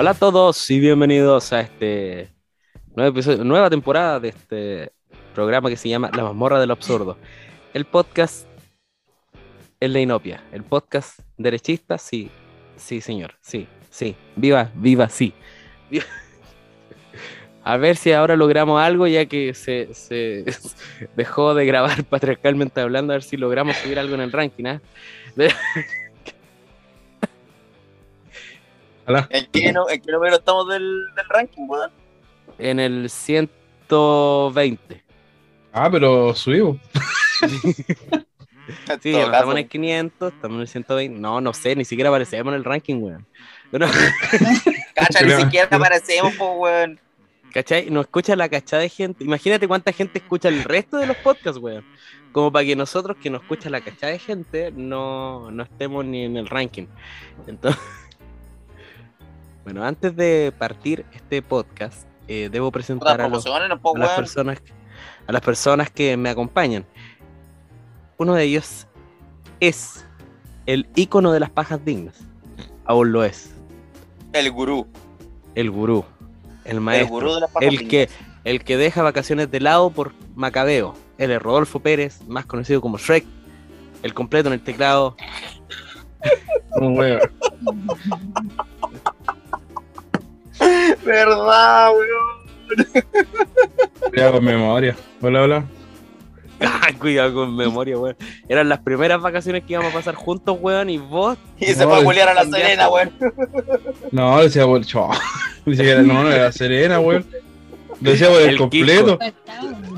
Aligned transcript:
Hola 0.00 0.12
a 0.12 0.14
todos 0.14 0.70
y 0.70 0.80
bienvenidos 0.80 1.52
a 1.52 1.60
este 1.60 2.30
nuevo 2.96 3.10
episodio, 3.10 3.44
nueva 3.44 3.68
temporada 3.68 4.18
de 4.18 4.30
este 4.30 4.92
programa 5.34 5.68
que 5.68 5.76
se 5.76 5.90
llama 5.90 6.10
La 6.14 6.22
mazmorra 6.22 6.58
del 6.58 6.70
absurdo. 6.70 7.18
El 7.74 7.84
podcast 7.84 8.46
en 9.78 9.92
la 9.92 10.00
inopia. 10.00 10.42
El 10.52 10.62
podcast 10.62 11.20
derechista, 11.36 11.98
sí, 11.98 12.30
sí, 12.76 13.02
señor, 13.02 13.34
sí, 13.42 13.68
sí. 13.90 14.16
Viva, 14.36 14.70
viva, 14.74 15.10
sí. 15.10 15.34
Viva. 15.90 16.06
A 17.62 17.76
ver 17.76 17.96
si 17.96 18.12
ahora 18.12 18.36
logramos 18.36 18.80
algo, 18.80 19.06
ya 19.06 19.26
que 19.26 19.52
se, 19.52 19.92
se 19.92 20.46
dejó 21.14 21.52
de 21.52 21.66
grabar 21.66 22.04
patriarcalmente 22.08 22.80
hablando, 22.80 23.12
a 23.12 23.16
ver 23.16 23.22
si 23.22 23.36
logramos 23.36 23.76
subir 23.76 23.98
algo 23.98 24.14
en 24.14 24.22
el 24.22 24.32
ranking, 24.32 24.64
¿ah? 24.64 24.80
¿En 29.30 29.46
qué, 29.52 29.72
no- 29.72 29.88
en 29.88 30.00
qué 30.00 30.12
número 30.12 30.36
estamos 30.36 30.68
del, 30.68 31.06
del 31.14 31.28
ranking, 31.28 31.62
weón? 31.68 31.90
En 32.58 32.78
el 32.80 33.08
120. 33.10 35.02
Ah, 35.72 35.88
pero 35.90 36.34
subimos. 36.34 36.78
Sí, 39.00 39.12
no 39.12 39.18
estamos 39.24 39.52
en 39.54 39.58
el 39.58 39.68
500, 39.68 40.32
estamos 40.32 40.54
en 40.56 40.60
el 40.62 40.68
120. 40.68 41.18
No, 41.20 41.40
no 41.40 41.52
sé, 41.54 41.74
ni 41.74 41.84
siquiera 41.84 42.10
aparecemos 42.10 42.52
en 42.52 42.58
el 42.58 42.64
ranking, 42.64 42.96
weón. 43.02 43.26
Pero, 43.70 43.86
Cacha, 44.94 45.24
ni 45.24 45.32
siquiera 45.32 45.68
aparecemos, 45.70 46.32
weón. 46.38 47.00
¿Cachai? 47.52 47.90
No 47.90 48.00
escucha 48.00 48.36
la 48.36 48.48
cachada 48.48 48.82
de 48.82 48.88
gente. 48.88 49.24
Imagínate 49.24 49.66
cuánta 49.66 49.92
gente 49.92 50.18
escucha 50.20 50.48
el 50.48 50.62
resto 50.62 50.98
de 50.98 51.06
los 51.06 51.16
podcasts, 51.16 51.58
weón. 51.60 51.84
Como 52.32 52.52
para 52.52 52.64
que 52.64 52.76
nosotros, 52.76 53.16
que 53.20 53.28
nos 53.28 53.42
escucha 53.42 53.70
la 53.70 53.80
cachada 53.80 54.12
de 54.12 54.20
gente, 54.20 54.70
no, 54.72 55.50
no 55.50 55.62
estemos 55.64 56.04
ni 56.04 56.24
en 56.24 56.36
el 56.36 56.46
ranking. 56.46 56.86
Entonces, 57.48 57.80
bueno, 59.70 59.86
antes 59.86 60.16
de 60.16 60.52
partir 60.58 61.04
este 61.12 61.42
podcast, 61.42 62.04
eh, 62.26 62.48
debo 62.50 62.72
presentar 62.72 63.20
a, 63.20 63.28
los, 63.28 63.44
promociones, 63.44 63.78
po, 63.78 63.94
a 63.94 64.00
las 64.00 64.10
personas 64.16 64.60
a 65.28 65.32
las 65.32 65.42
personas 65.42 65.90
que 65.90 66.16
me 66.16 66.28
acompañan. 66.28 66.84
Uno 68.16 68.34
de 68.34 68.42
ellos 68.42 68.88
es 69.60 70.04
el 70.66 70.88
ícono 70.96 71.30
de 71.30 71.38
las 71.38 71.50
pajas 71.50 71.84
dignas. 71.84 72.16
Aún 72.84 73.12
lo 73.12 73.22
es. 73.22 73.54
El 74.32 74.50
gurú. 74.50 74.88
El 75.54 75.70
gurú. 75.70 76.04
El 76.64 76.72
El 76.72 76.80
maestro. 76.80 77.14
gurú 77.14 77.34
de 77.34 77.40
las 77.42 77.50
pajas 77.52 77.68
El 77.68 77.86
que, 77.86 78.08
el 78.42 78.64
que 78.64 78.76
deja 78.76 79.02
vacaciones 79.02 79.52
de 79.52 79.60
lado 79.60 79.90
por 79.90 80.14
Macabeo. 80.34 80.96
Él 81.16 81.30
es 81.30 81.40
Rodolfo 81.40 81.78
Pérez, 81.78 82.22
más 82.26 82.44
conocido 82.44 82.80
como 82.80 82.98
Shrek. 82.98 83.24
El 84.02 84.14
completo 84.14 84.48
en 84.48 84.54
el 84.54 84.64
teclado. 84.64 85.16
Un 86.72 86.98
huevo. 86.98 87.20
¿Verdad, 91.04 91.90
weón? 91.92 92.40
Cuidado 94.10 94.32
con 94.32 94.44
memoria. 94.44 94.96
Hola, 95.20 95.42
hola. 95.42 95.64
Cuidado 96.98 97.34
con 97.34 97.56
memoria, 97.56 97.98
weón. 97.98 98.16
Eran 98.48 98.68
las 98.68 98.80
primeras 98.80 99.20
vacaciones 99.20 99.64
que 99.64 99.72
íbamos 99.72 99.92
a 99.92 99.96
pasar 99.96 100.14
juntos, 100.14 100.58
weón, 100.60 100.90
y 100.90 100.98
vos. 100.98 101.38
Y 101.58 101.66
se 101.66 101.84
No, 101.84 101.90
fue 101.90 102.00
a 102.00 102.04
culiar 102.04 102.28
a 102.28 102.34
la. 102.34 102.44
Serena, 102.44 102.88
weón. 102.90 103.12
No, 104.10 104.42
decía 104.42 104.66
por 104.66 104.84
chao. 104.84 105.10
Dice 105.66 105.82
que 105.82 105.90
era, 105.90 106.02
no, 106.02 106.22
no 106.22 106.30
era 106.30 106.52
Serena, 106.52 107.00
weón. 107.00 107.24
Lo 108.00 108.10
decía 108.12 108.28
por 108.28 108.40
el, 108.40 108.50
El 108.50 108.58
completo. 108.58 109.18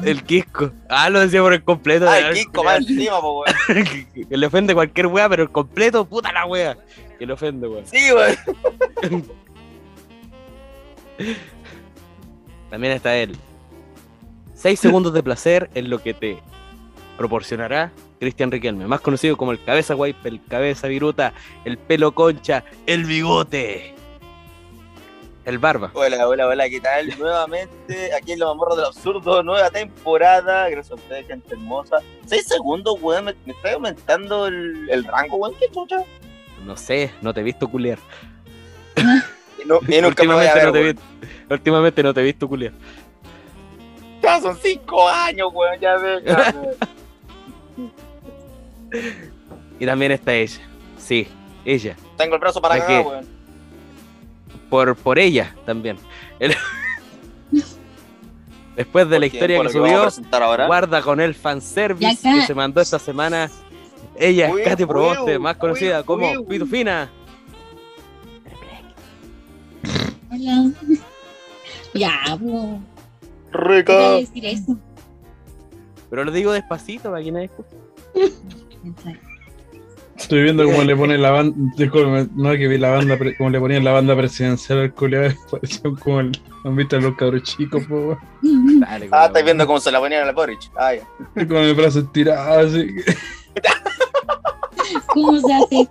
El 0.05 0.23
Quisco. 0.25 0.73
Ah, 0.89 1.09
lo 1.09 1.21
decía 1.21 1.41
por 1.41 1.53
el 1.53 1.63
completo. 1.63 2.09
Ah, 2.09 2.19
el 2.19 2.35
Kiko 2.35 2.65
más 2.65 2.79
encima, 2.79 3.21
po, 3.21 3.45
weón. 3.45 3.85
que 4.13 4.27
le 4.37 4.47
ofende 4.47 4.75
cualquier 4.75 5.07
wea, 5.07 5.29
pero 5.29 5.45
el 5.45 5.51
completo, 5.51 6.05
puta 6.05 6.33
la 6.33 6.47
wea. 6.47 6.77
Que 7.19 7.27
le 7.27 7.33
ofende, 7.33 7.69
weón. 7.69 7.87
Sí, 7.87 8.11
weón. 8.13 9.25
También 12.71 12.95
está 12.95 13.17
él. 13.17 13.37
Seis 14.55 14.81
segundos 14.81 15.13
de 15.13 15.23
placer 15.23 15.71
es 15.75 15.85
lo 15.85 15.99
que 16.01 16.15
te 16.15 16.39
proporcionará 17.17 17.93
Cristian 18.21 18.51
Riquelme, 18.51 18.87
más 18.87 19.01
conocido 19.01 19.37
como 19.37 19.53
el 19.53 19.63
cabeza 19.63 19.97
wipe, 19.97 20.29
el 20.29 20.45
cabeza 20.45 20.87
viruta, 20.87 21.35
el 21.65 21.77
pelo 21.77 22.13
concha, 22.13 22.65
el 22.87 23.05
bigote, 23.05 23.95
el 25.45 25.59
barba. 25.59 25.91
Hola, 25.95 26.29
hola, 26.29 26.47
hola, 26.47 26.69
¿qué 26.69 26.81
tal? 26.81 27.09
Nuevamente, 27.19 28.15
aquí 28.15 28.33
en 28.33 28.39
Los 28.39 28.49
Mamorros 28.51 28.77
del 28.77 28.87
Absurdo, 28.87 29.43
nueva 29.43 29.71
temporada. 29.71 30.69
Gracias 30.69 30.93
a 30.93 30.95
ustedes, 30.95 31.27
gente 31.27 31.55
hermosa. 31.55 31.99
Seis 32.27 32.47
segundos, 32.47 32.97
weón, 33.01 33.25
me, 33.25 33.35
me 33.45 33.53
está 33.53 33.73
aumentando 33.73 34.47
el, 34.47 34.89
el 34.89 35.05
rango, 35.05 35.37
weón. 35.37 35.57
¿Qué 35.59 35.67
chucha? 35.73 35.97
No 36.65 36.77
sé, 36.77 37.11
no 37.23 37.35
te 37.35 37.41
he 37.41 37.45
visto 37.45 37.69
culiar. 37.69 37.99
Y, 39.65 39.69
no, 39.69 39.81
y 39.89 40.01
nunca 40.01 40.25
me 40.25 40.35
voy 40.35 40.47
a 40.47 40.55
últimamente, 40.55 40.55
ver, 40.55 40.67
no 40.67 40.73
te 40.73 40.81
he 40.81 40.83
visto, 40.85 41.03
últimamente 41.51 42.03
no 42.03 42.15
te 42.15 42.21
he 42.21 42.25
visto 42.25 42.49
culiar. 42.49 42.73
Ya 44.23 44.41
son 44.41 44.57
cinco 44.63 45.09
años, 45.09 45.49
weón, 45.53 45.81
ya 45.81 45.97
ves. 45.97 46.23
ya, 46.25 46.55
weón. 46.57 46.77
Y 49.81 49.87
también 49.87 50.13
está 50.13 50.35
ella. 50.35 50.61
Sí, 50.99 51.27
ella. 51.65 51.97
Tengo 52.17 52.35
el 52.35 52.41
brazo 52.41 52.61
para 52.61 52.75
¿De 52.77 52.83
acá, 52.83 52.89
qué? 52.89 53.01
weón. 53.09 53.27
por, 54.71 54.95
por 54.97 55.19
ella 55.19 55.55
también. 55.65 55.97
El- 56.39 56.55
Después 58.77 59.09
de 59.09 59.19
la 59.21 59.27
historia 59.27 59.57
¿Por 59.59 59.67
que 59.67 59.73
subió, 59.73 60.09
ahora? 60.41 60.67
guarda 60.67 61.03
con 61.03 61.21
el 61.21 61.35
fanservice 61.35 62.23
que 62.23 62.43
se 62.47 62.55
mandó 62.55 62.81
esta 62.81 62.99
semana. 62.99 63.51
Ella 64.17 64.49
es 64.49 64.65
Katy 64.69 64.87
Proboste, 64.87 65.39
más 65.39 65.57
conocida 65.57 65.99
uy, 66.01 66.05
como 66.05 66.31
uy, 66.31 66.37
uy. 66.39 66.45
Pitufina. 66.47 67.11
Hola. 70.43 70.71
Ya, 71.95 72.39
po. 72.41 72.81
Rico. 73.53 73.93
Voy 73.93 74.05
a 74.05 74.11
decir 74.21 74.47
eso. 74.47 74.79
Pero 76.09 76.25
lo 76.25 76.33
digo 76.33 76.53
despacito 76.53 77.11
para 77.11 77.23
que 77.23 77.31
nadie 77.33 77.47
escuche. 77.47 77.77
Estoy 80.17 80.43
viendo 80.45 80.65
cómo 80.65 80.83
le 80.85 80.97
ponen 80.97 81.21
la 81.21 81.31
banda. 81.33 81.55
Disculpe, 81.77 82.29
no 82.35 82.51
que 82.53 82.69
vi 82.69 82.79
la 82.79 82.91
banda, 82.91 83.19
cómo 83.37 83.51
le 83.51 83.61
ponían 83.61 83.85
la 83.85 83.93
banda 83.93 84.17
presidencial 84.17 84.79
al 84.81 84.95
culiado. 84.95 85.35
Parecían 85.51 85.97
como 85.97 86.21
el. 86.21 86.33
¿Han 86.65 86.77
visto 86.77 86.97
a 86.97 87.01
los 87.01 87.17
cabros 87.17 87.43
chicos, 87.43 87.85
po? 87.87 88.17
Dale, 88.43 89.09
Ah, 89.11 89.27
estáis 89.27 89.45
viendo 89.45 89.67
cómo 89.67 89.81
se 89.81 89.91
la 89.91 90.01
ponían 90.01 90.23
a 90.27 90.33
la. 90.33 90.47
Ah, 90.77 90.95
ya. 90.95 91.47
Con 91.47 91.57
el 91.59 91.75
brazo 91.75 92.01
estirado, 92.01 92.61
así. 92.61 92.87
¿Cómo 95.09 95.41
se 95.41 95.53
hace? 95.53 95.89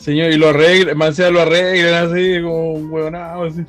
Señor, 0.00 0.30
y 0.32 0.36
lo 0.36 0.48
arreglan, 0.48 0.96
más 0.96 1.14
sea 1.16 1.30
lo 1.30 1.40
arreglan 1.40 2.10
así, 2.10 2.40
como 2.42 2.72
un 2.72 2.90
huevonado, 2.90 3.44
así. 3.44 3.64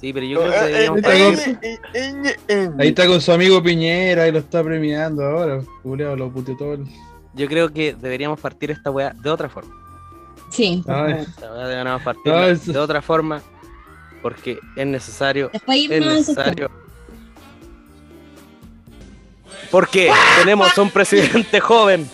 Sí, 0.00 0.12
pero 0.12 0.26
yo 0.26 0.38
creo 0.40 0.50
que 0.52 0.58
Eh, 0.58 0.62
deberíamos 0.66 1.00
partir- 1.02 1.58
eh, 1.62 1.78
eh, 1.94 2.36
eh. 2.48 2.70
Ahí 2.78 2.88
está 2.88 3.06
con 3.06 3.20
su 3.20 3.32
amigo 3.32 3.62
Piñera 3.62 4.26
y 4.28 4.32
lo 4.32 4.38
está 4.38 4.62
premiando 4.62 5.24
ahora. 5.24 5.62
Culeado, 5.82 6.16
lo 6.16 6.30
puteó 6.30 6.56
todo. 6.56 6.74
el- 6.74 6.86
yo 7.34 7.48
creo 7.48 7.72
que 7.72 7.94
deberíamos 7.94 8.38
partir 8.40 8.70
esta 8.70 8.90
weá 8.90 9.12
de 9.14 9.30
otra 9.30 9.48
forma. 9.48 9.74
Sí. 10.50 10.82
Ay. 10.86 10.94
favor. 10.94 11.10
Esta 11.20 11.52
weá 11.54 11.66
deberíamos 11.68 12.02
partir 12.02 12.32
No, 12.32 12.44
es- 12.44 12.66
de 12.66 12.78
otra 12.78 13.00
forma 13.02 13.42
porque 14.22 14.58
es 14.76 14.86
necesario 14.86 15.50
Después 15.52 15.90
es 15.90 16.06
necesario. 16.06 16.70
Porque 19.70 20.10
tenemos 20.38 20.76
un 20.78 20.90
presidente 20.90 21.60
joven, 21.60 22.08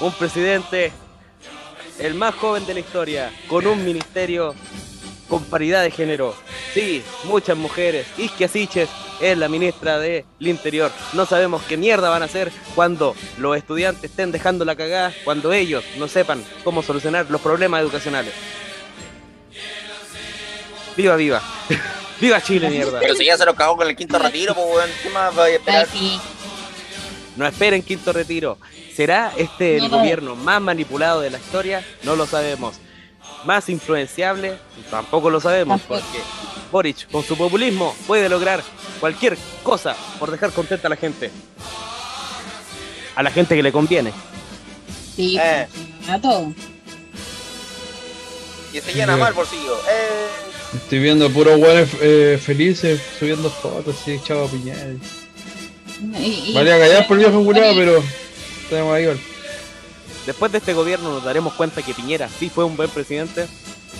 un 0.00 0.12
presidente 0.12 0.92
el 1.98 2.14
más 2.14 2.34
joven 2.34 2.66
de 2.66 2.74
la 2.74 2.80
historia, 2.80 3.32
con 3.48 3.66
un 3.66 3.84
ministerio 3.84 4.54
con 5.28 5.44
paridad 5.44 5.82
de 5.82 5.90
género. 5.90 6.34
Sí, 6.74 7.02
muchas 7.24 7.56
mujeres. 7.56 8.06
Isquia 8.18 8.48
Siches 8.48 8.88
es 9.20 9.38
la 9.38 9.48
ministra 9.48 9.98
del 9.98 10.24
Interior. 10.40 10.90
No 11.12 11.24
sabemos 11.26 11.62
qué 11.62 11.76
mierda 11.76 12.10
van 12.10 12.22
a 12.22 12.26
hacer 12.26 12.52
cuando 12.74 13.14
los 13.38 13.56
estudiantes 13.56 14.10
estén 14.10 14.32
dejando 14.32 14.64
la 14.64 14.76
cagada, 14.76 15.12
cuando 15.24 15.52
ellos 15.52 15.84
no 15.98 16.08
sepan 16.08 16.44
cómo 16.62 16.82
solucionar 16.82 17.26
los 17.30 17.40
problemas 17.40 17.80
educacionales. 17.80 18.32
Viva, 20.96 21.16
viva. 21.16 21.42
viva 22.20 22.40
Chile, 22.40 22.70
mierda. 22.70 23.00
Pero 23.00 23.14
si 23.14 23.24
ya 23.24 23.36
se 23.36 23.44
lo 23.44 23.54
cagó 23.54 23.76
con 23.76 23.88
el 23.88 23.96
quinto 23.96 24.18
retiro, 24.18 24.54
pues, 24.54 24.66
weón. 24.66 24.90
¿Qué 25.02 25.08
más 25.10 25.34
vaya 25.34 25.44
a 25.44 25.46
Ay, 25.48 25.54
esperar? 25.56 25.88
sí. 25.88 26.20
No 27.36 27.46
esperen 27.46 27.82
quinto 27.82 28.12
retiro. 28.12 28.58
¿Será 28.94 29.32
este 29.36 29.76
el 29.78 29.90
No. 29.90 29.98
gobierno 29.98 30.36
más 30.36 30.60
manipulado 30.60 31.20
de 31.20 31.30
la 31.30 31.38
historia? 31.38 31.84
No 32.04 32.14
lo 32.16 32.26
sabemos. 32.26 32.76
Más 33.44 33.68
influenciable, 33.68 34.56
tampoco 34.90 35.28
lo 35.30 35.40
sabemos, 35.40 35.80
Tampoco. 35.80 36.00
porque 36.00 36.24
Boric, 36.70 37.10
con 37.10 37.22
su 37.22 37.36
populismo, 37.36 37.94
puede 38.06 38.28
lograr 38.28 38.62
cualquier 39.00 39.36
cosa 39.62 39.94
por 40.18 40.30
dejar 40.30 40.50
contenta 40.52 40.86
a 40.88 40.90
la 40.90 40.96
gente. 40.96 41.30
A 43.16 43.22
la 43.22 43.30
gente 43.30 43.54
que 43.54 43.62
le 43.62 43.70
conviene. 43.72 44.12
Sí, 45.14 45.36
Eh. 45.40 45.66
a 46.08 46.18
todo. 46.20 46.52
Y 48.72 48.80
se 48.80 48.92
llena 48.92 49.16
mal 49.16 49.32
bolsillo. 49.34 49.76
Eh. 49.88 50.26
Estoy 50.76 50.98
viendo 50.98 51.30
puros 51.30 51.56
hueones 51.58 51.88
eh, 52.00 52.40
felices 52.42 53.00
subiendo 53.18 53.48
fotos 53.50 53.94
así, 54.00 54.18
chavo 54.24 54.48
Piñera. 54.48 54.86
Y- 56.18 56.52
Valía 56.54 56.78
callar 56.78 57.06
por 57.06 57.18
viejo 57.18 57.44
culiado, 57.44 57.74
pero 57.76 58.02
tenemos 58.68 58.94
ahí, 58.94 59.02
igual. 59.04 59.20
Después 60.26 60.50
de 60.52 60.58
este 60.58 60.72
gobierno 60.72 61.10
nos 61.12 61.24
daremos 61.24 61.52
cuenta 61.54 61.82
que 61.82 61.92
Piñera 61.94 62.28
sí 62.38 62.48
fue 62.50 62.64
un 62.64 62.76
buen 62.76 62.88
presidente 62.90 63.46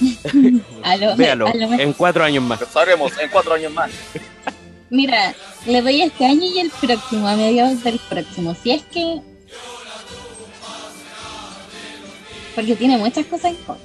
A 0.82 0.96
lo- 0.96 1.16
Véalo, 1.16 1.46
a 1.46 1.54
lo 1.54 1.68
mejor- 1.68 1.80
en 1.80 1.92
cuatro 1.92 2.24
años 2.24 2.42
más. 2.42 2.60
Lo 2.60 2.66
sabremos 2.68 3.12
en 3.18 3.28
cuatro 3.30 3.54
años 3.54 3.72
más. 3.72 3.90
Mira, 4.90 5.34
le 5.66 5.82
doy 5.82 6.02
este 6.02 6.24
año 6.24 6.44
y 6.44 6.58
el 6.60 6.70
próximo, 6.70 7.26
a 7.28 7.36
mediados 7.36 7.82
del 7.84 7.98
próximo. 8.08 8.56
Si 8.62 8.70
es 8.72 8.82
que. 8.84 9.20
Porque 12.54 12.76
tiene 12.76 12.96
muchas 12.98 13.26
cosas 13.26 13.46
en 13.46 13.56
contra. 13.56 13.84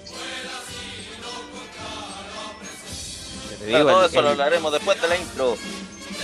Pero 3.65 3.85
todo 3.85 4.05
el- 4.05 4.11
eso 4.11 4.21
lo 4.21 4.29
hablaremos 4.29 4.71
después 4.71 5.01
de 5.01 5.07
la 5.07 5.17
intro. 5.17 5.57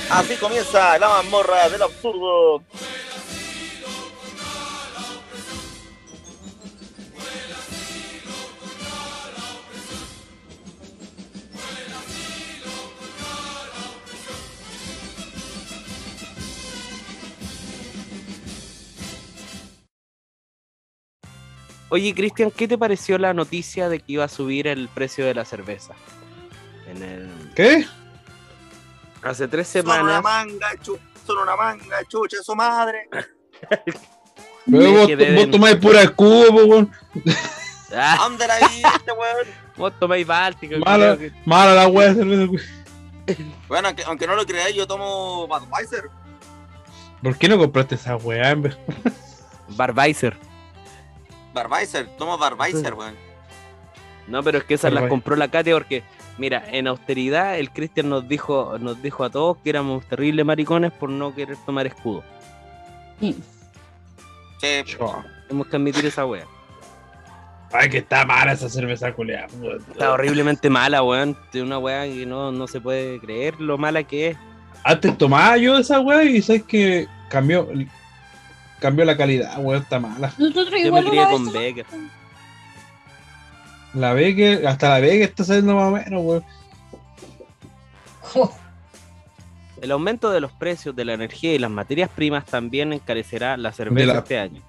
Así 0.09 0.35
comienza 0.37 0.97
la 0.97 1.09
mazmorra 1.09 1.69
del 1.69 1.81
absurdo. 1.81 2.63
Oye, 21.89 22.13
Cristian, 22.13 22.51
¿qué 22.51 22.67
te 22.67 22.77
pareció 22.77 23.17
la 23.17 23.33
noticia 23.33 23.87
de 23.89 23.99
que 23.99 24.13
iba 24.13 24.25
a 24.25 24.27
subir 24.27 24.67
el 24.67 24.89
precio 24.89 25.25
de 25.25 25.33
la 25.33 25.45
cerveza? 25.45 25.93
En 26.89 27.01
el... 27.01 27.29
¿Qué? 27.55 27.85
Hace 29.25 29.47
tres 29.47 29.67
Son 29.67 29.85
una 29.85 29.95
semanas. 29.95 30.23
manga, 30.23 30.67
chu- 30.81 30.99
son 31.25 31.37
una 31.39 31.55
manga, 31.55 31.97
chucha, 32.07 32.37
su 32.43 32.55
madre. 32.55 33.09
Pero 34.69 34.91
vos, 34.91 35.09
vos 35.35 35.51
tomáis 35.51 35.75
pura 35.77 36.01
escudo, 36.01 36.51
weón. 36.65 36.91
Ah, 37.95 38.13
¿A 38.19 38.23
dónde 38.23 38.47
la 38.47 38.59
viste, 38.59 39.11
weón? 39.11 39.47
vos 39.77 39.93
tomáis 39.99 40.25
Báltico. 40.27 40.75
Mala, 40.85 41.17
que- 41.17 41.31
mala 41.45 41.73
la 41.73 41.87
weá 41.87 42.09
de 42.09 42.15
cerveza, 42.15 42.51
weón. 42.51 42.61
Bueno, 43.67 43.87
aunque, 43.87 44.03
aunque 44.03 44.27
no 44.27 44.35
lo 44.35 44.45
creáis, 44.45 44.75
yo 44.75 44.85
tomo 44.87 45.47
Budweiser. 45.47 46.09
¿Por 47.23 47.35
qué 47.37 47.47
no 47.47 47.57
compraste 47.57 47.95
esa 47.95 48.15
weá, 48.17 48.51
en 48.51 48.61
vez? 48.63 48.77
Barbaiser. 49.69 50.37
Budweiser, 51.53 52.07
tomo 52.17 52.37
Budweiser, 52.37 52.93
weón. 52.93 53.15
No, 54.27 54.41
pero 54.43 54.57
es 54.57 54.63
que 54.63 54.73
esas 54.73 54.91
las 54.91 55.07
compró 55.07 55.35
la 55.35 55.49
Katia 55.49 55.73
porque, 55.73 56.03
mira, 56.37 56.63
en 56.71 56.87
austeridad 56.87 57.59
el 57.59 57.69
Cristian 57.71 58.09
nos 58.09 58.27
dijo, 58.27 58.77
nos 58.79 59.01
dijo 59.01 59.23
a 59.23 59.29
todos 59.29 59.57
que 59.57 59.69
éramos 59.69 60.05
terribles 60.05 60.45
maricones 60.45 60.91
por 60.91 61.09
no 61.09 61.33
querer 61.35 61.57
tomar 61.65 61.85
escudo. 61.85 62.23
Sí. 63.19 63.35
Sí, 64.61 64.97
Tenemos 65.47 65.67
que 65.67 65.75
admitir 65.75 66.05
esa 66.05 66.25
wea. 66.25 66.45
Ay, 67.71 67.89
que 67.89 67.97
está 67.97 68.25
mala 68.25 68.53
esa 68.53 68.69
cerveza 68.69 69.13
culeada. 69.13 69.47
Está 69.91 70.13
horriblemente 70.13 70.69
mala, 70.69 71.03
weón. 71.03 71.37
Es 71.53 71.61
una 71.61 71.77
wea 71.77 72.05
que 72.05 72.25
no, 72.25 72.51
no 72.51 72.67
se 72.67 72.79
puede 72.79 73.19
creer 73.19 73.59
lo 73.59 73.77
mala 73.77 74.03
que 74.03 74.29
es. 74.29 74.37
Antes 74.83 75.17
tomaba 75.17 75.57
yo 75.57 75.77
esa 75.77 75.99
weá 75.99 76.23
y 76.23 76.41
sabes 76.41 76.63
que 76.63 77.07
cambió, 77.29 77.67
cambió 78.79 79.03
la 79.03 79.17
calidad, 79.17 79.57
weón, 79.59 79.81
está 79.81 79.99
mala. 79.99 80.33
Nosotros 80.37 80.69
Yo 80.71 80.77
me 80.77 80.87
igual 80.87 81.05
crié 81.05 81.21
una 81.21 81.31
con 81.31 81.51
Becker. 81.51 81.85
La 83.95 84.13
Becker, 84.13 84.67
hasta 84.67 84.89
la 84.89 84.99
Becker 84.99 85.21
está 85.23 85.43
saliendo 85.43 85.75
más 85.75 85.87
o 85.87 85.91
menos, 85.91 86.23
weón. 86.23 86.43
Jo, 88.21 88.51
El 89.81 89.91
aumento 89.91 90.31
de 90.31 90.41
los 90.41 90.51
precios 90.51 90.95
de 90.95 91.05
la 91.05 91.13
energía 91.13 91.53
y 91.53 91.59
las 91.59 91.69
materias 91.71 92.09
primas 92.09 92.45
también 92.45 92.91
encarecerá 92.93 93.55
la 93.57 93.71
cerveza 93.71 93.99
De 94.07 94.13
la- 94.13 94.19
este 94.19 94.39
año. 94.39 94.61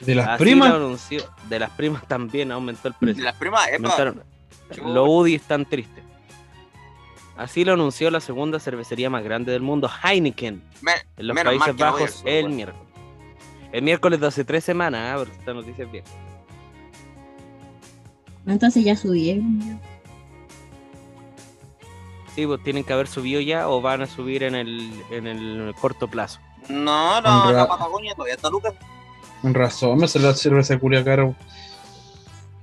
De 0.00 0.14
las 0.16 0.28
Así 0.28 0.42
primas, 0.44 0.70
lo 0.70 0.76
anunció- 0.76 1.24
de 1.48 1.58
las 1.58 1.70
primas 1.70 2.06
también 2.08 2.50
aumentó 2.50 2.88
el 2.88 2.94
precio. 2.94 3.22
las 3.22 3.34
primas. 3.36 3.68
Los 4.84 5.08
UDI 5.08 5.34
están 5.36 5.64
tristes. 5.66 6.02
Así 7.36 7.64
lo 7.64 7.74
anunció 7.74 8.10
la 8.10 8.20
segunda 8.20 8.58
cervecería 8.60 9.10
más 9.10 9.22
grande 9.24 9.52
del 9.52 9.62
mundo, 9.62 9.88
Heineken, 10.02 10.62
Me- 10.80 10.92
en 11.16 11.26
los 11.26 11.36
Países 11.36 11.68
no 11.68 11.74
Bajos 11.84 12.02
eso, 12.10 12.22
el 12.26 12.48
miércoles. 12.50 12.88
El 13.72 13.82
miércoles 13.82 14.20
de 14.20 14.26
hace 14.26 14.44
tres 14.44 14.64
semanas, 14.64 15.18
ah, 15.20 15.30
esta 15.38 15.54
noticia 15.54 15.84
es 15.84 15.90
bien. 15.92 16.04
Entonces 18.46 18.84
ya 18.84 18.96
subieron. 18.96 19.60
ya. 19.60 19.78
Sí, 22.34 22.46
pues 22.46 22.62
tienen 22.62 22.82
que 22.84 22.92
haber 22.92 23.06
subido 23.08 23.40
ya 23.40 23.68
o 23.68 23.80
van 23.82 24.02
a 24.02 24.06
subir 24.06 24.42
en 24.42 24.54
el, 24.54 24.90
en 25.10 25.26
el 25.26 25.74
corto 25.80 26.08
plazo. 26.08 26.40
No, 26.68 27.20
no, 27.20 27.44
Honra- 27.44 27.52
la 27.52 27.68
Patagonia 27.68 28.14
todavía 28.14 28.34
está 28.34 28.48
Lucas. 28.48 28.72
con 29.42 29.52
razón, 29.52 29.98
me 29.98 30.08
salió 30.08 30.28
la 30.28 30.34
cerveza 30.34 30.78
culia 30.78 31.02
weón. 31.02 31.36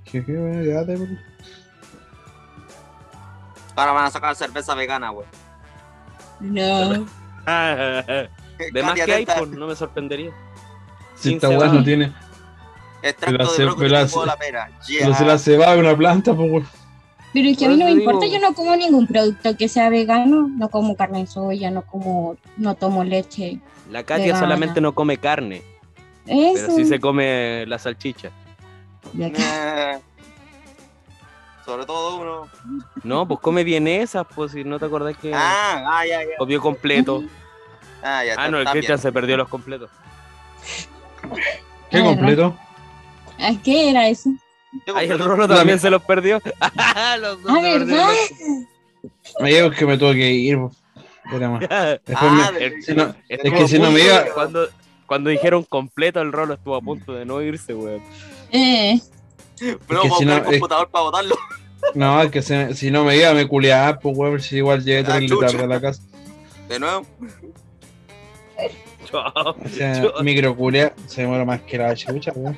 ¿Qué, 0.06 0.24
qué, 0.26 0.32
weón? 0.32 0.66
Ya 0.66 0.80
Ahora 3.76 3.92
van 3.92 4.06
a 4.06 4.12
sacar 4.12 4.36
cerveza 4.36 4.74
vegana, 4.74 5.12
weón. 5.12 5.28
No. 6.40 7.06
De 8.74 8.84
más 8.84 8.96
que 8.96 9.14
hay, 9.14 9.26
pues 9.26 9.48
no 9.50 9.68
me 9.68 9.76
sorprendería. 9.76 10.32
Si 11.16 11.34
esta 11.36 11.48
weá 11.50 11.68
no 11.72 11.84
tiene. 11.84 12.14
Extracto 13.02 13.54
de 13.56 13.66
brócoli 13.66 13.90
la 13.90 14.06
de 14.06 14.26
la 14.26 14.36
pera. 14.38 14.70
Pero 14.88 15.12
Yeah. 15.14 15.26
la 15.26 15.38
cebada 15.38 15.74
es 15.76 15.80
una 15.80 15.96
planta, 15.96 16.34
pues. 16.34 16.66
Pero 17.34 17.48
es 17.48 17.58
que 17.58 17.66
a 17.66 17.70
mí 17.70 17.78
no 17.78 17.86
me 17.86 17.92
importa, 17.92 18.26
yo 18.26 18.40
no 18.40 18.54
como 18.54 18.76
ningún 18.76 19.06
producto 19.08 19.56
que 19.56 19.68
sea 19.70 19.90
vegano, 19.90 20.48
no 20.48 20.70
como 20.70 20.96
carne 20.96 21.20
de 21.20 21.28
soya, 21.28 21.70
no 21.70 21.84
como, 21.84 22.36
no 22.58 22.76
tomo 22.76 23.04
leche. 23.04 23.60
La 23.92 24.04
Katia 24.04 24.26
Vegana. 24.26 24.40
solamente 24.40 24.82
no 24.82 24.94
come 24.94 25.18
carne, 25.18 25.62
Eso. 26.26 26.54
pero 26.56 26.76
sí 26.76 26.86
se 26.86 27.00
come 27.00 27.66
la 27.68 27.78
salchicha. 27.78 28.32
De 29.14 29.28
acá. 29.28 30.00
Sobre 31.66 31.86
todo 31.86 32.18
uno. 32.20 32.48
No, 33.04 33.28
pues 33.28 33.40
come 33.42 33.64
bien 33.64 33.88
esas, 33.88 34.26
pues 34.36 34.52
si 34.54 34.64
no 34.64 34.80
te 34.80 34.86
acordás 34.86 35.16
que 35.18 35.32
Ah, 35.34 35.84
ah, 35.88 36.06
ya, 36.08 36.22
ya. 36.24 36.30
comió 36.40 36.60
completo. 36.60 37.24
Ah, 38.02 38.24
ya. 38.26 38.34
Ah, 38.38 38.50
no, 38.50 38.58
el 38.60 38.68
Cristian 38.70 38.98
se 38.98 39.12
perdió 39.12 39.38
los 39.38 39.48
completos. 39.50 39.90
¿Qué 41.92 42.02
completo? 42.02 42.58
Ah, 43.40 43.54
¿Qué 43.64 43.90
era 43.92 44.08
eso? 44.10 44.30
Ay, 44.94 45.08
el. 45.10 45.18
Rolo 45.20 45.48
también 45.48 45.80
se 45.80 45.90
los 45.90 46.02
perdió. 46.04 46.42
los 47.20 47.42
dos 47.44 47.52
Ah, 47.52 47.62
se 47.62 47.62
perdieron 47.62 47.88
¿verdad? 47.88 48.14
Me 49.40 49.50
digo 49.54 49.72
que 49.72 49.86
me 49.86 49.98
tuve 49.98 50.14
que 50.16 50.32
ir, 50.32 50.58
más. 51.50 51.64
Ah, 51.70 51.98
me- 52.54 52.60
de- 52.60 52.82
si 52.82 52.94
no- 52.94 53.16
Estuvo 53.28 53.56
que 53.58 53.64
a 53.64 53.68
si 53.68 53.80
no 53.80 53.92
me 53.92 54.02
iba- 54.04 54.26
Cuando, 54.34 54.68
cuando 55.06 55.30
dijeron 55.30 55.64
completo, 55.64 56.22
el 56.22 56.32
Rolo 56.32 56.56
estuvo 56.56 56.76
a 56.76 56.82
punto 56.82 57.14
de 57.14 57.26
no 57.26 57.42
irse, 57.42 57.74
weón. 57.74 58.02
Eh, 58.52 59.00
Pero 59.60 59.80
que 59.80 59.96
vamos 60.10 60.18
si 60.18 60.24
a 60.24 60.28
no, 60.28 60.34
buscar 60.34 60.48
el 60.50 60.54
es- 60.56 60.60
computador 60.60 60.90
para 60.90 61.04
botarlo. 61.04 61.36
No, 61.96 62.22
es 62.22 62.30
que 62.32 62.42
se- 62.42 62.76
si 62.76 62.92
no 62.92 63.04
me 63.06 63.16
iba 63.18 63.34
me 63.34 63.48
culiaba, 63.48 64.00
pues 64.00 64.18
weón, 64.18 64.40
si 64.42 64.58
igual 64.58 64.84
llegué 64.84 65.00
Ah, 65.00 65.16
tres 65.18 65.30
chucha. 65.30 65.48
tarde 65.48 65.64
a 65.64 65.68
la 65.68 65.82
casa. 65.82 66.02
De 66.68 66.80
nuevo. 66.80 67.06
O 69.12 69.70
sea, 69.70 70.02
Yo- 70.04 70.14
micro 70.24 70.56
culia 70.56 70.94
se 71.08 71.22
demora 71.22 71.46
más 71.46 71.62
que 71.62 71.78
la 71.78 71.96
chucha, 71.96 72.32
weón. 72.36 72.58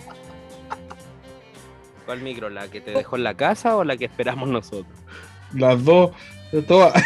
¿Cuál 2.12 2.24
micro? 2.24 2.50
¿La 2.50 2.68
que 2.68 2.82
te 2.82 2.92
dejó 2.92 3.16
en 3.16 3.24
la 3.24 3.36
casa 3.36 3.78
o 3.78 3.86
la 3.86 3.96
que 3.96 4.04
esperamos 4.04 4.50
nosotros? 4.50 4.86
Las 5.54 5.82
dos, 5.86 6.12
de 6.52 6.62
todas. 6.62 6.94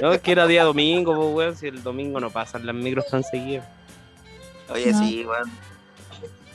No, 0.00 0.12
es 0.12 0.20
que 0.22 0.32
era 0.32 0.46
día 0.46 0.64
domingo, 0.64 1.14
pues, 1.14 1.34
weón. 1.34 1.56
Si 1.56 1.66
el 1.66 1.82
domingo 1.82 2.18
no 2.18 2.30
pasan 2.30 2.64
las 2.64 2.74
micros 2.74 3.06
tan 3.08 3.22
seguidas. 3.22 3.66
Oye, 4.70 4.90
No. 4.92 4.98
sí, 4.98 5.24
weón. 5.26 5.50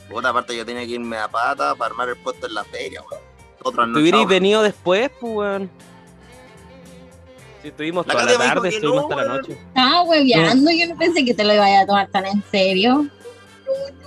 Por 0.08 0.18
otra 0.18 0.32
parte, 0.32 0.56
yo 0.56 0.66
tenía 0.66 0.82
que 0.84 0.92
irme 0.92 1.18
a 1.18 1.28
pata 1.28 1.76
para 1.76 1.90
armar 1.92 2.08
el 2.08 2.16
puesto 2.16 2.48
en 2.48 2.54
la 2.54 2.64
feria, 2.64 3.00
weón. 3.08 3.22
Otro 3.62 3.84
Si 3.86 4.00
hubierais 4.00 4.26
venido 4.26 4.62
después, 4.62 5.08
pues, 5.20 5.32
weón. 5.36 5.70
Si 7.62 7.68
estuvimos 7.68 8.06
La 8.08 8.12
toda 8.14 8.24
la 8.26 8.38
tarde, 8.38 8.68
estuvimos 8.70 9.08
no, 9.08 9.08
hasta 9.10 9.16
la 9.24 9.36
noche. 9.36 9.52
estaba 9.52 10.02
hueveando, 10.02 10.70
yo 10.72 10.88
no 10.88 10.96
pensé 10.98 11.24
que 11.24 11.34
te 11.34 11.44
lo 11.44 11.54
iba 11.54 11.80
a 11.80 11.86
tomar 11.86 12.08
tan 12.08 12.26
en 12.26 12.42
serio. 12.50 13.06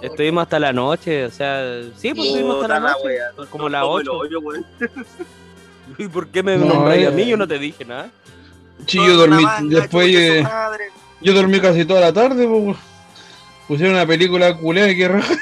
Estuvimos 0.01 0.43
hasta 0.43 0.59
la 0.59 0.73
noche, 0.73 1.25
o 1.25 1.31
sea, 1.31 1.81
sí, 1.95 2.13
pues 2.13 2.27
estuvimos 2.27 2.61
hasta 2.61 2.79
la 2.79 2.91
noche. 2.91 3.49
Como 3.49 3.69
las 3.69 3.83
8. 3.85 4.11
¿Y 5.97 6.07
por 6.07 6.27
qué 6.27 6.43
me 6.43 6.57
No, 6.57 6.65
nombráis 6.65 7.07
a 7.07 7.09
eh. 7.09 7.13
mí? 7.13 7.25
Yo 7.25 7.37
no 7.37 7.47
te 7.47 7.59
dije 7.59 7.85
nada. 7.85 8.09
Sí, 8.87 8.97
yo 8.97 9.15
dormí, 9.15 9.43
después 9.69 10.07
eh, 10.13 10.43
yo 11.21 11.33
dormí 11.33 11.59
casi 11.59 11.85
toda 11.85 12.01
la 12.01 12.13
tarde, 12.13 12.47
pues. 12.47 12.77
Pusieron 13.67 13.95
una 13.95 14.05
película 14.05 14.57
culera 14.57 14.91
y 14.91 14.97
que 14.97 15.07
raja. 15.07 15.35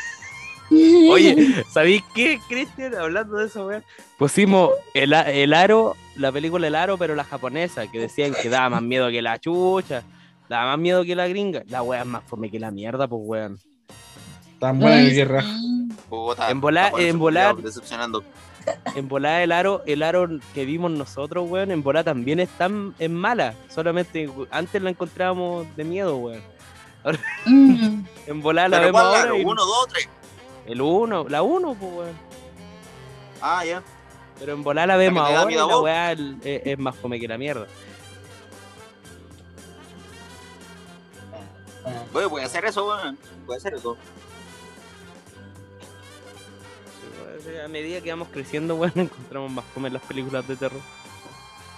Oye, 1.09 1.63
¿sabéis 1.73 2.03
qué, 2.13 2.39
Cristian? 2.47 2.95
Hablando 2.95 3.37
de 3.37 3.47
eso, 3.47 3.65
weón. 3.65 3.83
Pusimos 4.17 4.71
el, 4.93 5.13
el 5.13 5.53
aro, 5.53 5.95
la 6.15 6.31
película 6.31 6.67
El 6.67 6.75
Aro, 6.75 6.97
pero 6.97 7.15
la 7.15 7.23
japonesa, 7.23 7.87
que 7.87 7.99
decían 7.99 8.33
que 8.39 8.49
daba 8.49 8.69
más 8.69 8.81
miedo 8.83 9.09
que 9.09 9.21
la 9.21 9.39
chucha, 9.39 10.03
daba 10.47 10.71
más 10.71 10.79
miedo 10.79 11.03
que 11.03 11.15
la 11.15 11.27
gringa. 11.27 11.63
La 11.67 11.81
weá 11.81 12.01
es 12.01 12.07
más 12.07 12.23
fome 12.25 12.51
que 12.51 12.59
la 12.59 12.71
mierda, 12.71 13.07
pues 13.07 13.21
weón. 13.25 13.59
Tan 14.61 14.79
buena 14.79 14.95
Ay, 14.95 15.23
raja. 15.25 15.47
sí. 15.49 15.89
En 16.49 16.61
volar- 16.61 16.93
en 16.99 17.19
volar- 17.19 17.55
Decepcionando. 17.57 18.23
En 18.95 19.07
volada 19.07 19.41
el 19.41 19.51
aro, 19.51 19.81
el 19.87 20.03
aro 20.03 20.27
que 20.53 20.65
vimos 20.65 20.91
nosotros, 20.91 21.49
weón, 21.49 21.71
en 21.71 21.81
volada 21.81 22.03
también 22.03 22.39
es 22.39 22.47
tan 22.49 22.93
es 22.99 23.09
mala. 23.09 23.55
Solamente 23.69 24.29
antes 24.51 24.79
la 24.83 24.91
encontrábamos 24.91 25.65
de 25.75 25.83
miedo, 25.83 26.15
weón. 26.17 26.41
Mm. 27.47 28.05
En 28.27 28.41
volada 28.43 28.67
la 28.69 28.79
vemos 28.81 29.01
¿cuál 29.01 29.15
ahora 29.15 29.31
la? 29.33 29.37
y 29.39 29.43
Uno, 29.43 29.65
dos, 29.65 29.87
tres. 29.87 30.07
el 30.67 30.79
1, 30.79 31.25
la 31.27 31.41
1, 31.41 31.73
pues 31.73 31.91
weón. 31.91 32.15
Ah, 33.41 33.65
ya. 33.65 33.81
Pero 34.37 34.53
en 34.53 34.61
volar 34.61 34.87
la 34.87 34.95
vemos 34.95 35.27
La 35.27 35.39
ahora 35.39 35.51
y 35.51 35.55
a 35.55 35.65
la 35.65 35.77
weá 35.79 36.11
el- 36.11 36.37
es, 36.43 36.61
es 36.63 36.77
más 36.77 36.95
fome 36.95 37.19
que 37.19 37.27
la 37.27 37.39
mierda. 37.39 37.65
Oye, 42.13 42.29
puede 42.29 42.45
hacer 42.45 42.63
eso, 42.65 42.87
weón. 42.87 43.17
Puede 43.47 43.57
hacer 43.57 43.73
eso. 43.73 43.97
A 47.63 47.67
medida 47.67 48.01
que 48.01 48.09
vamos 48.09 48.27
creciendo, 48.31 48.75
weón, 48.77 48.93
encontramos 48.95 49.51
más 49.51 49.65
fome 49.73 49.87
en 49.87 49.93
las 49.95 50.03
películas 50.03 50.47
de 50.47 50.55
terror. 50.55 50.81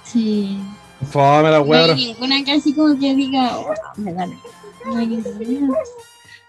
Sí. 0.03 0.59
Fome 1.11 1.49
la 1.49 1.57
No 1.59 1.63
weá. 1.63 1.85
hay 1.85 1.95
ninguna 1.95 2.43
que 2.43 2.51
así 2.53 2.73
como 2.73 2.97
que 2.99 3.13
diga, 3.15 3.57
"Oh, 3.57 3.73
me 3.97 4.13
da 4.13 4.25
no 4.27 4.97
hay 4.97 5.07
ninguna. 5.07 5.77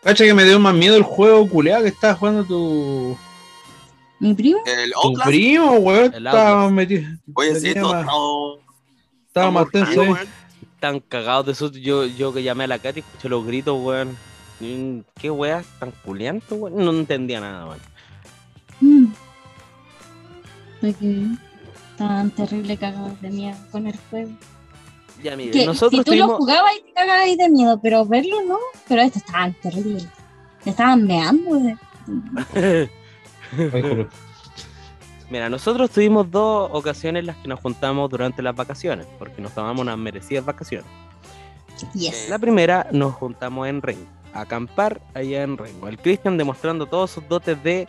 Cacha 0.02 0.24
que 0.24 0.34
me 0.34 0.44
dio 0.44 0.58
más 0.60 0.74
miedo 0.74 0.96
el 0.96 1.02
juego 1.02 1.48
culeado 1.48 1.82
que 1.84 1.88
estaba 1.88 2.14
jugando 2.14 2.44
tu, 2.44 3.16
Mi 4.18 4.34
primo, 4.34 4.60
El 4.66 4.92
tu 4.92 4.98
Outlast. 5.08 5.28
primo, 5.30 5.72
weón. 5.76 6.14
Estaba 6.14 6.70
metido. 6.70 7.02
Oye, 7.34 7.54
sí, 7.58 7.74
más- 7.80 8.06
Estaba 9.28 9.50
más 9.50 9.70
tenso, 9.70 10.02
eh. 10.02 10.10
weón. 10.10 10.28
Tan 10.80 11.00
cagados 11.00 11.46
de 11.46 11.54
susto. 11.54 11.78
Yo, 11.78 12.04
yo 12.04 12.32
que 12.34 12.42
llamé 12.42 12.64
a 12.64 12.66
la 12.66 12.78
Katy, 12.78 13.00
escuché 13.00 13.28
los 13.28 13.46
gritos, 13.46 13.78
weón. 13.80 14.16
Mm, 14.60 15.00
¿Qué 15.20 15.30
weá 15.30 15.64
tan 15.80 15.90
culianto, 16.04 16.54
weón? 16.56 16.76
No 16.84 16.90
entendía 16.90 17.40
nada, 17.40 17.66
weón. 17.66 17.80
Mm, 20.90 21.36
tan 21.96 22.30
terrible 22.30 22.76
cagados 22.76 23.20
de 23.20 23.30
miedo 23.30 23.56
con 23.70 23.86
el 23.86 23.96
juego. 24.10 24.30
Ya, 25.22 25.36
mire, 25.36 25.52
Que 25.52 25.64
nosotros 25.66 26.02
si 26.04 26.10
tú 26.10 26.16
lo 26.16 26.36
jugabas 26.36 26.72
y 26.78 26.82
te 26.82 26.92
cagabas 26.92 27.36
de 27.36 27.48
miedo, 27.48 27.80
pero 27.82 28.04
verlo 28.04 28.42
no. 28.46 28.58
Pero 28.88 29.02
esto 29.02 29.18
estaban 29.18 29.54
terrible. 29.54 30.04
Te 30.62 30.70
estaban 30.70 31.06
meando. 31.06 31.58
de- 31.58 31.76
joder. 32.52 32.90
Mira, 35.30 35.48
nosotros 35.48 35.90
tuvimos 35.90 36.30
dos 36.30 36.68
ocasiones 36.72 37.20
en 37.20 37.26
las 37.26 37.36
que 37.36 37.48
nos 37.48 37.60
juntamos 37.60 38.10
durante 38.10 38.42
las 38.42 38.54
vacaciones, 38.54 39.06
porque 39.18 39.40
nos 39.40 39.52
tomamos 39.52 39.80
unas 39.80 39.96
merecidas 39.96 40.44
vacaciones. 40.44 40.86
Yes. 41.94 42.28
La 42.28 42.38
primera 42.38 42.86
nos 42.92 43.14
juntamos 43.14 43.66
en 43.66 43.80
Rengo, 43.82 44.06
a 44.32 44.42
acampar 44.42 45.00
allá 45.14 45.42
en 45.42 45.56
Rengo. 45.56 45.88
El 45.88 45.98
Cristian 45.98 46.36
demostrando 46.36 46.86
todos 46.86 47.10
sus 47.10 47.26
dotes 47.26 47.60
de 47.64 47.88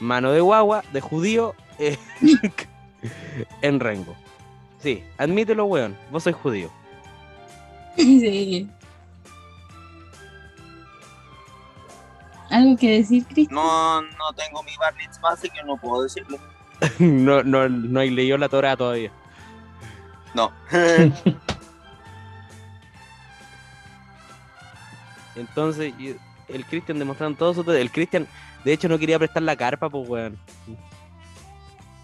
mano 0.00 0.32
de 0.32 0.40
guagua, 0.40 0.82
de 0.92 1.00
judío, 1.00 1.54
eh, 1.78 1.98
en 3.62 3.80
Rengo. 3.80 4.14
Sí, 4.80 5.02
admítelo, 5.16 5.64
weón, 5.66 5.96
vos 6.10 6.22
sois 6.22 6.36
judío. 6.36 6.70
Sí. 7.96 8.68
¿Algo 12.50 12.76
que 12.76 12.98
decir, 12.98 13.24
Cristian? 13.26 13.54
No, 13.54 14.02
no 14.02 14.32
tengo 14.34 14.62
mi 14.62 14.76
bar 14.78 14.94
mitzvah, 14.96 15.32
así 15.32 15.50
que 15.50 15.62
no 15.64 15.76
puedo 15.76 16.04
decirlo. 16.04 16.38
no, 16.98 17.42
no, 17.42 17.68
no 17.68 18.00
hay 18.00 18.10
leído 18.10 18.38
la 18.38 18.48
Torah 18.48 18.76
todavía. 18.76 19.10
No. 20.34 20.52
Entonces, 25.34 25.92
el 26.48 26.64
Cristian 26.66 26.98
demostrando 26.98 27.38
todos 27.38 27.56
sus 27.56 27.66
dotes. 27.66 27.80
El 27.80 27.90
Cristian, 27.90 28.26
de 28.64 28.72
hecho, 28.72 28.88
no 28.88 28.98
quería 28.98 29.18
prestar 29.18 29.42
la 29.42 29.56
carpa, 29.56 29.88
pues, 29.88 30.08
weón. 30.08 30.38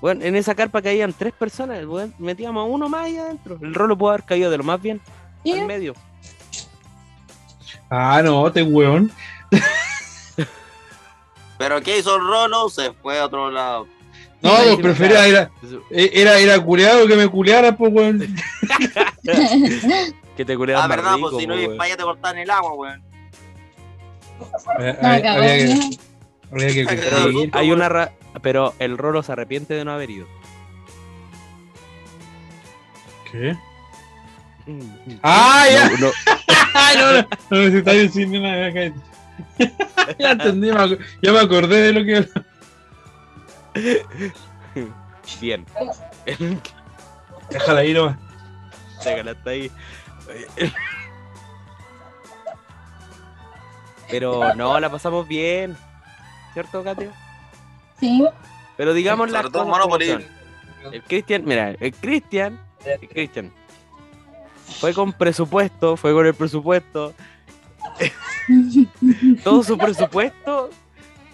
Bueno, 0.00 0.24
en 0.24 0.36
esa 0.36 0.54
carpa 0.54 0.82
caían 0.82 1.12
tres 1.16 1.32
personas, 1.32 1.84
weón. 1.86 2.14
Metíamos 2.18 2.60
a 2.62 2.64
uno 2.64 2.88
más 2.88 3.04
ahí 3.06 3.16
adentro. 3.16 3.58
El 3.62 3.74
rolo 3.74 3.96
pudo 3.96 4.10
haber 4.10 4.24
caído 4.24 4.50
de 4.50 4.58
lo 4.58 4.64
más 4.64 4.80
bien, 4.80 5.00
Sí. 5.44 5.52
al 5.58 5.66
medio. 5.66 5.94
Ah, 7.90 8.20
no, 8.22 8.50
te 8.52 8.62
weón. 8.62 9.10
Pero 11.58 11.80
¿qué 11.82 11.98
hizo 11.98 12.16
el 12.16 12.22
Rolo? 12.22 12.68
Se 12.68 12.92
fue 12.94 13.18
a 13.20 13.26
otro 13.26 13.50
lado. 13.50 13.86
No, 14.42 14.50
pues 14.64 14.76
prefería 14.78 15.26
era, 15.26 15.50
era, 15.90 16.38
era 16.38 16.60
culeado 16.62 17.06
que 17.06 17.16
me 17.16 17.28
culeara, 17.28 17.74
pues 17.76 17.92
weón. 17.92 18.20
Que 20.36 20.44
te 20.44 20.56
culeaban 20.56 20.84
Ah, 20.90 20.96
verdad, 20.96 21.14
rico, 21.14 21.30
pues 21.30 21.40
si 21.42 21.46
no 21.46 21.54
para 21.76 21.84
allá 21.84 21.96
te 21.96 22.02
cortaban 22.02 22.38
el 22.38 22.50
agua, 22.50 22.72
weón. 22.74 23.02
Había, 25.00 25.76
Que, 26.54 27.48
hay 27.52 27.72
una 27.72 27.88
ra- 27.88 28.12
pero 28.42 28.74
el 28.78 28.96
rolo 28.98 29.22
se 29.22 29.32
arrepiente 29.32 29.74
de 29.74 29.84
no 29.84 29.92
haber 29.92 30.10
ido. 30.10 30.26
¿Qué? 33.30 33.56
Ah, 35.22 35.66
ya. 35.70 35.88
No, 35.90 35.96
no, 35.98 36.12
no, 36.94 37.12
no, 37.22 37.28
no 37.50 37.58
necesitaba 37.58 37.96
decir 37.96 38.28
nada. 38.28 38.68
ya, 38.68 38.74
cállate. 38.74 39.00
ya 40.18 40.30
entendí, 40.32 40.68
ya 41.22 41.32
me 41.32 41.40
acordé 41.40 41.92
de 41.92 41.92
lo 41.92 42.04
que. 42.04 42.28
bien. 45.40 45.66
Déjala 47.50 47.80
ahí 47.80 47.92
nomás. 47.92 48.16
Déjala 49.04 49.32
hasta 49.32 49.50
ahí. 49.50 49.70
Pero 54.10 54.54
no, 54.54 54.78
la 54.78 54.90
pasamos 54.90 55.26
bien. 55.26 55.76
¿Cierto, 56.54 56.82
Katia? 56.82 57.10
Sí. 58.00 58.24
Pero 58.76 58.94
digamos 58.94 59.30
las 59.30 59.42
cosas 59.42 59.58
como 59.58 59.70
Monopoly. 59.72 60.06
son. 60.06 60.24
El 60.92 61.02
Cristian, 61.02 61.42
mira, 61.44 61.70
el 61.80 61.94
Cristian, 61.94 62.60
el 62.84 63.08
Cristian 63.08 63.52
fue 64.80 64.92
con 64.94 65.12
presupuesto, 65.12 65.96
fue 65.96 66.12
con 66.12 66.26
el 66.26 66.34
presupuesto. 66.34 67.14
Todo 69.44 69.62
su 69.62 69.78
presupuesto 69.78 70.70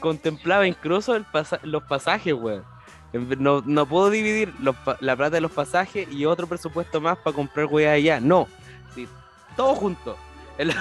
contemplaba 0.00 0.66
incluso 0.66 1.14
el 1.16 1.24
pasa- 1.24 1.60
los 1.62 1.82
pasajes, 1.84 2.32
weón. 2.34 2.64
No, 3.12 3.60
no 3.66 3.86
puedo 3.86 4.08
dividir 4.10 4.54
los 4.60 4.76
la 5.00 5.16
plata 5.16 5.30
de 5.34 5.40
los 5.40 5.50
pasajes 5.50 6.06
y 6.12 6.24
otro 6.26 6.46
presupuesto 6.46 7.00
más 7.00 7.18
para 7.18 7.34
comprar 7.34 7.66
weá 7.66 7.92
allá. 7.92 8.20
No. 8.20 8.46
Sí, 8.94 9.08
todo 9.56 9.74
junto. 9.74 10.16
El- 10.58 10.72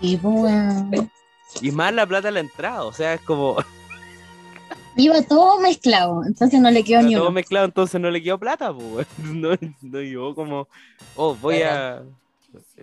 Y 0.00 0.16
pues, 0.16 0.34
weón. 0.34 1.10
y 1.60 1.70
más 1.72 1.92
la 1.92 2.06
plata 2.06 2.28
de 2.28 2.32
la 2.32 2.40
entrada. 2.40 2.84
O 2.84 2.92
sea, 2.92 3.14
es 3.14 3.20
como 3.22 3.56
Iba 4.96 5.22
todo 5.22 5.60
mezclado, 5.60 6.24
entonces 6.26 6.60
no 6.60 6.70
le 6.72 6.82
quedó 6.82 7.02
ni 7.02 7.14
todo 7.14 7.24
uno. 7.24 7.30
mezclado, 7.32 7.66
entonces 7.66 8.00
no 8.00 8.10
le 8.10 8.20
quedó 8.22 8.36
plata, 8.38 8.72
pues, 8.74 9.06
weón. 9.18 9.40
No, 9.40 9.50
no 9.82 10.00
llegó 10.00 10.34
como, 10.34 10.66
oh, 11.14 11.36
voy 11.36 11.62
a. 11.62 12.02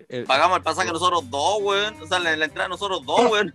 eh, 0.07 0.23
Pagamos 0.25 0.57
el 0.57 0.63
pasaje 0.63 0.91
nosotros 0.93 1.29
dos, 1.29 1.57
weón. 1.61 2.01
O 2.01 2.07
sea, 2.07 2.19
la, 2.19 2.35
la 2.37 2.45
entrada 2.45 2.69
nosotros 2.69 3.05
dos, 3.05 3.29
weón. 3.29 3.53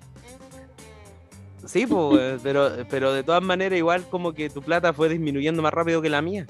Sí, 1.66 1.86
pues, 1.86 2.12
weón, 2.12 2.40
pero, 2.42 2.70
pero 2.90 3.12
de 3.14 3.22
todas 3.22 3.42
maneras, 3.42 3.78
igual 3.78 4.04
como 4.10 4.34
que 4.34 4.50
tu 4.50 4.60
plata 4.60 4.92
fue 4.92 5.08
disminuyendo 5.08 5.62
más 5.62 5.72
rápido 5.72 6.02
que 6.02 6.10
la 6.10 6.20
mía. 6.20 6.46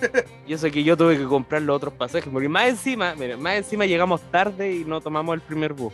Yo 0.46 0.58
sé 0.58 0.70
que 0.70 0.82
yo 0.84 0.96
tuve 0.96 1.16
que 1.16 1.24
comprar 1.24 1.62
los 1.62 1.76
otros 1.76 1.94
pasajes, 1.94 2.28
porque 2.32 2.48
más 2.48 2.68
encima, 2.68 3.14
mira, 3.14 3.36
más 3.36 3.54
encima 3.56 3.86
llegamos 3.86 4.20
tarde 4.30 4.74
y 4.74 4.84
no 4.84 5.00
tomamos 5.00 5.34
el 5.34 5.40
primer 5.40 5.72
bus. 5.72 5.92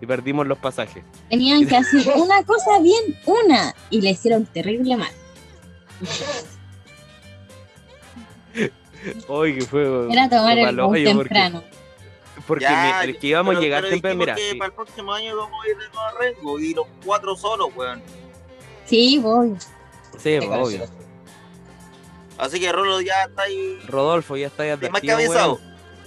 Y 0.00 0.06
perdimos 0.06 0.46
los 0.46 0.56
pasajes. 0.58 1.02
Tenían 1.28 1.66
que 1.66 1.76
hacer 1.76 2.02
una 2.16 2.42
cosa 2.44 2.78
bien, 2.80 3.18
una, 3.26 3.74
y 3.90 4.00
le 4.00 4.10
hicieron 4.10 4.46
terrible 4.46 4.96
mal. 4.96 5.10
Hoy 9.28 9.54
que 9.58 9.62
fue. 9.62 10.12
Era 10.12 10.28
tomar 10.28 10.54
fue 10.58 10.68
el 10.68 10.76
bus 10.76 10.84
porque- 10.86 11.04
temprano. 11.04 11.62
Porque, 12.46 12.64
Ya, 12.64 13.00
mi- 13.04 13.10
el 13.10 13.18
que 13.18 13.26
íbamos 13.26 13.56
a 13.56 13.60
llegar 13.60 13.82
pero 13.82 13.90
temprano, 13.94 14.18
mira. 14.20 14.34
que 14.36 14.50
sí, 14.52 14.56
para 14.56 14.68
el 14.68 14.72
próximo 14.74 15.12
año 15.12 15.36
vamos 15.36 15.58
a 15.64 15.68
ir 15.68 15.76
de 15.76 15.84
nuevo 15.88 16.00
a 16.00 16.12
Rengo 16.18 16.60
y 16.60 16.72
los 16.72 16.86
cuatro 17.04 17.36
solos, 17.36 17.68
weón. 17.76 18.00
Sí, 18.86 19.18
voy. 19.18 19.54
sí, 20.18 20.36
obvio. 20.38 20.86
Así 22.38 22.60
que 22.60 22.70
Rolo 22.70 23.00
ya 23.00 23.24
está 23.24 23.42
ahí. 23.42 23.78
Rodolfo, 23.86 24.36
ya 24.36 24.46
está 24.46 24.62
ahí 24.62 24.70
más 24.70 24.78
advertido, 24.78 25.18
weón. 25.18 25.58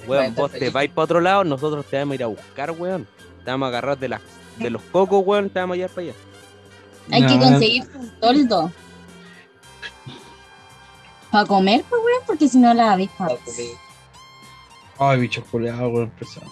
Weón, 0.08 0.36
vos 0.36 0.52
te 0.52 0.70
vais 0.70 0.90
para 0.90 1.04
otro 1.04 1.22
lado, 1.22 1.44
nosotros 1.44 1.86
te 1.86 1.98
vamos 1.98 2.14
a 2.14 2.16
ir 2.16 2.24
a 2.24 2.28
buscar, 2.28 2.72
weón. 2.72 3.06
Te 3.44 3.52
vamos 3.52 3.66
a 3.66 3.70
agarrar 3.70 4.00
de, 4.00 4.10
las 4.10 4.22
de 4.58 4.70
los 4.70 4.82
cocos, 4.82 5.24
weón, 5.26 5.50
te 5.50 5.60
vamos 5.60 5.76
a 5.76 5.78
llevar 5.78 5.92
para 5.92 6.08
allá. 6.08 6.16
Hay 7.12 7.26
que 7.26 7.40
conseguir 7.40 7.84
un 7.94 8.10
toldo. 8.20 8.72
Para 11.32 11.46
comer, 11.46 11.84
pues, 11.90 12.02
weón, 12.04 12.22
porque 12.26 12.48
si 12.48 12.58
no 12.58 12.74
la 12.74 12.94
avispa. 12.94 13.28
Ay, 14.98 15.20
bicho 15.20 15.44
culeado, 15.44 15.90
weón. 15.90 16.10
pesado. 16.12 16.48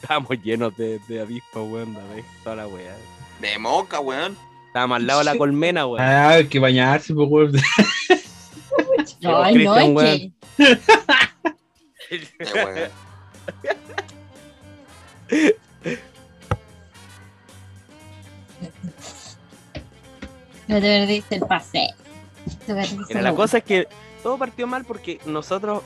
Estábamos 0.00 0.30
llenos 0.44 0.76
de, 0.76 1.00
de 1.08 1.20
avispas, 1.20 1.62
weón, 1.66 1.94
vez, 2.14 2.24
toda 2.44 2.56
la 2.56 2.66
weá. 2.66 2.94
De 3.40 3.58
moca, 3.58 3.98
weón. 4.00 4.36
Estábamos 4.70 4.98
al 4.98 5.06
lado 5.08 5.18
de 5.18 5.24
la 5.24 5.36
colmena, 5.36 5.84
weón. 5.84 6.00
Ah, 6.00 6.28
hay 6.28 6.46
que 6.46 6.60
bañarse, 6.60 7.12
pues, 7.12 7.28
weón. 7.28 7.52
Llegó 9.18 9.42
Ay, 9.42 9.64
no, 9.64 9.74
Cristian, 9.74 9.90
es 9.90 9.96
weón. 9.96 10.06
que. 10.06 10.32
Weón. 12.54 12.90
No 20.68 20.76
te 20.76 20.80
perdiste 20.82 21.34
el. 21.34 21.40
Te 21.40 22.74
perdiste 22.74 23.04
Mira, 23.08 23.22
la 23.22 23.34
cosa 23.34 23.58
es 23.58 23.64
que 23.64 23.88
todo 24.22 24.38
partió 24.38 24.68
mal 24.68 24.84
porque 24.84 25.18
nosotros, 25.26 25.82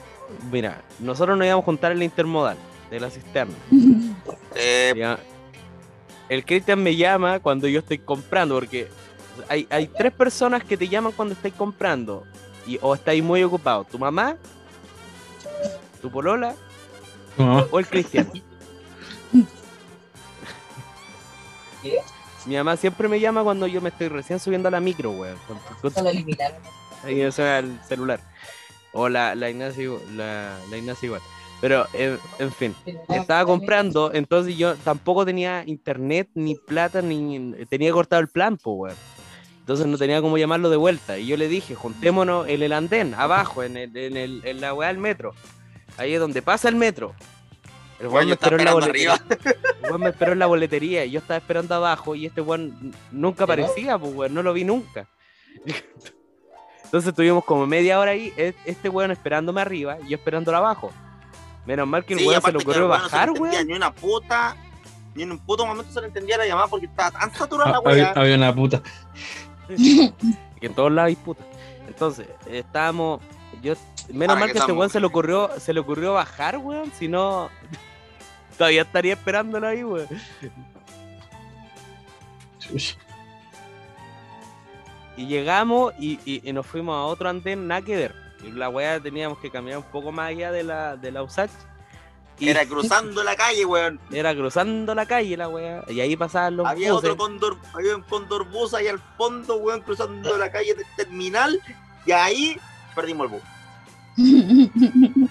mira, 0.52 0.82
nosotros 0.98 1.38
nos 1.38 1.46
íbamos 1.46 1.62
a 1.62 1.64
juntar 1.64 1.92
en 1.92 2.00
la 2.00 2.04
intermodal 2.04 2.58
de 2.90 3.00
la 3.00 3.08
cisterna. 3.08 3.54
Eh, 4.56 4.94
el 6.28 6.44
Cristian 6.44 6.82
me 6.82 6.96
llama 6.96 7.40
cuando 7.40 7.68
yo 7.68 7.80
estoy 7.80 7.98
comprando, 7.98 8.54
porque 8.54 8.88
hay, 9.48 9.66
hay 9.70 9.86
tres 9.88 10.12
personas 10.12 10.64
que 10.64 10.76
te 10.76 10.88
llaman 10.88 11.12
cuando 11.12 11.34
estáis 11.34 11.54
comprando 11.54 12.24
y, 12.66 12.78
o 12.80 12.94
estáis 12.94 13.22
muy 13.22 13.42
ocupados. 13.42 13.88
Tu 13.88 13.98
mamá, 13.98 14.36
tu 16.00 16.10
polola 16.10 16.54
o 17.70 17.78
el 17.78 17.86
Cristian. 17.86 18.30
¿Qué? 21.82 22.00
Mi 22.46 22.56
mamá 22.56 22.76
siempre 22.76 23.08
me 23.08 23.20
llama 23.20 23.42
cuando 23.42 23.66
yo 23.66 23.80
me 23.80 23.88
estoy 23.88 24.08
recién 24.08 24.38
subiendo 24.38 24.68
a 24.68 24.70
la 24.70 24.80
micro, 24.80 25.10
weón. 25.12 25.38
Ahí 27.02 27.16
me 27.16 27.32
suena 27.32 27.58
el 27.58 27.78
celular. 27.88 28.20
O 28.92 29.08
la, 29.08 29.34
la 29.34 29.50
Ignacia 29.50 29.88
la, 30.14 30.56
la 30.70 30.76
Ignacia 30.76 31.06
igual. 31.06 31.22
Pero, 31.64 31.86
en, 31.94 32.18
en 32.40 32.52
fin. 32.52 32.74
Estaba 33.08 33.46
comprando, 33.46 34.12
entonces 34.12 34.54
yo 34.54 34.74
tampoco 34.74 35.24
tenía 35.24 35.64
internet, 35.64 36.28
ni 36.34 36.56
plata, 36.56 37.00
ni 37.00 37.54
tenía 37.70 37.90
cortado 37.90 38.20
el 38.20 38.28
plan, 38.28 38.58
pues, 38.58 38.76
weón. 38.92 38.96
Entonces 39.60 39.86
no 39.86 39.96
tenía 39.96 40.20
cómo 40.20 40.36
llamarlo 40.36 40.68
de 40.68 40.76
vuelta. 40.76 41.16
Y 41.16 41.26
yo 41.26 41.38
le 41.38 41.48
dije, 41.48 41.74
juntémonos 41.74 42.46
en 42.48 42.62
el 42.62 42.74
andén, 42.74 43.14
abajo, 43.14 43.62
en, 43.62 43.78
el, 43.78 43.96
en, 43.96 44.18
el, 44.18 44.42
en 44.44 44.60
la 44.60 44.74
weá 44.74 44.88
del 44.88 44.98
metro. 44.98 45.32
Ahí 45.96 46.12
es 46.12 46.20
donde 46.20 46.42
pasa 46.42 46.68
el 46.68 46.76
metro. 46.76 47.14
El 47.98 48.08
Weón, 48.08 48.26
me 48.26 48.32
esperó 48.34 48.58
en 48.58 48.64
la 48.66 48.74
boletería. 48.74 49.24
El 49.82 49.88
weón 49.88 50.00
me 50.02 50.10
esperó 50.10 50.32
en 50.32 50.38
la 50.40 50.46
boletería 50.46 51.04
y 51.06 51.12
yo 51.12 51.20
estaba 51.20 51.38
esperando 51.38 51.74
abajo 51.74 52.14
y 52.14 52.26
este 52.26 52.42
weón 52.42 52.92
nunca 53.10 53.44
aparecía, 53.44 53.96
pues 53.96 54.12
weón, 54.12 54.34
no 54.34 54.42
lo 54.42 54.52
vi 54.52 54.64
nunca. 54.64 55.08
Entonces 56.84 57.08
estuvimos 57.08 57.42
como 57.42 57.66
media 57.66 57.98
hora 57.98 58.10
ahí, 58.10 58.34
e- 58.36 58.52
este 58.66 58.90
weón 58.90 59.12
esperándome 59.12 59.62
arriba 59.62 59.96
y 60.04 60.10
yo 60.10 60.16
esperándolo 60.18 60.58
abajo. 60.58 60.92
Menos 61.66 61.86
mal 61.88 62.04
que 62.04 62.14
el 62.14 62.20
Sí, 62.20 62.26
weón 62.26 62.42
se 62.42 62.52
le 62.52 62.58
ocurrió 62.58 62.82
no 62.82 62.88
bajar, 62.88 63.28
entendía 63.28 63.52
weón. 63.58 63.66
Ni 63.68 63.72
una 63.74 63.92
puta, 63.92 64.56
ni 65.14 65.22
en 65.22 65.32
un 65.32 65.38
puto 65.38 65.64
momento 65.66 65.90
se 65.92 66.00
le 66.00 66.08
entendía 66.08 66.36
la 66.38 66.46
llamada 66.46 66.66
porque 66.68 66.86
estaba 66.86 67.10
tan 67.18 67.32
saturada 67.32 67.70
la 67.72 67.76
Ah, 67.78 67.80
había, 67.86 68.02
weá. 68.04 68.12
había 68.14 68.36
una 68.36 68.54
puta. 68.54 68.82
Que 70.60 70.66
en 70.68 70.74
todos 70.74 70.92
lados 70.92 71.08
hay 71.08 71.16
puta. 71.16 71.44
Entonces, 71.86 72.26
estábamos. 72.46 73.20
Yo, 73.62 73.74
menos 74.12 74.30
Ahora 74.34 74.40
mal 74.40 74.48
que 74.48 74.52
que 74.54 74.58
a 74.58 74.62
este 74.62 74.72
weón 74.72 74.90
se 74.90 75.00
le 75.00 75.06
ocurrió, 75.06 75.50
se 75.58 75.72
le 75.74 75.80
ocurrió 75.80 76.12
bajar, 76.14 76.58
weón. 76.58 76.90
Si 76.98 77.06
no, 77.08 77.50
todavía 78.58 78.82
estaría 78.82 79.14
esperándolo 79.14 79.66
ahí, 79.68 79.84
weón. 79.84 80.08
Y 85.16 85.26
llegamos 85.26 85.94
y, 85.98 86.18
y- 86.24 86.48
y 86.48 86.52
nos 86.52 86.66
fuimos 86.66 86.94
a 86.96 87.02
otro 87.04 87.28
andén, 87.28 87.68
nada 87.68 87.82
que 87.82 87.94
ver. 87.96 88.14
Y 88.46 88.50
la 88.52 88.68
weá 88.68 89.00
teníamos 89.00 89.38
que 89.38 89.50
caminar 89.50 89.78
un 89.78 89.84
poco 89.84 90.12
más 90.12 90.28
allá 90.30 90.52
de 90.52 90.62
la, 90.62 90.96
de 90.96 91.10
la 91.12 91.22
USACH. 91.22 91.50
Y 92.38 92.48
Era 92.48 92.66
cruzando 92.66 93.22
la 93.22 93.36
calle, 93.36 93.64
weón. 93.64 94.00
era 94.10 94.34
cruzando 94.34 94.92
la 94.94 95.06
calle 95.06 95.36
la 95.36 95.48
weá. 95.48 95.84
Y 95.88 96.00
ahí 96.00 96.16
pasaban 96.16 96.56
los 96.56 96.66
Había 96.66 96.92
buses. 96.92 97.10
otro 97.10 97.16
cóndor, 97.16 97.56
había 97.72 97.94
un 97.94 98.02
cóndor 98.02 98.48
bus 98.50 98.74
ahí 98.74 98.88
al 98.88 98.98
fondo, 99.16 99.56
weón, 99.56 99.80
cruzando 99.82 100.36
la 100.36 100.50
calle 100.50 100.74
del 100.74 100.86
terminal. 100.96 101.60
Y 102.04 102.10
ahí 102.12 102.56
perdimos 102.94 103.26
el 103.26 103.38
bus. 103.38 103.42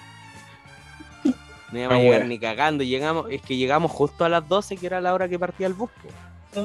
No 1.72 1.80
íbamos 1.80 1.96
a 1.96 1.98
Ah, 1.98 2.02
llegar 2.02 2.20
weá. 2.20 2.28
ni 2.28 2.38
cagando. 2.38 2.84
Llegamos, 2.84 3.26
es 3.30 3.42
que 3.42 3.56
llegamos 3.56 3.90
justo 3.90 4.24
a 4.24 4.28
las 4.28 4.48
12, 4.48 4.76
que 4.76 4.86
era 4.86 5.00
la 5.00 5.12
hora 5.12 5.28
que 5.28 5.38
partía 5.40 5.66
el 5.66 5.74
bus. 5.74 5.90
po. 5.90 6.60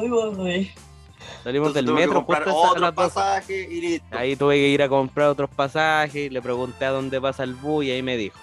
Salimos 1.43 1.69
Entonces 1.69 1.86
del 1.86 1.93
metro 1.93 2.21
justo 2.24 2.50
a 2.50 2.53
otro 2.53 2.81
las 2.81 2.95
12. 2.95 3.13
pasaje 3.13 3.67
y 3.69 3.81
listo. 3.81 4.17
Ahí 4.17 4.36
tuve 4.36 4.55
que 4.55 4.67
ir 4.67 4.81
a 4.81 4.89
comprar 4.89 5.29
otros 5.29 5.50
pasajes, 5.50 6.31
le 6.31 6.41
pregunté 6.41 6.86
a 6.86 6.89
dónde 6.91 7.19
pasa 7.21 7.43
el 7.43 7.53
bus 7.55 7.86
y 7.86 7.91
ahí 7.91 8.03
me 8.03 8.17
dijo. 8.17 8.38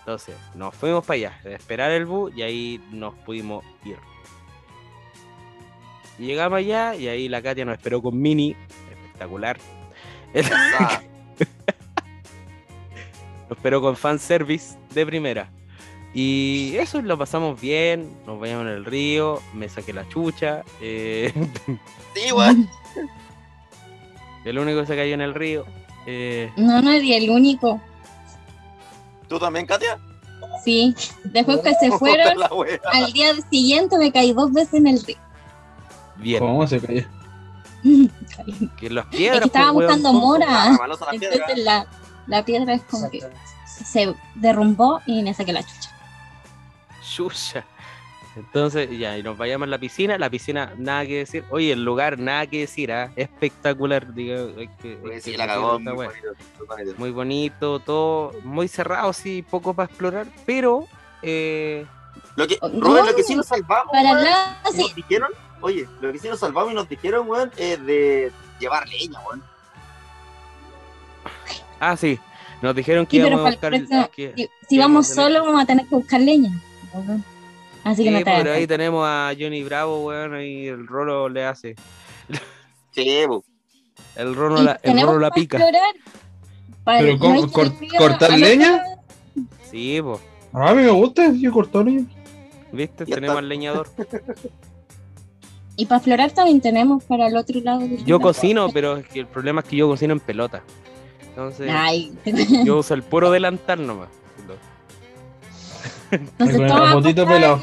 Entonces, 0.00 0.34
nos 0.54 0.74
fuimos 0.74 1.04
para 1.04 1.16
allá, 1.16 1.40
a 1.44 1.48
esperar 1.50 1.90
el 1.90 2.06
bus 2.06 2.32
y 2.34 2.42
ahí 2.42 2.80
nos 2.90 3.14
pudimos 3.14 3.64
ir. 3.84 3.98
Llegamos 6.18 6.58
allá 6.58 6.94
y 6.94 7.08
ahí 7.08 7.28
la 7.28 7.40
Katia 7.40 7.64
nos 7.64 7.74
esperó 7.76 8.02
con 8.02 8.20
Mini, 8.20 8.56
espectacular. 8.90 9.58
Ah, 10.52 11.00
Nos 13.48 13.58
esperó 13.58 13.80
con 13.80 13.96
fanservice 13.96 14.78
de 14.94 15.06
primera. 15.06 15.50
Y 16.12 16.76
eso 16.76 17.00
lo 17.02 17.16
pasamos 17.16 17.60
bien, 17.60 18.10
nos 18.26 18.40
bañamos 18.40 18.66
en 18.66 18.72
el 18.72 18.84
río, 18.84 19.40
me 19.54 19.68
saqué 19.68 19.92
la 19.92 20.08
chucha. 20.08 20.62
eh, 20.80 21.32
sí, 22.14 22.32
weón. 22.32 22.68
el 24.44 24.58
único 24.58 24.80
que 24.80 24.86
se 24.86 24.96
cayó 24.96 25.14
en 25.14 25.20
el 25.20 25.34
río. 25.34 25.64
eh, 26.06 26.50
No, 26.56 26.80
nadie, 26.82 27.16
el 27.16 27.30
único. 27.30 27.80
¿Tú 29.28 29.38
también, 29.38 29.66
Katia? 29.66 29.98
Sí. 30.64 30.94
Después 31.24 31.60
que 31.60 31.74
se 31.74 31.90
fueron, 31.98 32.38
La 32.38 32.48
wea. 32.52 32.80
al 32.92 33.12
día 33.12 33.32
siguiente 33.50 33.96
me 33.96 34.10
caí 34.10 34.32
dos 34.32 34.52
veces 34.52 34.74
en 34.74 34.88
el 34.88 35.02
río. 35.04 35.16
bien. 36.16 36.40
¿Cómo 36.40 36.66
se 36.66 36.80
cayó? 36.80 37.04
Que 38.78 38.90
las 38.90 39.06
Es 39.06 39.10
piedras. 39.16 39.40
que 39.40 39.46
estaba 39.46 39.72
pues, 39.72 39.86
weón. 39.88 40.02
buscando 40.02 40.12
mora. 40.20 40.46
Ah. 40.48 40.78
Entonces 41.12 41.58
la, 41.58 41.86
la 42.26 42.44
piedra 42.44 42.74
es 42.74 42.82
como 42.82 43.08
que 43.10 43.20
se 43.64 44.12
derrumbó 44.34 45.00
y 45.06 45.22
me 45.22 45.32
saqué 45.32 45.52
la 45.52 45.62
chucha. 45.62 45.88
Chucha. 47.14 47.64
Entonces, 48.36 48.88
ya, 48.96 49.18
y 49.18 49.22
nos 49.24 49.36
vayamos 49.36 49.66
a 49.66 49.70
la 49.70 49.78
piscina. 49.78 50.16
La 50.16 50.30
piscina, 50.30 50.72
nada 50.78 51.04
que 51.04 51.18
decir. 51.18 51.44
Oye, 51.50 51.72
el 51.72 51.84
lugar, 51.84 52.18
nada 52.18 52.46
que 52.46 52.60
decir, 52.60 52.92
¿ah? 52.92 53.10
espectacular. 53.16 54.14
Digo, 54.14 54.50
hay 54.56 54.68
que- 54.80 54.90
hay 54.90 54.96
Pues 54.96 55.24
que 55.24 55.32
sí, 55.32 55.36
la 55.36 55.46
cagó. 55.48 55.80
muy 55.80 55.92
bonito, 55.92 56.28
muy 56.58 56.66
bonito. 56.66 56.94
Muy 56.98 57.10
bonito, 57.10 57.80
todo 57.80 58.32
muy 58.44 58.68
cerrado, 58.68 59.12
sí, 59.12 59.42
poco 59.48 59.74
para 59.74 59.88
explorar. 59.88 60.26
Pero, 60.46 60.86
eh, 61.22 61.84
Lo 62.36 62.46
que, 62.46 62.56
No. 62.62 62.68
Rubén, 62.80 63.06
lo 63.06 63.14
que 63.16 63.24
sí 63.24 63.34
nos 63.34 63.46
salvamos, 63.46 63.90
Para 63.92 64.12
weón, 64.12 64.24
nada, 64.24 64.62
y 64.70 64.72
sí. 64.74 64.82
nos 64.82 64.94
dijeron, 64.94 65.30
oye, 65.60 65.88
lo 66.00 66.12
que 66.12 66.18
sí 66.20 66.28
nos 66.28 66.38
salvamos 66.38 66.70
y 66.72 66.74
nos 66.76 66.88
dijeron, 66.88 67.28
weón, 67.28 67.50
es 67.56 67.84
de 67.84 68.30
llevar 68.60 68.88
leña, 68.88 69.18
weón. 69.26 69.42
ah, 71.80 71.96
sí, 71.96 72.18
nos 72.62 72.74
dijeron 72.74 73.04
que 73.06 73.10
Sí, 73.10 73.16
íbamos 73.18 73.40
a 73.40 73.50
buscar. 73.50 73.72
que- 74.12 74.34
Si, 74.36 74.48
que 74.68 74.78
vamos 74.78 75.08
solos 75.08 75.44
vamos 75.44 75.62
a 75.62 75.66
tener 75.66 75.86
que 75.86 75.94
buscar 75.96 76.20
leña. 76.20 76.50
Así 77.84 78.04
que 78.04 78.10
Sí, 78.10 78.14
no 78.14 78.18
te 78.18 78.24
pero 78.24 78.36
hagas 78.36 78.56
ahí 78.56 78.66
tenemos 78.66 79.06
a 79.06 79.32
Johnny 79.38 79.62
Bravo, 79.62 80.04
weón, 80.06 80.34
ahí 80.34 80.66
el 80.66 80.86
Rolo 80.86 81.28
le 81.28 81.44
hace. 81.44 81.74
Sí. 82.92 83.20
El 84.16 84.34
Rolo 84.34 84.60
Y 84.60 84.64
la, 84.64 84.80
el 84.82 85.00
Rolo 85.00 85.18
la 85.18 85.30
pica. 85.30 85.58
Pero 86.84 87.12
no 87.12 87.18
¿cómo? 87.18 87.36
ir 87.36 87.44
al 87.44 87.50
¿Cort- 87.50 87.78
río 87.78 87.90
cortar 87.98 88.38
leña? 88.38 88.82
Sí, 89.70 90.00
pues, 90.02 90.18
Ah, 90.52 90.70
a 90.70 90.74
mí 90.74 90.82
me 90.82 90.90
gusta, 90.90 91.30
yo 91.32 91.52
corto 91.52 91.82
leña. 91.84 92.04
¿viste? 92.72 93.04
Ya 93.06 93.14
tenemos 93.14 93.34
está. 93.34 93.38
al 93.38 93.48
leñador. 93.48 93.88
Y 95.76 95.86
para 95.86 95.96
explorar 95.98 96.30
también 96.32 96.60
tenemos 96.60 97.02
para 97.04 97.28
el 97.28 97.36
otro 97.36 97.58
lado. 97.60 97.80
del 97.80 98.04
Yo 98.04 98.20
cocino, 98.20 98.68
pero 98.70 98.98
es 98.98 99.06
que 99.06 99.20
el 99.20 99.26
problema 99.26 99.62
es 99.62 99.66
que 99.68 99.76
yo 99.76 99.88
cocino 99.88 100.12
en 100.12 100.20
pelota. 100.20 100.62
Entonces, 101.28 101.70
Ay, 101.72 102.12
yo 102.66 102.76
uso 102.80 102.92
el 102.92 103.02
puro 103.02 103.30
delantal 103.30 103.86
nomás. 103.86 104.08
Entonces 106.10 106.56
Con 106.56 107.06
el 107.06 107.14
pelado. 107.14 107.62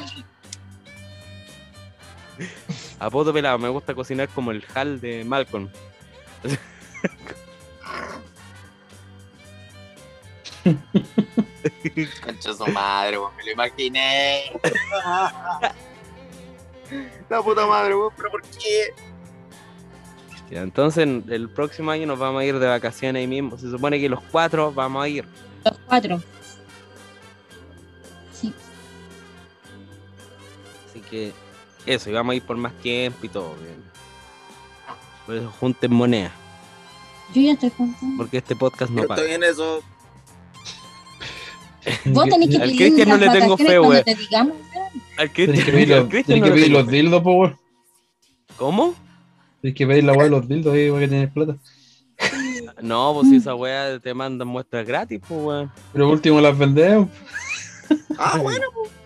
A 3.00 3.10
poto 3.10 3.34
pelado, 3.34 3.58
me 3.60 3.70
gusta 3.70 3.94
cocinar 3.94 4.28
como 4.30 4.52
el 4.52 4.64
Hal 4.74 5.00
de 5.02 5.24
Malcolm. 5.24 5.70
Concha 12.24 12.54
su 12.54 12.66
madre, 12.68 13.18
weón, 13.18 13.32
me 13.38 13.44
lo 13.46 13.52
imaginé. 13.52 14.52
La 17.30 17.42
puta 17.42 17.66
madre, 17.66 17.96
weón, 17.96 18.12
pero 18.16 18.32
¿por 18.32 18.42
qué? 18.44 18.94
Ya, 20.50 20.62
entonces, 20.62 21.04
en- 21.04 21.26
el 21.30 21.50
próximo 21.50 21.92
año 21.92 22.08
nos 22.08 22.18
vamos 22.20 22.42
a 22.42 22.46
ir 22.46 22.58
de 22.58 22.68
vacaciones 22.68 23.20
ahí 23.20 23.28
mismo. 23.28 23.58
Se 23.58 23.70
supone 23.70 24.00
que 24.00 24.08
los 24.08 24.22
cuatro 24.32 24.72
vamos 24.72 25.04
a 25.04 25.08
ir. 25.10 25.26
Los 25.66 25.78
cuatro. 25.86 26.22
Que 31.10 31.32
eso, 31.86 32.10
y 32.10 32.14
vamos 32.14 32.34
a 32.34 32.36
ir 32.36 32.44
por 32.44 32.58
más 32.58 32.74
tiempo 32.80 33.26
y 33.26 33.30
todo. 33.30 33.56
bien. 33.56 33.84
Por 35.26 35.36
eso 35.36 35.52
junten 35.60 35.94
moneda, 35.94 36.32
Yo 37.34 37.42
ya 37.42 37.54
estoy 37.54 37.70
contando. 37.72 38.18
porque 38.18 38.38
este 38.38 38.56
podcast 38.56 38.92
no 38.92 39.02
Yo 39.02 39.08
paga. 39.08 39.22
estoy 39.22 39.36
en 39.36 39.44
eso. 39.44 39.82
Vos 42.06 42.26
tenés 42.26 42.50
que 42.50 42.56
Al 42.58 42.62
pedir 42.64 42.78
Cristian 42.78 43.10
no 43.10 43.18
le 43.18 43.30
tengo 43.30 43.58
fe, 43.58 44.04
te 44.04 44.16
digamos, 44.16 44.54
Al 45.18 45.30
Tienes 45.32 45.64
Cristian, 45.64 45.66
que 45.66 45.72
pedir 45.72 45.94
al 45.94 46.00
los, 46.02 46.10
tenés 46.10 46.26
que 46.26 46.34
le 46.34 46.42
pedir 46.52 46.64
tengo 46.66 46.80
los 46.80 46.88
dildos, 46.88 47.24
po. 47.24 47.52
¿Cómo? 48.58 48.96
Tienes 49.62 49.78
que 49.78 49.88
pedir 49.88 50.04
la 50.04 50.14
weá 50.14 50.24
de 50.26 50.30
los 50.30 50.48
dildos 50.48 50.74
ahí 50.74 50.90
para 50.90 51.00
que 51.02 51.08
tienes 51.08 51.32
plata. 51.32 51.58
No, 52.82 53.12
pues 53.16 53.30
si 53.30 53.38
esa 53.38 53.56
weá 53.56 53.98
te 54.00 54.14
mandan 54.14 54.48
muestras 54.48 54.86
gratis, 54.86 55.20
pues 55.28 55.42
weón. 55.42 55.72
Pero 55.94 56.10
último 56.12 56.40
las 56.40 56.56
vendemos. 56.56 57.10
Ah, 58.20 58.38
bueno, 58.40 58.66
En 58.68 58.97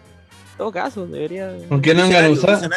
todo 0.62 0.72
caso, 0.72 1.08
debería. 1.08 1.56
Aunque 1.72 1.96
no 1.96 2.04
vengan 2.04 2.26
a 2.26 2.30
usar, 2.30 2.70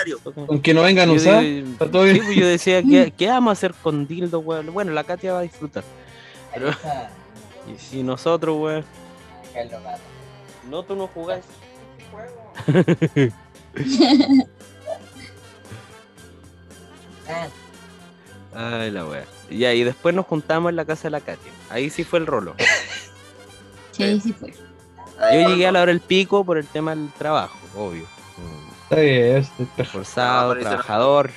aunque 0.49 0.73
no 0.73 0.81
vengan 0.85 1.11
a 1.11 1.12
usar, 1.12 1.42
digo- 1.42 1.68
está 1.73 1.90
todo 1.90 2.05
Sí, 2.07 2.12
bien. 2.14 2.25
pues 2.25 2.37
yo 2.38 2.47
decía, 2.47 2.83
¿qué, 2.83 3.12
qué 3.18 3.29
vamos 3.29 3.51
a 3.51 3.53
hacer 3.53 3.75
con 3.75 4.07
dildo, 4.07 4.38
weón? 4.40 4.73
Bueno, 4.73 4.92
la 4.92 5.05
Katia 5.05 5.35
va 5.35 5.40
a 5.40 5.42
disfrutar. 5.42 5.85
Pero- 6.55 6.70
Y 7.70 7.79
si 7.79 8.03
nosotros, 8.03 8.57
weón. 8.59 8.85
No, 10.70 10.83
tú 10.83 10.97
no 10.97 11.09
jugás. 11.09 11.40
Ay, 18.55 18.90
la 18.90 19.05
wea. 19.07 19.25
Ya, 19.51 19.73
y 19.75 19.83
después 19.85 20.14
nos 20.14 20.27
juntamos 20.27 20.70
en 20.70 20.77
la 20.77 20.85
casa 20.85 21.05
de 21.05 21.11
la 21.11 21.20
Katy. 21.20 21.49
Ahí 21.70 21.90
sí 21.90 22.05
fue 22.05 22.18
el 22.20 22.27
rolo. 22.27 22.55
Sí, 23.92 24.20
sí 24.20 24.33
fue. 24.33 24.53
Yo 25.33 25.48
llegué 25.48 25.66
a 25.66 25.72
la 25.72 25.83
hora 25.83 25.92
del 25.92 26.00
pico 26.00 26.44
por 26.44 26.59
el 26.59 26.66
tema 26.66 26.94
del 26.94 27.11
trabajo, 27.12 27.57
obvio. 27.77 28.07
Está 28.85 28.96
bien, 29.00 29.37
está- 29.37 29.85
Forzado, 29.85 30.50
Ah, 30.50 30.55
pero 30.55 30.61
eso- 30.61 30.68
trabajador. 30.70 31.31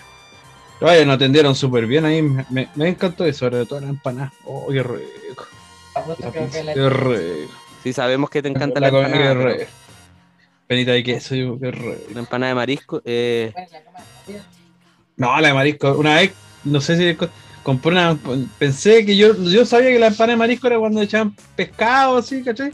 Oye, 0.82 1.06
nos 1.06 1.16
atendieron 1.16 1.56
súper 1.56 1.88
bien 1.88 2.06
ahí. 2.06 2.22
Me, 2.22 2.46
me- 2.50 2.70
me 2.76 2.90
encantó 2.90 3.26
eso, 3.26 3.40
sobre 3.40 3.66
todo 3.66 3.80
la 3.80 3.88
empanada. 3.90 4.32
Oh, 4.46 4.68
qué 4.72 4.84
rico. 4.84 5.46
la 5.96 6.74
Qué 6.74 6.90
rico. 6.90 7.52
Sí, 7.84 7.94
sabemos 7.94 8.30
que 8.30 8.42
te 8.44 8.50
encanta 8.50 8.80
La 8.80 8.90
empanada. 8.90 9.18
qué 9.18 9.34
rico. 9.34 9.72
Penita 10.68 10.92
de 10.92 11.04
queso, 11.04 11.34
yo, 11.36 11.58
qué 11.60 11.72
rico. 11.72 11.96
La 12.14 12.20
empanada 12.20 12.50
de 12.50 12.56
marisco. 12.56 13.02
Eh. 13.06 13.54
No, 15.16 15.40
la 15.40 15.48
de 15.48 15.54
marisco. 15.54 15.94
Una 15.94 16.16
vez, 16.16 16.32
no 16.64 16.80
sé 16.82 16.98
si 16.98 17.16
co- 17.16 17.30
compré 17.64 17.92
una. 17.92 18.18
Pensé 18.60 19.06
que 19.06 19.16
yo, 19.18 19.34
yo 19.36 19.66
sabía 19.66 19.90
que 19.90 20.00
la 20.00 20.08
empanada 20.08 20.34
de 20.34 20.38
marisco 20.38 20.68
era 20.68 20.78
cuando 20.78 21.02
echaban 21.02 21.36
pescado, 21.56 22.18
así, 22.18 22.44
¿cachai? 22.44 22.72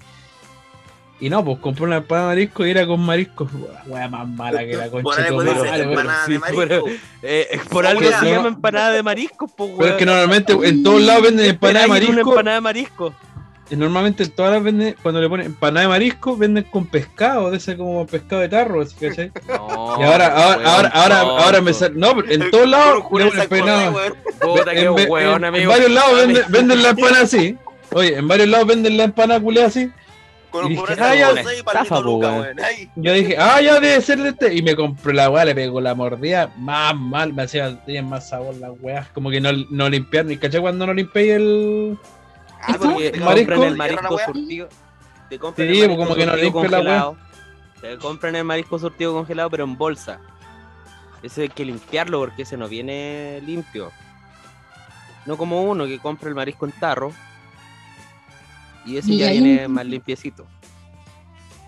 Y 1.19 1.29
no, 1.29 1.45
pues 1.45 1.59
compré 1.59 1.85
una 1.85 1.97
empanada 1.97 2.29
de 2.29 2.35
marisco 2.35 2.65
y 2.65 2.71
era 2.71 2.85
con 2.85 2.99
marisco. 2.99 3.47
La 3.73 3.83
wea 3.93 4.09
más 4.09 4.27
mala 4.27 4.59
que 4.65 4.75
la 4.75 4.85
Por 4.89 5.03
concha. 5.03 5.27
puede 5.29 5.53
madre, 5.53 5.69
ser 5.69 5.79
weón. 5.87 5.89
empanada 5.91 6.25
sí, 6.25 6.31
de 6.33 6.39
marisco. 6.39 6.85
eh, 7.21 7.59
por 7.69 7.85
algo 7.85 8.01
se 8.01 8.31
llama 8.31 8.47
empanada 8.49 8.91
de 8.91 9.03
marisco, 9.03 9.47
pues, 9.47 9.71
Pero 9.77 9.89
es 9.91 9.95
que 9.97 10.05
normalmente 10.05 10.53
en 10.63 10.83
todos 10.83 11.01
lados 11.01 11.23
venden 11.23 11.45
empanada 11.45 11.85
de 11.85 11.91
Una 11.91 11.99
marisco. 11.99 12.29
empanada 12.31 12.55
de 12.55 12.61
marisco. 12.61 13.13
Y 13.69 13.75
normalmente 13.77 14.23
en 14.23 14.31
todas 14.31 14.51
las 14.51 14.61
venden, 14.63 14.95
cuando 15.01 15.21
le 15.21 15.29
ponen 15.29 15.45
empanada 15.45 15.81
de 15.83 15.87
marisco, 15.87 16.35
venden 16.35 16.65
con 16.65 16.85
pescado, 16.87 17.49
de 17.49 17.57
ese 17.57 17.77
como 17.77 18.05
pescado 18.05 18.41
de 18.41 18.49
tarro, 18.49 18.81
así, 18.81 18.93
¿cachai? 18.99 19.31
No, 19.47 19.95
y 19.99 20.03
ahora, 20.03 20.27
ahora, 20.27 20.57
weón, 20.57 20.67
ahora, 20.67 20.89
ahora, 20.89 21.19
ahora 21.21 21.61
me 21.61 21.73
sale. 21.73 21.95
No, 21.95 22.13
pero 22.15 22.29
en 22.31 22.51
todos 22.51 22.67
lados 22.67 23.03
le 23.33 23.47
ponen 23.47 23.69
En, 24.41 25.67
varios 25.67 25.91
lados 25.91 26.17
venden, 26.17 26.43
venden 26.49 26.83
la 26.83 26.89
empanada 26.89 27.23
así. 27.23 27.57
Oye, 27.93 28.17
en 28.17 28.27
varios 28.27 28.49
lados 28.49 28.67
venden 28.67 28.97
la 28.97 29.03
empanada 29.05 29.39
culeada 29.39 29.67
así. 29.69 29.89
Con 30.53 30.71
Y 30.71 30.77
un 30.77 30.85
dije, 30.85 31.01
ah, 31.01 31.15
ya, 31.15 31.31
estafa, 31.31 31.99
Luca, 31.99 32.31
weón. 32.31 32.57
Yo 32.95 33.11
dije, 33.11 33.35
ah, 33.39 33.59
ya 33.59 33.79
debe 33.79 33.99
ser 34.03 34.19
de 34.19 34.29
este. 34.29 34.53
Y 34.53 34.61
me 34.61 34.75
compré 34.75 35.11
la 35.11 35.27
weá, 35.31 35.45
le 35.45 35.55
pegó 35.55 35.81
la 35.81 35.95
mordida 35.95 36.53
más 36.59 36.95
mal, 36.95 37.33
me 37.33 37.41
hacía 37.41 37.83
tenía 37.83 38.03
más 38.03 38.29
sabor 38.29 38.53
la 38.57 38.71
weá. 38.71 39.09
Como 39.15 39.31
que 39.31 39.41
no, 39.41 39.49
no 39.71 39.89
limpiar, 39.89 40.25
ni 40.25 40.37
caché 40.37 40.61
cuando 40.61 40.85
no 40.85 40.93
limpié 40.93 41.37
el. 41.37 41.97
Ah, 42.61 42.75
Porque 42.79 43.09
te 43.09 43.19
marisco. 43.19 43.63
el 43.63 43.75
marisco 43.75 44.19
surtido. 44.19 44.69
Te 45.27 45.39
compran 45.39 45.67
Sí, 45.67 45.81
el 45.81 45.87
marisco 45.87 46.03
como 46.03 46.15
que 46.15 46.25
no 46.27 46.31
surtido 46.33 46.51
limpia 46.51 46.69
la 46.69 46.77
congelado. 46.77 47.17
Te 47.81 47.97
compran 47.97 48.35
el 48.35 48.43
marisco 48.43 48.77
surtido 48.77 49.13
congelado, 49.13 49.49
pero 49.49 49.63
en 49.63 49.75
bolsa. 49.75 50.19
Ese 51.23 51.41
hay 51.41 51.49
que 51.49 51.65
limpiarlo 51.65 52.19
porque 52.19 52.43
ese 52.43 52.57
no 52.57 52.69
viene 52.69 53.41
limpio. 53.43 53.91
No 55.25 55.35
como 55.35 55.63
uno 55.63 55.87
que 55.87 55.97
compra 55.97 56.29
el 56.29 56.35
marisco 56.35 56.67
en 56.67 56.73
tarro. 56.73 57.11
Y 58.85 58.97
ese 58.97 59.11
Y 59.11 59.17
ya 59.17 59.31
viene 59.31 59.67
más 59.67 59.85
limpiecito. 59.85 60.45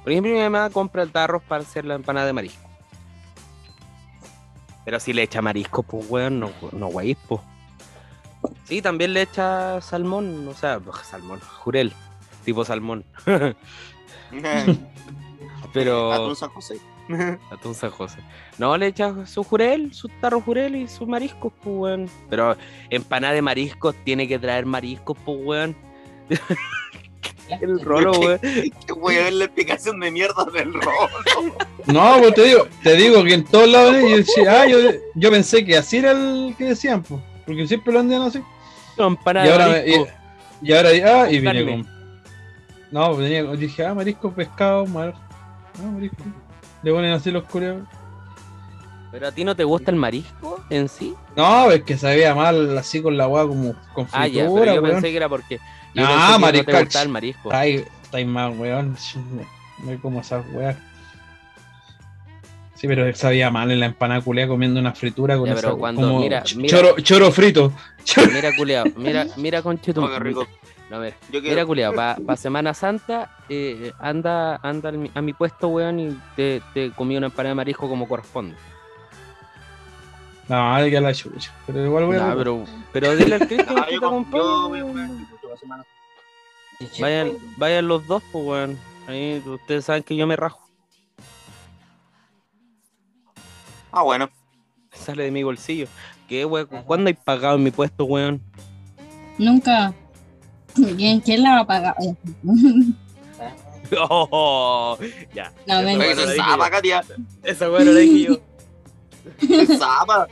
Por 0.04 0.12
ejemplo, 0.12 0.34
mi 0.34 0.40
mamá 0.40 0.70
compra 0.70 1.04
el 1.04 1.12
tarro 1.12 1.40
para 1.40 1.64
hacer 1.64 1.86
la 1.86 1.96
empanada 1.96 2.28
de 2.28 2.34
marisco. 2.34 2.70
Pero 4.86 5.00
si 5.00 5.14
le 5.14 5.24
echa 5.24 5.42
marisco, 5.42 5.82
pues 5.82 6.06
weón, 6.10 6.40
no, 6.40 6.52
no 6.72 6.88
guayis, 6.88 7.18
po. 7.28 7.44
Sí, 8.66 8.82
también 8.82 9.14
le 9.14 9.24
echa 9.24 9.82
salmón, 9.82 10.48
o 10.48 10.54
sea, 10.54 10.80
salmón, 11.04 11.40
jurel, 11.40 11.92
tipo 12.44 12.64
salmón. 12.64 13.04
Pero 15.74 16.14
Atún 16.14 16.36
San 16.36 16.50
José. 16.50 16.80
atún 17.52 17.76
San 17.76 17.92
José. 17.92 18.20
No, 18.58 18.78
le 18.78 18.88
echa 18.88 19.26
su 19.26 19.44
jurel, 19.44 19.94
su 19.94 20.08
tarro 20.22 20.42
jurel 20.42 20.76
y 20.76 20.88
sus 20.88 21.08
mariscos, 21.08 21.52
pues 21.64 21.76
weón. 21.76 22.10
Pero 22.30 22.56
empanada 22.90 23.34
de 23.34 23.42
mariscos 23.42 23.96
tiene 24.04 24.28
que 24.28 24.40
traer 24.40 24.66
mariscos, 24.66 25.18
pues 25.26 25.38
weón. 25.44 25.76
El 27.62 27.80
rolo, 27.82 28.12
weón. 28.20 28.40
Qué 28.42 28.94
weón 28.96 29.40
la 29.40 29.46
explicación 29.46 30.00
de 30.00 30.12
mierda 30.12 30.46
del 30.46 30.74
rolo. 30.74 31.54
No, 31.86 32.16
pues 32.20 32.34
te 32.34 32.44
digo, 32.44 32.68
te 32.84 32.96
digo 32.96 33.24
que 33.24 33.34
en 33.36 33.44
todos 33.46 33.68
lados 33.70 33.96
yo 34.02 34.18
decía, 34.18 34.62
ah, 34.62 34.68
yo, 34.68 34.78
yo 35.14 35.32
pensé 35.32 35.64
que 35.64 35.78
así 35.78 35.98
era 35.98 36.12
el 36.12 36.56
que 36.58 36.66
decían, 36.66 37.04
pues. 37.04 37.22
Porque 37.46 37.68
siempre 37.68 37.94
lo 37.94 38.00
andan 38.00 38.24
así. 38.24 38.42
No, 38.98 39.10
Y 39.12 39.34
de 39.34 39.52
ahora, 39.52 39.86
y, 39.86 40.06
y 40.62 40.74
ahora, 40.74 40.90
ah, 41.22 41.30
y 41.32 41.40
vine 41.40 41.66
con. 41.66 41.88
No, 42.92 43.08
pues 43.14 43.30
venía, 43.30 43.44
dije, 43.56 43.86
ah, 43.86 43.94
marisco, 43.94 44.32
pescado, 44.32 44.86
mar. 44.88 45.14
Ah, 45.78 45.92
marisco. 45.94 46.24
Le 46.82 46.92
ponen 46.92 47.12
así 47.14 47.30
los 47.30 47.44
culeados. 47.44 47.84
Pero 49.12 49.28
a 49.28 49.32
ti 49.32 49.44
no 49.44 49.56
te 49.56 49.64
gusta 49.64 49.92
el 49.92 49.98
marisco 49.98 50.62
en 50.70 50.90
sí. 50.90 51.14
No, 51.36 51.72
es 51.72 51.84
que 51.84 51.98
sabía 51.98 52.34
mal 52.36 52.78
así 52.78 53.02
con 53.02 53.16
la 53.16 53.26
agua 53.26 53.48
como 53.48 53.74
con 53.94 54.08
Ah, 54.12 54.28
ya, 54.28 54.44
fritura, 54.44 54.62
pero 54.62 54.76
yo 54.76 54.82
weón. 54.82 54.96
pensé 54.96 55.12
que 55.12 55.18
era 55.18 55.30
porque. 55.30 55.60
Yo 55.96 56.04
Ah, 56.06 56.36
que 56.36 56.42
no 56.42 56.52
te 56.52 56.72
el 57.04 57.10
marisco. 57.10 57.50
Ay, 57.54 57.86
estáis 58.04 58.28
mal, 58.28 58.52
weón. 58.58 58.96
No 59.84 59.92
hay 59.92 59.98
como 59.98 60.20
esas 60.22 60.46
weas. 60.54 60.76
Sí, 62.76 62.88
pero 62.88 63.14
sabía 63.16 63.50
mal 63.50 63.72
en 63.72 63.80
la 63.80 63.86
empanada 63.88 64.20
culea 64.22 64.48
comiendo 64.48 64.80
una 64.80 64.94
fritura 64.94 65.38
con 65.38 65.46
Ya, 65.48 65.54
esa, 65.54 65.62
pero 65.62 65.78
cuando- 65.78 66.02
como 66.02 66.20
mira, 66.20 66.44
mira. 66.58 66.70
Choro, 66.70 66.96
choro 67.00 67.32
frito. 67.32 67.72
Mira, 68.34 68.52
culeado, 68.56 68.86
mira, 68.98 69.26
mira, 69.38 69.62
rico. 70.20 70.46
No, 70.90 71.00
ver. 71.00 71.14
Yo 71.32 71.42
Mira, 71.42 71.54
quiero. 71.54 71.68
culiao, 71.68 71.94
para 72.24 72.38
Semana 72.38 72.74
Santa, 72.76 73.32
eh, 73.50 73.92
anda, 74.00 74.58
anda 74.62 74.92
a 75.16 75.22
mi 75.22 75.34
puesto, 75.34 75.70
weón, 75.70 76.00
y 76.00 76.18
te, 76.36 76.62
te 76.76 76.92
comí 76.92 77.18
una 77.18 77.28
empanada 77.28 77.50
de 77.52 77.56
marisco 77.56 77.90
como 77.90 78.08
corresponde. 78.08 78.56
No, 80.48 80.76
hay 80.76 80.92
que 80.92 81.02
la 81.02 81.12
chucha. 81.14 81.52
Pero 81.66 81.84
igual 81.84 82.06
a. 82.18 82.28
Nah, 82.28 82.36
pero, 82.36 82.64
pero 82.94 83.16
dile 83.16 83.36
al 83.36 83.48
Cristian 83.48 83.68
Ah, 83.80 83.86
que 83.88 83.96
yo 83.96 84.00
te 84.00 84.06
con- 84.06 84.26
acompañe, 84.26 84.84
la 85.56 85.60
semana. 85.60 85.86
Vayan, 87.00 87.38
vayan 87.58 87.88
los 87.88 88.06
dos, 88.06 88.22
pues, 88.32 88.46
weón. 88.46 88.80
Ahí 89.08 89.42
ustedes 89.46 89.86
saben 89.86 90.04
que 90.04 90.16
yo 90.16 90.28
me 90.28 90.36
rajo. 90.36 90.62
Ah, 93.92 94.04
bueno. 94.04 94.30
Sale 94.92 95.24
de 95.24 95.32
mi 95.32 95.44
bolsillo. 95.44 95.88
¿Qué, 96.28 96.46
weón? 96.46 96.68
¿Cuándo 96.86 97.08
hay 97.08 97.14
pagado 97.14 97.56
en 97.56 97.64
mi 97.64 97.72
puesto, 97.72 98.06
weón? 98.06 98.42
Nunca. 99.38 99.94
¿Quién, 100.98 101.22
quién 101.22 101.44
la 101.44 101.52
va 101.52 101.60
a 101.60 101.68
pagar? 101.68 101.96
Oh, 103.98 104.98
ya. 105.34 105.54
No. 105.68 105.80
Esa 107.44 107.70
weón 107.70 107.86
lo 107.86 107.94
dije 107.94 108.20
yo. 108.24 108.40
Zapa. 109.78 110.28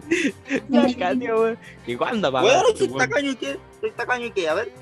Ya, 0.68 1.34
weón. 1.34 1.58
¿Y 1.86 1.96
cuándo 1.96 2.30
Bueno, 2.30 2.48
pagaste, 2.48 2.78
soy 2.78 2.88
weón? 2.88 2.98
tacaño 2.98 3.30
y 3.30 3.36
qué. 3.36 3.58
Soy 3.80 3.90
tacaño 3.92 4.26
y 4.26 4.30
qué. 4.30 4.48
A 4.48 4.54
ver. 4.54 4.72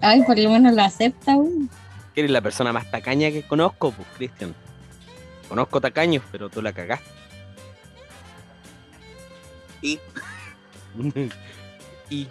Ay, 0.00 0.22
por 0.22 0.38
lo 0.38 0.50
menos 0.50 0.72
la 0.74 0.84
acepta, 0.86 1.34
güey. 1.34 1.68
Que 2.14 2.20
eres 2.20 2.30
la 2.30 2.40
persona 2.40 2.72
más 2.72 2.90
tacaña 2.90 3.30
que 3.30 3.42
conozco, 3.42 3.92
pues, 3.92 4.08
Cristian. 4.16 4.54
Conozco 5.48 5.80
tacaños, 5.80 6.22
pero 6.32 6.48
tú 6.48 6.60
la 6.62 6.72
cagaste. 6.72 7.08
Y. 9.82 9.98
y. 12.10 12.28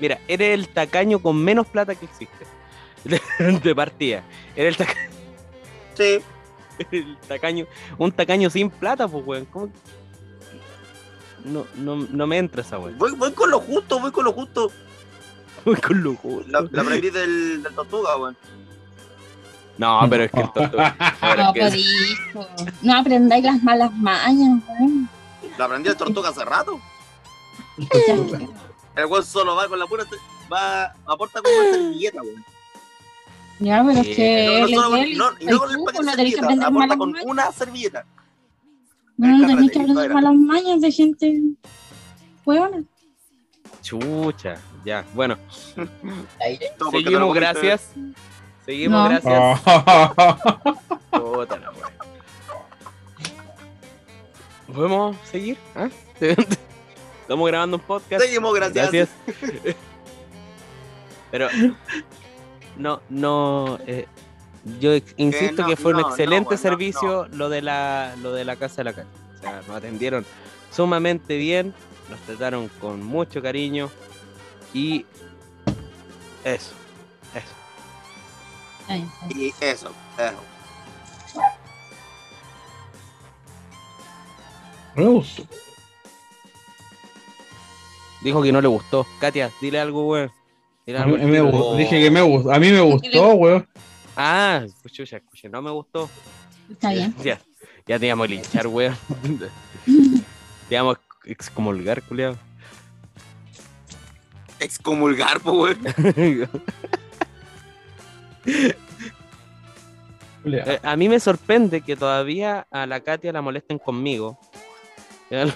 Mira, 0.00 0.18
eres 0.26 0.54
el 0.54 0.68
tacaño 0.68 1.20
con 1.20 1.36
menos 1.36 1.66
plata 1.66 1.94
que 1.94 2.06
existe. 2.06 2.44
De 3.62 3.74
partida. 3.74 4.22
Eres 4.56 4.78
el, 4.80 4.86
taca- 4.86 5.08
Sí. 5.94 6.18
el 6.90 7.16
tacaño. 7.28 7.66
Un 7.98 8.10
tacaño 8.12 8.48
sin 8.50 8.70
plata, 8.70 9.06
pues, 9.08 9.24
weón. 9.26 9.44
¿Cómo? 9.46 9.68
No, 11.44 11.66
no, 11.76 11.96
no 11.96 12.26
me 12.26 12.38
entra 12.38 12.62
esa 12.62 12.78
weón. 12.78 12.98
Voy, 12.98 13.12
voy 13.12 13.32
con 13.32 13.50
lo 13.50 13.60
justo, 13.60 13.98
voy 14.00 14.10
con 14.12 14.24
lo 14.24 14.32
justo. 14.32 14.70
Voy 15.64 15.76
con 15.76 16.02
lo 16.02 16.14
justo. 16.14 16.50
La, 16.50 16.60
la 16.70 16.82
aprendí 16.82 17.10
del, 17.10 17.62
del 17.62 17.74
tortuga, 17.74 18.16
weón. 18.16 18.36
No, 19.78 20.00
pero 20.08 20.24
es 20.24 20.30
que 20.30 20.40
el 20.40 20.52
tortuga. 20.52 20.96
No. 22.34 22.46
No 22.82 22.96
aprendáis 22.98 23.44
las 23.44 23.62
malas 23.62 23.92
mañas, 23.94 24.60
güey. 24.66 25.06
La 25.58 25.64
aprendí 25.64 25.88
del 25.88 25.98
tortuga 25.98 26.28
hace 26.30 26.44
rato. 26.44 26.80
El 28.94 29.06
weón 29.06 29.24
solo 29.24 29.56
va 29.56 29.66
con 29.68 29.78
la 29.78 29.86
pura. 29.86 30.04
Va, 30.52 30.92
aporta 31.06 31.40
con 31.40 31.50
una 31.52 31.70
servilleta, 31.72 32.22
weón. 32.22 32.44
Ya, 33.58 33.84
pero 33.86 34.00
es 34.00 34.16
que 34.16 34.58
No, 34.60 34.68
no, 34.68 34.82
solo- 34.82 34.96
no, 34.96 35.30
no 35.52 35.58
con 35.58 35.70
el 35.70 35.84
paquete 35.84 36.40
no 36.42 36.48
de 36.48 36.64
aporta 36.64 36.96
con 36.96 37.14
una 37.24 37.52
servilleta. 37.52 38.04
No, 39.16 39.28
no 39.28 39.46
tenés 39.46 39.56
Cárrate, 39.56 39.72
que 39.72 39.78
aprender 39.78 40.04
espérate. 40.04 40.14
malas 40.14 40.34
mañas 40.34 40.80
de 40.80 40.92
gente. 40.92 41.40
Huevona. 42.44 42.84
Chucha. 43.82 44.54
Ya, 44.84 45.04
bueno. 45.14 45.36
Seguimos, 46.90 47.34
gracias. 47.34 47.90
Seguimos, 48.64 49.02
No. 49.02 49.08
gracias. 49.08 49.60
Puta 51.10 51.58
la 51.58 51.70
wea. 51.70 51.92
¿Podemos 54.72 55.16
seguir? 55.30 55.58
¿Ah? 55.74 55.88
Estamos 57.20 57.48
grabando 57.48 57.76
un 57.76 57.82
podcast. 57.82 58.24
Seguimos, 58.24 58.54
gracias. 58.54 58.90
Gracias. 58.90 59.10
Pero 61.30 61.48
no, 62.76 63.00
no. 63.08 63.78
eh, 63.86 64.06
yo 64.80 64.92
insisto 65.16 65.62
no, 65.62 65.68
que 65.68 65.76
fue 65.76 65.92
un 65.92 66.00
no, 66.00 66.08
excelente 66.08 66.44
bueno, 66.44 66.62
servicio 66.62 67.26
lo 67.32 67.48
de 67.48 67.62
la 67.62 68.14
lo 68.22 68.32
de 68.32 68.44
la 68.44 68.56
casa 68.56 68.76
de 68.78 68.84
la 68.84 68.92
calle. 68.92 69.08
O 69.38 69.42
sea, 69.42 69.62
nos 69.66 69.76
atendieron 69.76 70.24
sumamente 70.70 71.36
bien, 71.36 71.74
nos 72.08 72.20
trataron 72.20 72.68
con 72.80 73.02
mucho 73.02 73.42
cariño 73.42 73.90
y 74.72 75.04
eso, 76.44 76.72
eso. 77.34 77.54
Ay, 78.88 79.06
Y 79.34 79.48
eso, 79.60 79.90
eso. 80.18 80.38
Me 84.94 85.04
gustó. 85.06 85.44
Dijo 88.22 88.42
que 88.42 88.52
no 88.52 88.60
le 88.60 88.68
gustó. 88.68 89.06
Katia, 89.18 89.50
dile 89.60 89.80
algo, 89.80 90.06
weón. 90.08 90.30
Dile 90.86 90.98
A 90.98 91.02
algo 91.02 91.16
mí, 91.16 91.22
al 91.22 91.28
me 91.28 91.38
tiro. 91.38 91.50
gustó. 91.50 91.76
Dije 91.76 92.00
que 92.02 92.10
me 92.10 92.20
gustó. 92.22 92.52
A 92.52 92.58
mí 92.58 92.70
me 92.70 92.80
gustó, 92.80 93.28
weón. 93.34 93.66
Ah, 94.16 94.62
escucha, 94.64 95.16
escucha, 95.16 95.48
no 95.48 95.62
me 95.62 95.70
gustó. 95.70 96.08
Está 96.70 96.92
bien. 96.92 97.14
Ya, 97.22 97.40
ya 97.86 97.98
te 97.98 98.06
íbamos 98.06 98.24
a 98.24 98.28
linchar, 98.28 98.66
weón. 98.66 98.96
te 100.68 100.74
íbamos 100.74 100.96
a 100.96 101.00
excomulgar, 101.24 102.02
culiao. 102.02 102.36
Excomulgar, 104.60 105.40
po, 105.40 105.52
weón. 105.52 105.78
Eh, 110.44 110.80
a 110.82 110.96
mí 110.96 111.08
me 111.08 111.20
sorprende 111.20 111.82
que 111.82 111.94
todavía 111.94 112.66
a 112.72 112.84
la 112.84 112.98
Katia 112.98 113.32
la 113.32 113.42
molesten 113.42 113.78
conmigo. 113.78 114.40
En 115.30 115.52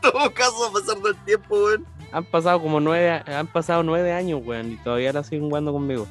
todo 0.00 0.32
caso, 0.32 0.64
a 0.64 0.72
pasar 0.72 0.96
del 1.02 1.14
tiempo, 1.26 1.54
weón. 1.54 1.86
Han 2.12 2.24
pasado 2.24 2.62
como 2.62 2.80
nueve, 2.80 3.10
han 3.10 3.46
pasado 3.46 3.82
nueve 3.82 4.10
años, 4.10 4.40
weón, 4.42 4.72
y 4.72 4.76
todavía 4.76 5.12
la 5.12 5.22
siguen 5.22 5.48
jugando 5.48 5.70
conmigo. 5.70 6.06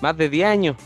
Más 0.00 0.16
de 0.16 0.28
diez 0.28 0.46
años. 0.46 0.76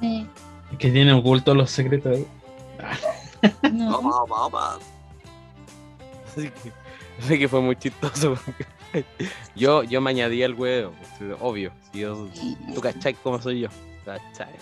Sí. 0.00 0.26
Es 0.72 0.78
que 0.78 0.90
tiene 0.90 1.12
ocultos 1.12 1.56
los 1.56 1.70
secretos 1.70 2.16
ahí. 2.16 2.26
No. 3.72 3.92
Vamos, 3.92 4.28
vamos, 4.28 4.52
vamos. 4.52 4.82
Así 6.28 6.50
que, 6.50 6.72
así 7.18 7.38
que 7.38 7.48
fue 7.48 7.60
muy 7.62 7.74
chistoso. 7.76 8.34
yo, 9.56 9.82
yo 9.84 10.00
me 10.02 10.10
añadí 10.10 10.42
el 10.42 10.52
huevo, 10.54 10.92
pues, 11.18 11.32
obvio. 11.40 11.72
Si 11.90 12.00
yo, 12.00 12.28
tú 12.74 12.80
cachai 12.82 13.14
cómo 13.14 13.40
soy 13.40 13.60
yo. 13.60 13.68
Cachai. 14.04 14.52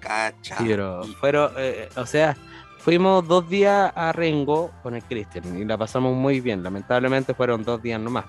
Cacha. 0.00 0.56
Sí, 0.58 0.64
pero 0.66 1.04
Y- 1.04 1.12
fueron, 1.14 1.52
eh, 1.58 1.88
o 1.96 2.06
sea, 2.06 2.36
fuimos 2.78 3.26
dos 3.26 3.48
días 3.48 3.92
a 3.94 4.12
Rengo 4.12 4.70
con 4.82 4.94
el 4.94 5.02
Cristian 5.02 5.58
y 5.58 5.64
la 5.64 5.76
pasamos 5.76 6.14
muy 6.14 6.40
bien. 6.40 6.62
Lamentablemente 6.62 7.34
fueron 7.34 7.64
dos 7.64 7.82
días 7.82 8.00
nomás. 8.00 8.24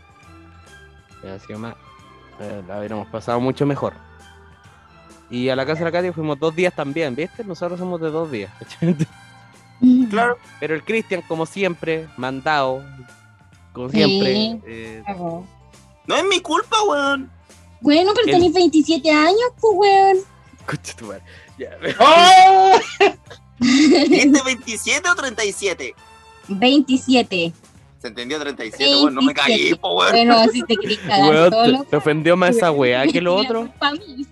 Hubiera 1.21 1.39
sido 1.39 1.59
más, 1.59 1.75
eh, 2.41 2.63
la 2.67 2.79
hubiéramos 2.79 3.07
pasado 3.07 3.39
mucho 3.39 3.65
mejor. 3.65 3.93
Y 5.29 5.47
a 5.49 5.55
la 5.55 5.65
casa 5.65 5.79
de 5.79 5.85
la 5.85 5.91
Katia 5.91 6.11
fuimos 6.11 6.37
dos 6.39 6.53
días 6.55 6.73
también, 6.75 7.15
¿viste? 7.15 7.43
Nosotros 7.43 7.79
somos 7.79 8.01
de 8.01 8.09
dos 8.11 8.29
días. 8.31 8.51
Claro. 10.11 10.37
Pero 10.59 10.75
el 10.75 10.83
Cristian, 10.83 11.23
como 11.27 11.47
siempre, 11.47 12.07
mandado, 12.15 12.83
como 13.73 13.89
Sí. 13.89 13.97
siempre. 13.97 14.59
eh, 14.67 15.03
Cagó. 15.07 15.43
No 16.05 16.15
es 16.15 16.23
mi 16.25 16.39
culpa, 16.39 16.77
weón. 16.87 17.31
Bueno, 17.79 18.11
pero 18.13 18.27
El- 18.27 18.33
tenés 18.33 18.53
27 18.53 19.09
años, 19.09 19.39
pues, 19.59 19.73
weón. 19.75 20.17
concha 20.67 20.95
tu 20.95 21.05
madre. 21.07 21.23
Ya, 21.57 21.69
¡Oh! 21.99 22.79
¿Dijiste 23.59 24.41
27 24.45 25.09
o 25.09 25.15
37? 25.15 25.95
27. 26.47 27.53
Se 28.01 28.07
entendió 28.07 28.39
37, 28.39 28.83
weón. 28.95 29.13
No 29.13 29.21
me 29.21 29.33
caí, 29.33 29.49
27. 29.51 29.75
po, 29.79 29.95
weón. 29.95 30.11
Bueno, 30.11 30.43
si 30.51 30.63
te 30.63 30.75
querés 30.75 30.97
cagar 31.07 31.29
weón, 31.51 31.85
te- 31.87 31.95
ofendió 31.95 32.35
más 32.35 32.55
esa 32.57 32.71
weá 32.71 33.05
que 33.07 33.21
lo 33.21 33.35
otro. 33.35 33.69
Para 33.79 33.93
mí. 33.93 34.25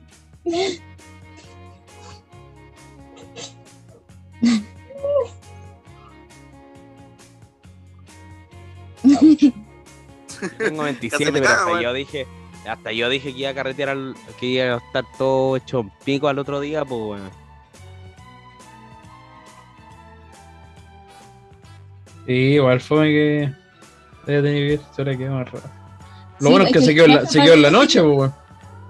Tengo 10.57 10.83
27, 10.83 11.09
Casi 11.09 11.25
me 11.31 11.39
pero 11.41 11.51
hasta 11.53 11.81
yo 11.81 11.93
dije, 11.93 12.27
hasta 12.67 12.91
yo 12.91 13.09
dije 13.09 13.33
que 13.33 13.39
iba 13.39 13.49
a 13.49 13.53
carretear, 13.53 13.89
al- 13.89 14.15
que 14.39 14.45
iba 14.45 14.75
a 14.75 14.77
estar 14.77 15.03
todo 15.17 15.57
hecho 15.57 15.81
un 15.81 15.91
pico 16.05 16.27
al 16.27 16.39
otro 16.39 16.59
día, 16.59 16.85
pues 16.85 17.01
bueno. 17.01 17.29
Sí, 22.25 22.33
igual 22.33 22.79
fue 22.79 23.05
que. 23.07 23.51
Debe 24.29 24.77
tener 24.95 25.17
que 25.17 25.23
que 25.23 25.29
más. 25.29 25.47
Lo 25.51 25.59
Sí, 25.59 26.51
bueno 26.51 26.65
es 26.65 26.71
que 26.71 26.79
es 26.79 26.85
se 26.85 26.91
que 26.91 26.95
quedó, 26.95 27.05
en 27.05 27.15
la, 27.15 27.25
se 27.25 27.41
quedó 27.41 27.53
en 27.53 27.61
la 27.63 27.71
noche, 27.71 28.01
weón. 28.01 28.33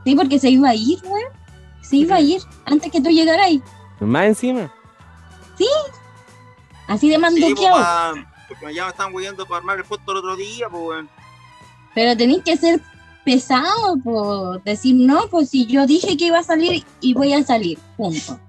Sí, 0.04 0.16
porque 0.16 0.40
se 0.40 0.50
iba 0.50 0.70
a 0.70 0.76
ir, 0.76 1.00
weón. 1.04 1.32
Se 1.82 1.96
iba 1.96 2.16
a 2.18 2.22
ir 2.22 2.42
antes 2.66 2.92
que 2.92 3.02
tú 3.02 3.10
llegaras 3.10 3.46
ahí. 3.48 3.62
Más 4.00 4.26
encima. 4.26 4.72
Así 6.88 7.08
de 7.10 7.16
Sí, 7.16 7.22
po, 7.22 7.22
manduqueado. 7.22 7.78
pa- 7.78 8.14
porque 8.48 8.74
ya 8.74 8.86
me 8.86 8.90
estaban 8.92 9.14
huyendo 9.14 9.46
para 9.46 9.58
armar 9.60 9.78
el 9.78 9.86
puesto 9.86 10.12
el 10.12 10.18
otro 10.18 10.36
día, 10.36 10.68
pues, 10.70 10.84
weón. 10.84 11.10
Pero 11.94 12.18
tenés 12.18 12.44
que 12.44 12.58
ser 12.58 12.82
pesado, 13.24 13.98
por 14.04 14.64
decir 14.64 14.96
no, 14.96 15.28
pues 15.30 15.50
si 15.52 15.66
yo 15.68 15.86
dije 15.86 16.18
que 16.18 16.26
iba 16.26 16.40
a 16.40 16.44
salir 16.44 16.84
y 17.02 17.14
voy 17.14 17.34
a 17.34 17.44
salir, 17.44 17.78
punto. 17.96 18.40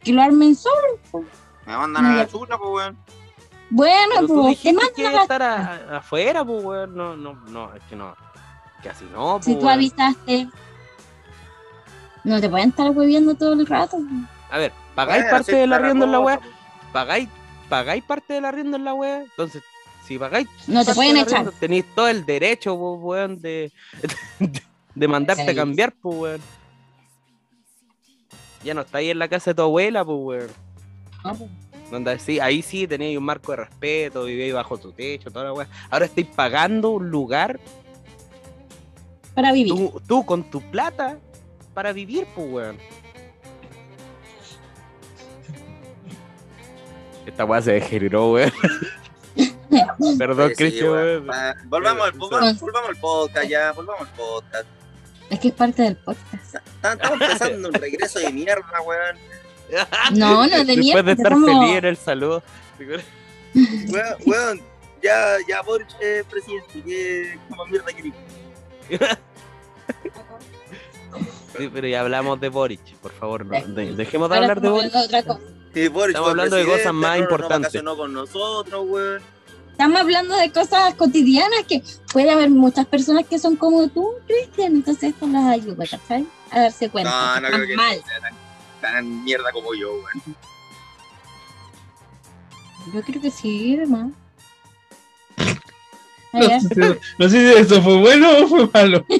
Que 0.00 0.12
lo 0.12 0.22
armen 0.22 0.54
solo. 0.56 1.24
Me 1.66 1.76
mandan 1.76 2.06
a 2.06 2.16
la 2.16 2.26
chucha, 2.26 2.56
pues, 2.58 2.70
weón. 2.70 2.96
Bueno, 3.70 4.26
pues 4.26 4.60
te 4.60 4.72
mandan 4.72 4.94
que 4.94 5.06
a 5.06 5.22
estar 5.22 5.42
a- 5.42 5.72
a- 5.92 5.96
afuera, 5.98 6.44
pues 6.44 6.62
weón. 6.64 6.94
No, 6.96 7.16
no, 7.16 7.34
no, 7.48 7.74
es 7.74 7.82
que 7.84 7.96
no. 7.96 8.14
Que 8.82 8.90
así 8.90 9.04
no, 9.12 9.34
pues 9.36 9.46
Si 9.46 9.54
tú 9.54 9.60
weón. 9.60 9.72
avisaste, 9.74 10.48
no 12.24 12.40
te 12.40 12.48
pueden 12.48 12.68
estar 12.70 12.90
hueviendo 12.90 13.34
todo 13.34 13.54
el 13.54 13.66
rato. 13.66 13.98
A 14.50 14.58
ver, 14.58 14.72
¿pagáis 14.94 15.22
Bueno, 15.24 15.36
parte 15.36 15.56
del 15.56 15.72
arriendo 15.72 16.04
en 16.04 16.12
la 16.12 16.18
cosa, 16.18 16.26
wea? 16.26 16.40
¿Pagáis, 16.92 17.28
¿Pagáis 17.68 18.04
parte 18.04 18.34
del 18.34 18.44
arriendo 18.44 18.76
en 18.76 18.84
la 18.84 18.94
wea? 18.94 19.22
Entonces, 19.22 19.62
si 20.06 20.18
pagáis 20.18 20.46
No 20.68 20.84
te 20.84 20.94
pueden 20.94 21.16
echar. 21.16 21.28
arriendo, 21.32 21.52
Tenéis 21.52 21.84
todo 21.94 22.08
el 22.08 22.24
derecho, 22.26 22.78
pues, 22.78 22.98
weón, 23.00 23.40
de, 23.40 23.72
de 24.94 25.08
mandarte 25.08 25.50
a 25.50 25.54
cambiar, 25.54 25.92
pues, 26.00 26.16
weón. 26.16 26.40
Ya 28.62 28.72
no 28.74 28.82
estáis 28.82 29.10
en 29.10 29.18
la 29.18 29.28
casa 29.28 29.50
de 29.50 29.54
tu 29.56 29.62
abuela, 29.62 30.04
pues, 30.04 30.18
weón. 30.20 30.50
No, 31.24 31.34
pues. 31.34 31.50
Donde 31.90 32.18
sí, 32.18 32.40
ahí 32.40 32.62
sí 32.62 32.86
teníais 32.88 33.16
un 33.18 33.24
marco 33.24 33.52
de 33.52 33.56
respeto, 33.58 34.24
vivíais 34.24 34.54
bajo 34.54 34.78
tu 34.78 34.92
techo, 34.92 35.30
toda 35.30 35.44
la 35.46 35.52
weá. 35.52 35.68
Ahora 35.90 36.06
estáis 36.06 36.26
pagando 36.28 36.90
un 36.90 37.10
lugar, 37.10 37.60
Para 39.34 39.52
vivir. 39.52 39.72
tú, 39.74 40.00
tú 40.08 40.24
con 40.26 40.44
tu 40.50 40.60
plata, 40.70 41.18
para 41.74 41.92
vivir, 41.92 42.26
pues, 42.34 42.48
weón. 42.50 42.78
Esta 47.26 47.44
weá 47.44 47.62
se 47.62 47.72
degeneró, 47.72 48.32
weón. 48.32 48.52
Perdón, 50.18 50.50
Sí, 50.50 50.54
Cristian. 50.56 51.26
Pa- 51.26 51.56
Volvamos 51.66 52.04
al, 52.06 52.12
volvamos, 52.12 52.60
volvamos 52.60 52.90
al 52.90 52.96
podcast 52.96 53.48
ya, 53.48 53.72
volvamos 53.72 54.08
al 54.08 54.14
podcast. 54.14 54.66
Es 55.30 55.40
que 55.40 55.48
es 55.48 55.54
parte 55.54 55.82
del 55.82 55.96
podcast. 55.96 56.56
Estamos 56.82 57.20
empezando 57.20 57.68
un 57.68 57.74
regreso 57.74 58.18
de 58.20 58.30
mierda, 58.32 58.80
weón. 58.86 59.16
No, 60.12 60.46
no, 60.46 60.64
de 60.64 60.76
Después 60.76 61.04
de 61.04 61.12
estar 61.12 61.32
feliz 61.34 61.76
en 61.76 61.84
el 61.84 61.96
saludo. 61.96 62.42
Weón, 62.78 64.16
weón, 64.26 64.60
ya, 65.02 65.36
ya 65.48 65.62
Boric 65.62 65.88
es 66.00 66.24
presidente, 66.26 66.82
que 66.82 67.38
como 67.48 67.66
mierda 67.66 67.92
que 67.92 68.12
Sí, 71.56 71.70
pero 71.72 71.86
ya 71.86 72.00
hablamos 72.00 72.40
de 72.40 72.48
Boric, 72.48 72.80
por 72.96 73.12
favor, 73.12 73.46
no, 73.46 73.60
de- 73.74 73.94
dejemos 73.94 74.28
de 74.28 74.34
Ahora 74.34 74.46
hablar 74.48 74.60
de 74.60 74.68
Boric. 74.68 74.86
hablando 74.94 74.98
de 74.98 75.18
otra 75.18 75.22
cosa. 75.22 75.40
Sí, 75.72 75.88
Boric 75.88 76.08
Estamos 76.10 76.30
hablando 76.30 76.56
de 76.56 76.64
cosas 76.66 76.92
más 76.92 77.16
no 77.16 77.22
importantes. 77.22 77.60
vacacionó 77.60 77.96
con 77.96 78.12
nosotros, 78.12 78.84
weón. 78.88 79.22
Estamos 79.70 80.00
hablando 80.00 80.36
de 80.36 80.52
cosas 80.52 80.94
cotidianas 80.94 81.64
que 81.68 81.82
puede 82.12 82.30
haber 82.30 82.50
muchas 82.50 82.86
personas 82.86 83.24
que 83.28 83.38
son 83.40 83.56
como 83.56 83.88
tú, 83.88 84.08
Cristian. 84.26 84.74
Entonces 84.74 85.12
esto 85.14 85.26
las 85.26 85.44
ayuda, 85.46 85.84
¿cachai? 85.84 86.26
A 86.50 86.60
darse 86.60 86.88
cuenta. 86.90 87.10
No, 87.40 87.48
no 87.48 87.48
creo 87.56 87.66
que 87.68 87.76
mal. 87.76 87.96
sea 88.04 88.20
tan, 88.20 88.34
tan 88.84 89.24
mierda 89.24 89.50
como 89.50 89.74
yo, 89.74 89.94
weón. 89.94 90.36
Yo 92.92 93.02
creo 93.02 93.22
que 93.22 93.30
sí, 93.30 93.76
hermano. 93.76 94.12
No 96.34 96.42
sé, 96.42 96.60
si, 96.60 96.80
no 97.18 97.28
sé 97.28 97.30
si 97.30 97.60
eso 97.60 97.80
fue 97.80 97.96
bueno 97.96 98.28
o 98.38 98.48
fue 98.48 98.68
malo. 98.72 99.06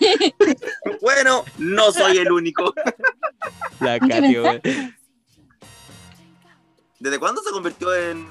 Bueno, 1.00 1.44
no 1.59 1.92
soy 1.92 2.16
el 2.16 2.33
único. 2.33 2.72
La 3.81 3.98
¿Qué 4.00 4.09
Katy, 4.09 4.38
weón. 4.38 4.61
¿Desde 6.98 7.18
cuándo 7.18 7.42
se 7.42 7.50
convirtió 7.50 7.94
en 7.94 8.27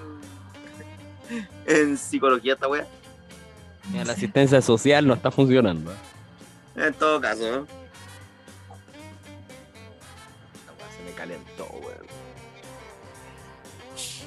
en 1.68 1.98
psicología 1.98 2.54
esta 2.54 2.68
weá? 2.68 2.88
Ya, 3.94 4.06
La 4.06 4.14
asistencia 4.14 4.62
social 4.62 5.08
no 5.08 5.14
está 5.14 5.30
funcionando. 5.32 5.94
En 6.76 6.94
todo 6.96 7.22
caso, 7.22 7.52
¿no? 7.52 7.83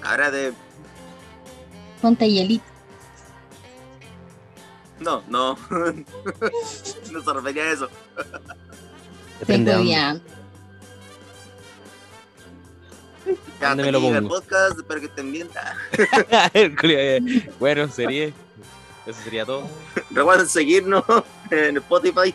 Ahora 0.07 0.31
de. 0.31 0.53
ponte 2.01 2.31
hielito. 2.31 2.65
No, 5.01 5.23
no. 5.29 5.59
no 7.13 7.23
se 7.23 7.33
refería 7.33 7.65
a 7.65 7.73
eso. 7.73 7.89
Depende 9.41 9.77
de. 9.77 9.87
Ya, 9.87 10.21
¿Dónde 13.61 13.61
hasta 13.61 13.77
me 13.77 13.93
lo 13.93 14.01
el 14.17 14.29
podcast, 14.29 14.79
espero 14.79 15.01
que 15.01 15.07
estén 15.07 15.33
bien. 15.33 15.49
Bueno, 17.59 17.89
sería. 17.89 18.27
Eso 19.07 19.21
sería 19.25 19.45
todo. 19.45 19.69
Recuerden 20.11 20.49
seguirnos 20.49 21.05
en 21.51 21.79
Spotify. 21.79 22.33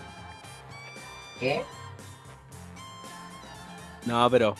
¿Qué? 1.39 1.63
No, 4.05 4.29
pero. 4.29 4.55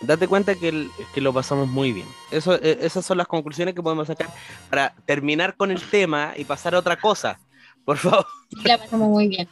Date 0.00 0.28
cuenta 0.28 0.54
que, 0.54 0.68
el- 0.68 0.90
que 1.12 1.20
lo 1.20 1.32
pasamos 1.32 1.66
muy 1.68 1.92
bien. 1.92 2.06
Eso, 2.30 2.54
eh, 2.54 2.78
esas 2.82 3.04
son 3.04 3.18
las 3.18 3.26
conclusiones 3.26 3.74
que 3.74 3.82
podemos 3.82 4.06
sacar 4.06 4.28
para 4.70 4.94
terminar 5.06 5.56
con 5.56 5.70
el 5.72 5.82
tema 5.82 6.34
y 6.36 6.44
pasar 6.44 6.74
a 6.74 6.78
otra 6.78 6.96
cosa. 6.96 7.38
Por 7.84 7.96
favor. 7.98 8.26
Sí, 8.50 8.56
la 8.64 8.78
pasamos 8.78 9.08
muy 9.08 9.28
bien. 9.28 9.48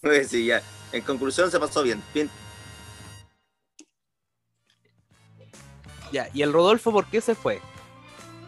Pues 0.00 0.28
sí, 0.28 0.46
ya. 0.46 0.62
En 0.92 1.02
conclusión, 1.02 1.50
se 1.50 1.58
pasó 1.58 1.82
bien. 1.82 2.00
Bien. 2.14 2.30
Ya, 6.12 6.28
¿y 6.32 6.42
el 6.42 6.52
Rodolfo 6.52 6.92
por 6.92 7.06
qué 7.06 7.20
se 7.20 7.34
fue? 7.34 7.60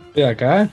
Estoy 0.08 0.22
acá. 0.22 0.68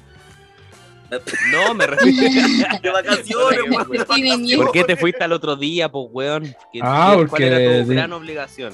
No, 1.52 1.74
me 1.74 1.86
refiero. 1.88 2.22
De 2.82 2.90
vacaciones, 2.92 3.60
de 3.64 3.76
vacaciones. 3.78 4.56
¿Por 4.58 4.72
qué 4.72 4.84
te 4.84 4.96
fuiste 4.98 5.24
al 5.24 5.32
otro 5.32 5.56
día, 5.56 5.90
pues, 5.90 6.06
weón? 6.12 6.56
¿Qué- 6.72 6.80
Ah, 6.82 7.12
¿Cuál 7.16 7.28
porque 7.28 7.48
era 7.48 7.58
tu 7.84 7.90
de- 7.90 7.96
gran 7.96 8.14
obligación? 8.14 8.74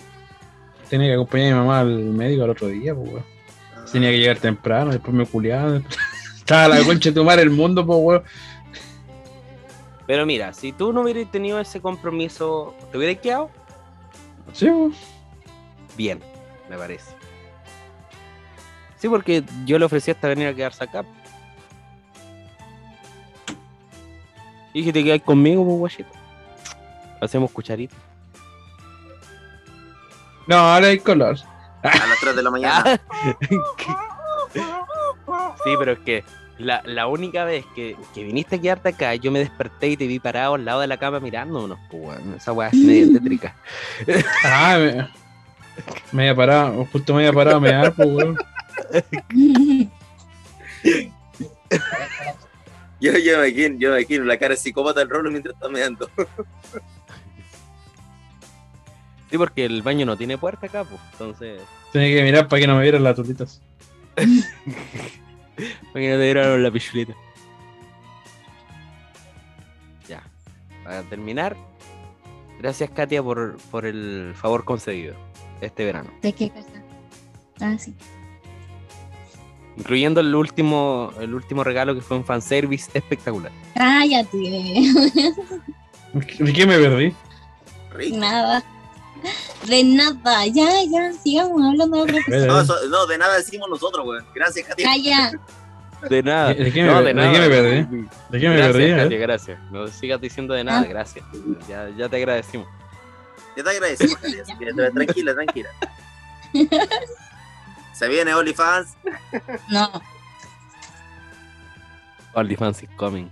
Tenía 0.89 1.08
que 1.08 1.13
acompañar 1.13 1.54
a 1.54 1.56
mi 1.56 1.60
mamá 1.62 1.80
al 1.82 1.99
médico 1.99 2.43
al 2.43 2.49
otro 2.49 2.67
día, 2.67 2.95
pues, 2.95 3.10
weón. 3.10 3.25
Tenía 3.91 4.10
que 4.10 4.19
llegar 4.19 4.38
temprano, 4.38 4.91
después 4.91 5.13
me 5.13 5.25
culiaban. 5.25 5.86
Estaba 6.38 6.67
la 6.67 6.84
concha 6.84 7.10
de 7.10 7.15
tomar 7.15 7.39
el 7.39 7.52
mundo, 7.52 7.86
pues, 7.86 7.99
weón. 8.02 8.23
Pero 10.08 10.25
mira, 10.25 10.52
si 10.54 10.71
tú 10.71 10.91
no 10.91 11.02
hubieras 11.02 11.32
tenido 11.32 11.60
ese 11.60 11.80
compromiso, 11.80 12.73
¿te 12.91 12.97
hubieras 12.97 13.17
quedado? 13.21 13.52
Sí, 14.54 14.65
weón. 14.65 14.95
Bien, 15.95 16.19
me 16.69 16.78
parece. 16.78 17.12
Sí, 18.97 19.08
porque 19.08 19.43
yo 19.65 19.78
le 19.78 19.86
ofrecí 19.86 20.10
hasta 20.12 20.28
venir 20.28 20.47
a 20.47 20.54
quedarse 20.54 20.84
acá. 20.84 21.06
Dije, 24.73 24.91
te 24.91 25.04
quedas 25.04 25.21
conmigo, 25.21 25.63
pues, 25.63 25.78
guachito. 25.78 26.10
Hacemos 27.21 27.52
cucharita. 27.52 27.95
No, 30.49 30.55
ahora 30.57 30.88
hay 30.88 30.97
color. 30.97 31.38
A 31.83 32.07
las 32.07 32.19
3 32.19 32.35
de 32.35 32.41
la 32.41 32.49
mañana. 32.49 32.99
sí, 35.63 35.75
pero 35.77 35.91
es 35.91 35.99
que 35.99 36.23
la, 36.57 36.81
la 36.85 37.05
única 37.05 37.45
vez 37.45 37.63
que, 37.75 37.95
que 38.15 38.23
viniste 38.23 38.55
a 38.55 38.59
quedarte 38.62 38.89
acá, 38.89 39.13
yo 39.13 39.29
me 39.31 39.38
desperté 39.38 39.89
y 39.89 39.97
te 39.97 40.07
vi 40.07 40.17
parado 40.17 40.55
al 40.55 40.65
lado 40.65 40.81
de 40.81 40.88
la 40.88 40.97
cama 40.97 41.19
mirándonos, 41.19 41.77
pues. 41.91 42.19
Esa 42.35 42.51
weá 42.51 42.69
es 42.69 42.73
media 42.79 43.13
tétrica. 43.13 43.55
Ah, 44.43 44.77
me, 44.79 45.07
me 46.12 46.23
había 46.23 46.35
parado, 46.35 46.83
justo 46.91 47.13
me 47.13 47.27
había 47.27 47.33
parado 47.33 47.57
a 47.57 47.59
mear, 47.59 47.93
pues, 47.93 48.09
weón. 48.09 48.39
Yo, 52.99 53.12
yo, 53.19 53.38
me 53.39 53.49
imagino, 53.49 53.77
yo 53.77 53.91
me 53.91 53.99
imagino 53.99 54.25
la 54.25 54.38
cara 54.39 54.55
de 54.55 54.57
psicópata 54.57 55.01
del 55.01 55.09
rolo 55.09 55.29
mientras 55.29 55.53
está 55.53 55.69
meando. 55.69 56.09
Sí, 59.29 59.37
porque 59.37 59.65
el 59.65 59.81
baño 59.81 60.05
no 60.05 60.17
tiene 60.17 60.37
puerta 60.37 60.65
acá, 60.65 60.83
pues. 60.83 60.99
Entonces, 61.13 61.61
Tenía 61.91 62.15
que 62.15 62.23
mirar 62.23 62.47
para 62.47 62.59
que 62.61 62.67
no 62.67 62.75
me 62.75 62.83
vieran 62.83 63.03
las 63.03 63.15
tulitas. 63.15 63.61
para 64.15 64.25
que 65.93 66.09
no 66.09 66.17
te 66.17 66.23
dieran 66.23 66.63
la 66.63 66.71
pichulita. 66.71 67.13
Ya. 70.07 70.23
Para 70.83 71.03
terminar, 71.03 71.55
gracias 72.59 72.89
Katia 72.89 73.21
por, 73.21 73.57
por 73.71 73.85
el 73.85 74.33
favor 74.35 74.65
concedido 74.65 75.15
este 75.61 75.85
verano. 75.85 76.09
¿De 76.21 76.33
qué 76.33 76.49
cosa? 76.49 76.83
Ah, 77.61 77.75
sí. 77.77 77.93
Incluyendo 79.77 80.19
el 80.21 80.33
último, 80.35 81.11
el 81.19 81.33
último 81.33 81.63
regalo 81.63 81.95
que 81.95 82.01
fue 82.01 82.17
un 82.17 82.25
fanservice 82.25 82.89
espectacular. 82.93 83.51
Cállate. 83.75 84.37
¿De 86.13 86.53
qué 86.53 86.65
me 86.65 86.77
perdí? 86.77 87.13
Nada. 88.11 88.63
De 89.67 89.84
nada. 89.84 90.45
Ya, 90.47 90.69
ya, 90.89 91.12
sigamos 91.13 91.62
hablando 91.63 91.97
de 91.97 92.03
otra 92.03 92.23
cosa. 92.25 92.45
No, 92.47 92.62
eso- 92.62 92.88
no, 92.89 93.05
de 93.08 93.17
nada 93.17 93.38
decimos 93.38 93.69
nosotros, 93.69 94.05
weón. 94.05 94.25
Gracias, 94.34 94.67
Katia. 94.67 94.86
Calla. 94.86 95.32
De 96.10 96.23
nada. 96.23 96.53
¿De 96.53 96.71
qué 96.71 96.84
me- 96.84 96.88
no, 96.89 97.01
de 97.01 97.13
qué 97.13 97.39
me 97.39 97.49
perdí? 97.49 98.08
¿De 98.29 98.39
qué 98.39 98.49
me 98.49 98.55
gracias, 98.58 98.77
perdí? 98.77 99.15
eh? 99.15 99.17
Gracias. 99.19 99.60
No 99.71 99.88
sigas 99.89 100.21
diciendo 100.21 100.53
de 100.53 100.63
nada, 100.63 100.82
Ah. 100.82 100.86
gracias. 100.88 101.25
Ya, 101.67 101.89
ya 101.89 102.08
te 102.08 102.15
agradecimos. 102.17 102.67
Ya 103.58 103.63
te 103.63 103.69
agradecemos, 103.71 104.15
Katia. 104.17 104.41
así 104.43 104.58
que, 104.58 104.73
tranquila, 104.93 105.34
tranquila. 105.34 105.69
Se 107.93 108.08
viene 108.08 108.34
OnlyFans. 108.34 108.95
No. 109.69 109.91
OnlyFans 112.34 112.84
is 112.84 112.89
coming. 112.95 113.27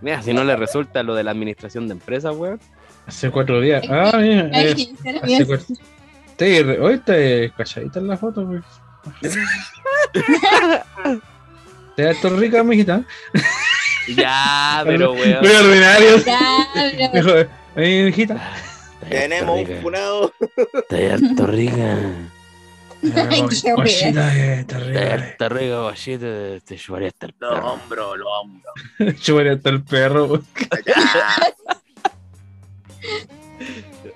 Mira, 0.00 0.22
si 0.22 0.32
no 0.32 0.44
le 0.44 0.56
resulta 0.56 1.02
lo 1.02 1.14
de 1.14 1.24
la 1.24 1.32
administración 1.32 1.88
de 1.88 1.92
empresas, 1.94 2.34
weón. 2.34 2.60
Hace 3.08 3.30
cuatro 3.30 3.60
días. 3.60 3.82
Ah, 3.88 4.12
mira. 4.18 4.50
Eh, 4.52 4.74
hace 5.24 5.46
cuatro. 5.46 5.66
Te, 6.36 6.78
hoy 6.78 6.94
está 6.94 7.14
cachadita 7.56 7.98
en 7.98 8.06
la 8.08 8.16
foto, 8.16 8.46
pues. 8.46 8.62
Te 11.96 12.02
da 12.02 12.10
esto 12.12 12.28
rica, 12.36 12.62
mijita. 12.62 13.02
Ya, 14.14 14.82
pero 14.86 15.12
weón. 15.12 15.40
Muy 15.40 15.50
ordinarios. 15.50 16.24
Ya, 16.24 17.10
pero- 17.12 17.48
"Ey, 17.76 18.04
mijita. 18.04 18.52
Tenemos 19.08 19.68
un 19.68 19.82
funado. 19.82 20.32
Está 20.74 21.14
harto 21.14 21.46
rica. 21.46 21.96
Guachita, 23.00 24.36
eh, 24.36 24.60
está 24.60 24.62
Está 24.76 24.78
rica. 24.80 25.02
eh. 25.02 25.12
harto 25.12 25.48
rica, 25.48 25.80
guachito. 25.82 26.20
Te, 26.26 26.60
te 26.60 26.76
llevaría 26.76 27.08
hasta 27.08 27.26
el 27.26 27.34
Los 27.38 27.50
perro. 27.54 27.72
hombros, 27.72 28.18
los 28.18 28.28
hombros. 28.28 29.20
Chuparía 29.20 29.52
hasta 29.52 29.70
el 29.70 29.82
perro. 29.82 30.42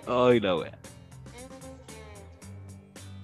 Ay, 0.07 0.41
la 0.41 0.57
wea. 0.57 0.79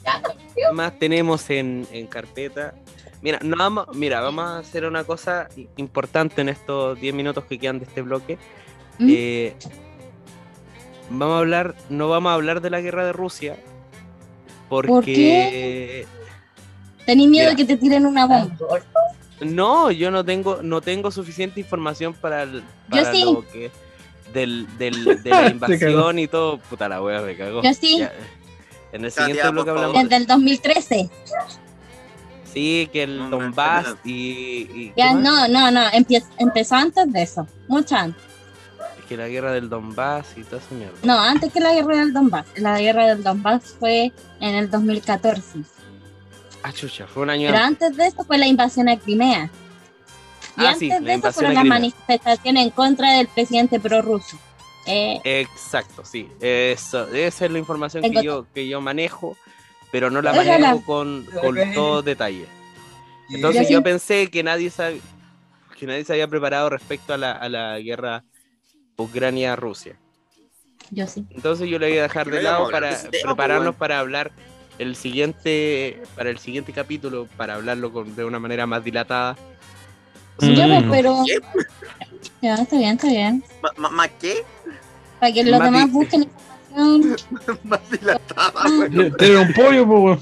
Ya, 0.05 0.23
¿Qué 0.55 0.63
más 0.73 0.99
tenemos 0.99 1.49
en, 1.51 1.87
en 1.93 2.07
carpeta? 2.07 2.75
Mira, 3.21 3.39
no 3.43 3.57
vamos, 3.57 3.89
mira, 3.95 4.21
vamos 4.21 4.45
a 4.45 4.59
hacer 4.59 4.85
una 4.87 5.05
cosa 5.05 5.49
importante 5.77 6.41
en 6.41 6.49
estos 6.49 7.01
10 7.01 7.15
minutos 7.15 7.45
que 7.45 7.59
quedan 7.59 7.79
de 7.81 7.85
este 7.85 8.03
bloque. 8.03 8.39
¿Mm? 8.99 9.09
Eh, 9.11 9.57
vamos 11.11 11.35
a 11.37 11.39
hablar, 11.39 11.75
no 11.91 12.09
vamos 12.09 12.31
a 12.31 12.35
hablar 12.35 12.61
de 12.61 12.71
la 12.71 12.81
guerra 12.81 13.05
de 13.05 13.13
Rusia. 13.13 13.57
Porque 14.69 14.89
¿Por 14.93 15.05
qué? 15.05 16.07
Tení 17.07 17.27
miedo 17.27 17.45
Mira. 17.47 17.51
de 17.51 17.57
que 17.57 17.65
te 17.65 17.77
tiren 17.77 18.05
una 18.07 18.27
bomba. 18.27 18.57
no, 19.41 19.91
yo 19.91 20.11
no 20.11 20.25
tengo, 20.25 20.63
no 20.63 20.81
tengo 20.81 21.11
suficiente 21.11 21.59
información 21.61 22.13
para, 22.15 22.43
el- 22.43 22.63
para 22.91 23.11
sí. 23.13 23.25
lo 23.25 23.47
que 23.49 23.71
del, 24.33 24.67
del- 24.79 25.05
de 25.23 25.31
la 25.31 25.49
invasión 25.51 26.19
y 26.19 26.29
todo. 26.29 26.59
Puta 26.59 26.89
la 26.89 27.03
wea, 27.03 27.21
me 27.23 27.37
cagó. 27.37 27.63
Yo 27.63 27.75
sí. 27.75 27.99
Ya, 27.99 28.13
En 28.93 29.05
el 29.05 29.11
Katia, 29.13 29.27
siguiente 29.27 29.51
bloque 29.51 29.71
hablamos. 29.71 30.03
Desde 30.03 30.17
el 30.17 30.27
2013. 30.27 31.11
Sí, 32.53 32.89
que 32.93 33.03
el 33.05 33.19
No, 33.19 33.31
Donbass 33.31 33.95
y. 34.05 34.11
y- 34.13 34.89
¿qué 34.91 34.95
Ya, 34.97 35.13
no, 35.15 35.47
no, 35.49 35.71
no. 35.71 35.83
empezó 36.39 36.77
antes 36.77 37.13
de 37.13 37.23
eso. 37.23 37.47
Mucho 37.69 37.95
antes. 37.97 38.23
Es 38.99 39.05
que 39.05 39.17
la 39.17 39.29
guerra 39.29 39.53
del 39.53 39.69
Donbass 39.69 40.27
y 40.37 40.43
toda 40.45 40.59
esa 40.63 40.75
mierda. 40.75 40.95
No, 41.03 41.19
antes 41.19 41.53
que 41.53 41.61
la 41.61 41.73
guerra 41.75 41.97
del 41.99 42.13
Donbass. 42.13 42.47
La 42.57 42.79
guerra 42.81 43.07
del 43.07 43.23
Donbass 43.23 43.77
fue 43.79 44.13
en 44.41 44.55
el 44.55 44.71
2014. 44.71 45.43
Ah, 46.63 46.73
chucha, 46.73 47.07
fue 47.07 47.23
un 47.23 47.31
año 47.31 47.49
Pero 47.51 47.63
antes. 47.63 47.87
antes 47.89 47.97
de 47.99 48.07
eso 48.09 48.25
fue 48.25 48.37
la 48.39 48.47
invasión 48.47 48.89
a 48.89 48.99
Crimea. 48.99 49.51
Y 50.59 50.65
Ah, 50.65 50.69
antes 50.71 50.79
sí, 50.81 50.89
de 50.89 51.01
la 51.01 51.15
eso 51.15 51.33
fueron 51.33 51.55
las 51.55 51.65
manifestaciones 51.65 52.65
en 52.65 52.71
contra 52.71 53.13
del 53.13 53.29
presidente 53.29 53.79
prorruso. 53.81 54.37
Eh, 54.87 55.21
Exacto, 55.25 56.05
sí. 56.05 56.29
Eso, 56.41 57.07
esa 57.15 57.45
es 57.45 57.51
la 57.51 57.59
información 57.59 58.03
que 58.03 58.23
yo, 58.23 58.47
que 58.55 58.67
yo 58.69 58.81
manejo, 58.81 59.37
pero 59.93 60.11
no 60.11 60.21
la 60.23 60.33
manejo 60.33 60.59
la- 60.59 60.81
con, 60.85 61.27
con 61.41 61.57
todo 61.75 62.03
detalle. 62.03 62.47
Entonces 63.31 63.69
Yo 63.69 63.75
yo 63.75 63.79
sí- 63.79 63.85
pensé 63.85 64.31
que 64.31 64.43
nadie 64.43 64.71
sabe, 64.71 65.01
que 65.79 65.87
nadie 65.87 66.05
se 66.05 66.15
había 66.15 66.27
preparado 66.29 66.71
respecto 66.71 67.13
a 67.13 67.19
la, 67.19 67.33
a 67.33 67.49
la 67.49 67.79
guerra 67.79 68.25
Ucrania-Rusia. 68.97 69.97
yo 70.91 71.07
sí. 71.07 71.27
Entonces 71.31 71.69
yo 71.69 71.79
le 71.79 71.89
voy 71.91 71.99
a 71.99 72.03
dejar 72.03 72.31
de 72.31 72.43
lado 72.43 72.71
para 72.71 72.99
tema, 72.99 73.11
prepararnos 73.23 73.75
pues, 73.75 73.79
para 73.79 73.99
hablar 74.01 74.33
el 74.79 74.97
siguiente, 74.97 76.03
para 76.17 76.31
el 76.31 76.39
siguiente 76.39 76.73
capítulo, 76.73 77.29
para 77.37 77.55
hablarlo 77.57 77.93
con, 77.93 78.17
de 78.17 78.25
una 78.25 78.39
manera 78.39 78.67
más 78.67 78.83
dilatada. 78.83 79.37
Ya, 80.41 80.67
pues, 80.67 80.85
Mm. 80.85 80.91
pero. 80.91 81.17
¿Qué? 81.27 81.39
Ya, 82.41 82.55
está 82.55 82.77
bien, 82.77 82.91
está 82.95 83.09
bien. 83.09 83.45
¿Ma- 83.63 83.73
ma- 83.77 83.91
¿Más 83.91 84.11
qué? 84.21 84.45
Para 85.19 85.33
que 85.33 85.43
los 85.43 85.59
Más 85.59 85.73
demás 85.73 85.91
busquen 85.91 86.23
información. 86.23 87.17
Más 87.65 87.91
dilatada, 87.91 88.53
weón. 88.65 89.17
Tiene 89.19 89.37
un 89.39 89.53
pollo, 89.55 89.87
pues. 89.89 90.21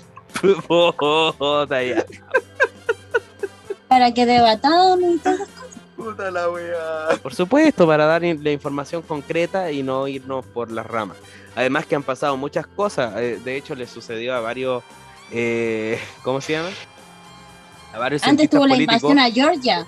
Para 3.89 4.12
que 4.12 4.27
debatamos 4.27 4.99
y 5.14 5.19
todo. 5.19 5.37
Puta 5.97 6.31
la 6.31 6.51
weá. 6.51 7.09
Por 7.23 7.35
supuesto, 7.35 7.87
para 7.87 8.05
dar 8.07 8.23
la 8.23 8.51
información 8.51 9.03
concreta 9.03 9.71
y 9.71 9.83
no 9.83 10.07
irnos 10.09 10.45
por 10.47 10.71
las 10.71 10.87
ramas. 10.87 11.17
Además 11.55 11.87
que 11.87 11.95
han 11.97 12.03
pasado 12.03 12.37
muchas 12.37 12.67
cosas. 12.67 13.14
eh, 13.17 13.39
De 13.43 13.57
hecho, 13.57 13.75
le 13.75 13.87
sucedió 13.87 14.35
a 14.35 14.41
varios... 14.41 14.83
eh, 15.33 15.99
¿Cómo 16.23 16.41
se 16.41 16.53
llama? 16.55 16.69
A 17.95 17.99
varios 17.99 18.23
Antes 18.25 18.51
tuvo 18.51 18.67
la 18.67 18.75
políticos. 18.75 19.11
invasión 19.11 19.19
a 19.19 19.31
Georgia. 19.31 19.87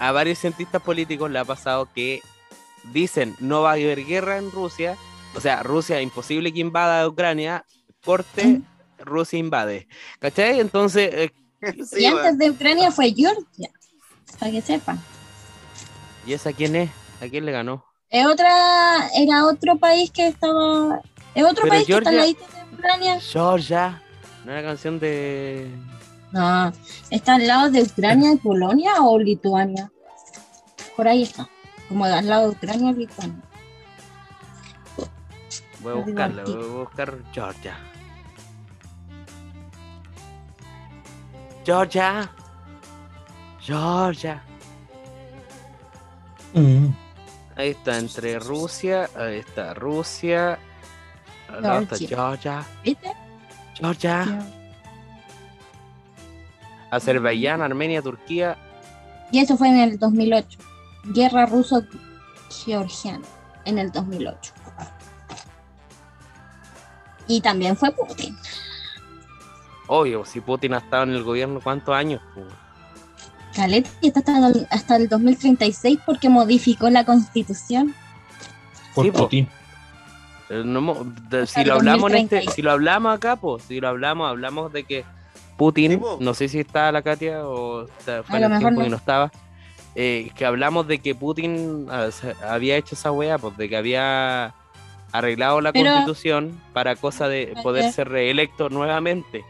A 0.00 0.10
varios 0.10 0.38
cientistas 0.40 0.82
políticos 0.82 1.30
le 1.30 1.38
ha 1.38 1.44
pasado 1.44 1.88
que 1.94 2.20
dicen 2.92 3.36
no 3.38 3.62
va 3.62 3.70
a 3.70 3.74
haber 3.74 4.04
guerra 4.04 4.38
en 4.38 4.50
Rusia, 4.50 4.96
o 5.34 5.40
sea, 5.40 5.62
Rusia 5.62 5.98
es 5.98 6.02
imposible 6.02 6.52
que 6.52 6.58
invada 6.60 7.06
Ucrania, 7.06 7.64
corte, 8.04 8.62
Rusia 8.98 9.38
invade. 9.38 9.86
¿Cachai? 10.18 10.58
Entonces, 10.60 11.10
eh, 11.12 11.30
Sí, 11.86 12.00
y 12.02 12.06
antes 12.06 12.38
de 12.38 12.50
Ucrania 12.50 12.90
fue 12.90 13.12
Georgia. 13.14 13.70
Para 14.38 14.50
que 14.50 14.60
sepan. 14.62 14.98
¿y 16.26 16.32
esa 16.32 16.52
quién 16.52 16.74
es? 16.76 16.90
¿A 17.20 17.28
quién 17.28 17.44
le 17.44 17.52
ganó? 17.52 17.84
Es 18.08 18.26
otra, 18.26 19.08
era 19.14 19.46
otro 19.46 19.76
país 19.78 20.10
que 20.10 20.28
estaba. 20.28 21.00
Es 21.34 21.44
otro 21.44 21.62
Pero 21.64 21.68
país 21.74 21.86
que 21.86 21.92
está 21.92 22.08
al 22.10 22.14
Georgia- 22.16 22.20
ladito 22.20 22.46
de 22.70 22.74
Ucrania. 22.76 23.20
Georgia. 23.20 24.02
¿No 24.44 24.52
era 24.52 24.62
canción 24.62 24.98
de. 24.98 25.70
No, 26.32 26.72
está 27.10 27.34
al 27.34 27.46
lado 27.46 27.70
de 27.70 27.82
Ucrania 27.82 28.32
y 28.32 28.36
Polonia 28.36 28.92
o 29.00 29.18
Lituania. 29.18 29.90
Por 30.96 31.08
ahí 31.08 31.22
está. 31.22 31.48
Como 31.88 32.04
al 32.04 32.26
lado 32.26 32.42
de 32.42 32.48
Ucrania 32.50 32.90
y 32.90 32.94
Lituania. 32.94 33.42
Voy 35.80 35.92
a 35.92 35.94
buscarla, 35.96 36.44
voy 36.44 36.54
a 36.54 36.66
buscar 36.66 37.18
Georgia. 37.32 37.78
Georgia. 41.64 42.30
Georgia. 43.60 44.42
Mm. 46.54 46.88
Ahí 47.56 47.70
está, 47.70 47.98
entre 47.98 48.38
Rusia, 48.38 49.08
ahí 49.14 49.38
está 49.38 49.74
Rusia, 49.74 50.58
al 51.48 51.62
lado 51.62 51.80
está 51.80 51.96
Georgia. 51.96 52.16
Georgia, 52.16 52.66
¿Viste? 52.82 53.12
Georgia, 53.74 54.46
Azerbaiyán, 56.90 57.62
Armenia, 57.62 58.02
Turquía. 58.02 58.56
Y 59.32 59.38
eso 59.38 59.56
fue 59.56 59.68
en 59.68 59.78
el 59.78 59.98
2008. 59.98 60.58
Guerra 61.04 61.46
ruso-georgiana 61.46 63.24
en 63.64 63.78
el 63.78 63.92
2008. 63.92 64.52
Y 67.26 67.40
también 67.40 67.76
fue 67.76 67.90
Putin. 67.92 68.36
Obvio, 69.86 70.24
si 70.24 70.40
Putin 70.40 70.74
ha 70.74 70.78
estado 70.78 71.04
en 71.04 71.10
el 71.10 71.22
gobierno, 71.22 71.60
¿cuántos 71.62 71.94
años? 71.94 72.20
Caleta 73.54 73.90
está 74.02 74.20
hasta 74.20 74.46
el, 74.48 74.66
hasta 74.70 74.96
el 74.96 75.08
2036 75.08 75.98
porque 76.06 76.28
modificó 76.28 76.90
la 76.90 77.04
constitución. 77.04 77.94
Por 78.94 79.04
Sí. 79.04 79.10
Putin. 79.12 79.48
Eh, 80.48 80.62
no 80.64 81.04
de- 81.28 81.46
si 81.46 81.64
lo 81.64 81.74
hablamos 81.74 82.10
en 82.10 82.16
este, 82.18 82.36
2030. 82.36 82.52
si 82.52 82.62
lo 82.62 82.72
hablamos 82.72 83.14
acá, 83.14 83.36
pues, 83.36 83.62
si 83.64 83.80
lo 83.80 83.88
hablamos, 83.88 84.28
hablamos 84.28 84.72
de 84.72 84.84
que 84.84 85.04
Putin, 85.60 85.92
Sí, 85.92 86.00
no 86.20 86.32
sé 86.32 86.48
si 86.48 86.58
está 86.60 86.90
la 86.90 87.02
Katia 87.02 87.46
o 87.46 87.82
está- 87.82 88.22
fue 88.22 88.36
A 88.38 88.38
en 88.38 88.42
lo 88.42 88.46
el 88.46 88.52
mejor 88.54 88.60
tiempo 88.60 88.80
no. 88.80 88.84
que 88.84 88.90
no 88.90 88.96
estaba, 88.96 89.30
eh, 89.94 90.30
que 90.34 90.46
hablamos 90.46 90.86
de 90.88 91.00
que 91.00 91.14
Putin 91.14 91.86
ah, 91.90 92.08
había 92.48 92.76
hecho 92.76 92.94
esa 92.94 93.12
weá, 93.12 93.36
pues 93.36 93.54
de 93.58 93.68
que 93.68 93.76
había 93.76 94.54
arreglado 95.12 95.60
la 95.60 95.72
Pero- 95.72 95.90
constitución 95.90 96.58
para 96.72 96.96
cosa 96.96 97.28
de 97.28 97.52
poder 97.62 97.92
ser 97.92 98.08
reelecto 98.08 98.70
nuevamente. 98.70 99.44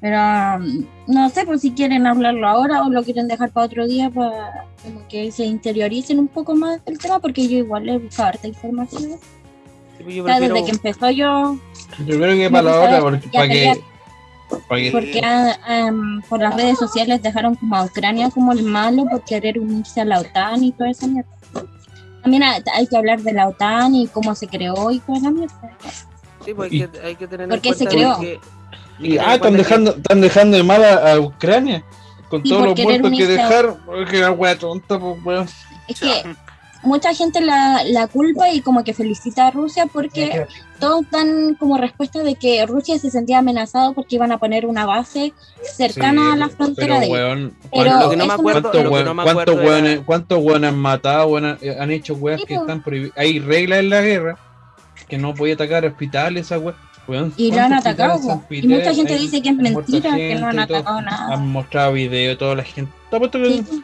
Pero 0.00 0.16
um, 0.18 0.86
no 1.08 1.28
sé 1.30 1.44
por 1.44 1.58
si 1.58 1.72
quieren 1.72 2.06
hablarlo 2.06 2.46
ahora 2.46 2.82
o 2.84 2.90
lo 2.90 3.02
quieren 3.02 3.26
dejar 3.26 3.50
para 3.50 3.66
otro 3.66 3.86
día 3.88 4.08
para 4.10 4.66
como 4.84 5.06
que 5.08 5.32
se 5.32 5.44
interioricen 5.44 6.20
un 6.20 6.28
poco 6.28 6.54
más 6.54 6.84
del 6.84 6.98
tema 6.98 7.18
porque 7.18 7.48
yo 7.48 7.58
igual 7.58 7.88
he 7.88 7.98
buscado 7.98 8.28
harta 8.28 8.46
información. 8.46 9.18
Yo 10.08 10.24
prefiero- 10.24 10.54
desde 10.54 10.66
que 10.66 10.72
empezó 10.72 11.10
yo, 11.10 11.58
Yo 12.06 12.18
creo 12.18 12.36
que 12.36 12.50
para 12.50 12.62
la 12.70 12.80
otra, 12.80 13.00
porque, 13.00 13.28
para 13.32 13.48
que. 13.48 13.72
que 13.72 14.90
porque 14.92 15.20
ah, 15.24 15.88
um, 15.90 16.22
por 16.22 16.40
las 16.40 16.54
redes 16.56 16.78
sociales 16.78 17.22
dejaron 17.22 17.54
como 17.56 17.76
a 17.76 17.84
Ucrania 17.84 18.30
como 18.30 18.52
el 18.52 18.62
malo 18.62 19.04
por 19.04 19.22
querer 19.24 19.58
unirse 19.58 20.00
a 20.00 20.04
la 20.06 20.20
OTAN 20.20 20.64
y 20.64 20.72
toda 20.72 20.90
esa 20.90 21.06
mierda. 21.06 21.28
También 22.22 22.42
hay 22.42 22.86
que 22.86 22.96
hablar 22.96 23.20
de 23.20 23.32
la 23.32 23.48
OTAN 23.48 23.94
y 23.94 24.06
cómo 24.08 24.34
se 24.34 24.46
creó 24.48 24.90
y 24.90 25.00
toda 25.00 25.18
esa 25.18 25.30
mierda. 25.30 25.76
sí, 26.44 26.54
pues 26.54 26.72
y- 26.72 26.82
hay 26.82 26.88
que, 26.88 27.00
hay 27.00 27.16
que 27.16 27.26
tener 27.28 27.44
en 27.44 27.50
¿Por 27.50 27.60
qué 27.60 27.74
se 27.74 27.84
cuenta 27.84 27.90
creó? 27.94 28.20
que- 28.20 28.40
que 29.00 29.06
Y, 29.08 29.18
ah, 29.18 29.34
están 29.34 29.38
cuenta 29.38 29.50
que- 29.50 29.56
dejando, 29.64 29.90
están 29.96 30.20
dejando 30.20 30.56
de 30.56 30.62
mal 30.62 30.84
a, 30.84 31.12
a 31.12 31.20
Ucrania. 31.20 31.84
Con 32.28 32.40
Y 32.44 32.48
todos 32.50 32.58
por 32.60 32.68
los 32.68 32.74
querer 32.76 33.00
muertos 33.00 33.10
que 33.10 33.24
unirse 33.24 33.40
a- 33.40 33.48
dejaron. 33.48 33.78
Porque 33.86 34.18
la 34.18 34.30
wea 34.32 34.58
tonta, 34.58 34.98
pues 34.98 35.24
weón. 35.24 35.48
Es 35.86 36.00
que 36.00 36.22
mucha 36.82 37.12
gente 37.14 37.40
la, 37.40 37.82
la 37.84 38.06
culpa 38.06 38.50
y 38.50 38.60
como 38.60 38.84
que 38.84 38.94
felicita 38.94 39.48
a 39.48 39.50
Rusia 39.50 39.86
porque 39.92 40.46
todos 40.78 41.04
dan 41.10 41.54
como 41.56 41.76
respuesta 41.76 42.22
de 42.22 42.36
que 42.36 42.64
Rusia 42.66 42.98
se 42.98 43.10
sentía 43.10 43.38
amenazado 43.38 43.94
porque 43.94 44.14
iban 44.16 44.30
a 44.32 44.38
poner 44.38 44.64
una 44.64 44.86
base 44.86 45.32
cercana 45.76 46.22
Sí, 46.22 46.32
a 46.32 46.36
la 46.36 46.48
frontera 46.48 47.00
pero, 47.00 47.00
de 47.00 47.08
weón, 47.12 47.54
Pero 47.62 47.70
¿cuánto- 47.90 48.04
Lo 48.04 48.10
que 48.10 48.16
no 48.16 48.26
me 48.26 48.32
acuerdo- 48.34 48.70
¿Cuántos 48.70 48.90
weón- 48.92 49.04
no 49.04 49.14
me 49.14 49.22
cuántos 49.24 49.42
acuerdo 49.42 49.62
era- 49.62 49.70
weones- 49.84 50.04
cuántos 50.04 50.38
weones 50.42 50.68
han 50.70 50.78
matado? 50.78 51.26
weones- 51.28 51.62
eh, 51.62 51.76
han 51.80 51.90
hecho 51.90 52.14
weas 52.14 52.40
Sí, 52.40 52.46
que 52.46 52.54
están 52.54 52.82
prohibidas. 52.82 53.16
Hay 53.18 53.38
reglas 53.40 53.80
en 53.80 53.90
la 53.90 54.00
guerra 54.02 54.38
que 55.08 55.18
no 55.18 55.34
podía 55.34 55.54
atacar 55.54 55.84
hospitales, 55.84 56.46
esa 56.46 56.58
wea. 56.58 56.74
Weón, 57.08 57.32
Y 57.38 57.50
lo 57.50 57.60
han 57.62 57.68
¿cuántos 57.70 57.86
atacado. 57.86 58.42
Y 58.50 58.68
mucha 58.68 58.92
gente 58.94 59.14
hay- 59.14 59.18
dice 59.20 59.40
que 59.40 59.48
es 59.48 59.56
mentira, 59.56 60.14
que 60.14 60.34
no 60.34 60.46
han 60.48 60.58
atacado 60.58 61.00
nada. 61.00 61.32
Han 61.34 61.48
mostrado 61.48 61.94
videos, 61.94 62.36
toda 62.38 62.54
la 62.54 62.62
gente. 62.64 62.92
Sí, 63.10 63.82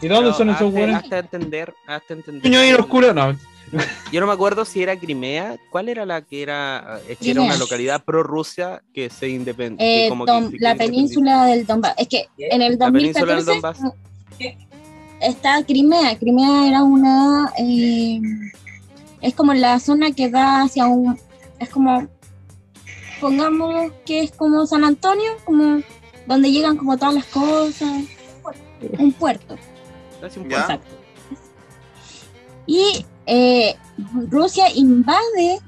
¿Y 0.00 0.08
dónde 0.08 0.30
pero 0.30 0.36
son 0.36 0.50
esos 0.50 0.94
hazte 0.94 1.18
entender, 1.18 1.74
hazte 1.86 2.14
entender. 2.14 2.72
Los 2.76 2.86
culos, 2.86 3.14
no. 3.14 3.36
Yo 4.12 4.20
no 4.20 4.26
me 4.26 4.32
acuerdo 4.32 4.64
si 4.64 4.82
era 4.82 4.96
Crimea. 4.96 5.56
¿Cuál 5.70 5.88
era 5.88 6.06
la 6.06 6.22
que 6.22 6.42
era? 6.42 7.00
Es 7.08 7.18
que 7.18 7.32
era 7.32 7.40
una 7.40 7.56
localidad 7.56 8.04
pro-Rusia 8.04 8.82
que 8.94 9.10
se 9.10 9.28
independe. 9.28 10.06
Eh, 10.06 10.10
la 10.60 10.74
península 10.76 11.46
del 11.46 11.66
Donbass. 11.66 11.94
Es 11.98 12.08
que 12.08 12.28
en 12.38 12.62
el 12.62 12.78
La 12.78 12.92
península 12.92 13.34
del 13.34 13.44
2014 13.44 13.82
Donbass. 13.82 13.94
está 15.20 15.64
Crimea. 15.64 16.16
Crimea 16.18 16.68
era 16.68 16.82
una. 16.82 17.52
eh, 17.58 18.20
es 19.20 19.34
como 19.34 19.54
la 19.54 19.80
zona 19.80 20.12
que 20.12 20.30
da 20.30 20.62
hacia 20.62 20.86
un. 20.86 21.18
Es 21.58 21.68
como. 21.70 22.06
Pongamos 23.20 23.92
que 24.04 24.20
es 24.20 24.30
como 24.30 24.66
San 24.66 24.84
Antonio, 24.84 25.32
como 25.44 25.80
donde 26.26 26.52
llegan 26.52 26.76
como 26.76 26.96
todas 26.96 27.14
las 27.14 27.24
cosas. 27.26 28.04
Un 28.98 29.12
puerto. 29.12 29.56
Casi 30.20 30.40
un. 30.40 30.52
Exacto. 30.52 30.86
Y 32.66 33.04
eh, 33.26 33.76
Rusia 34.28 34.66
invade 34.74 35.60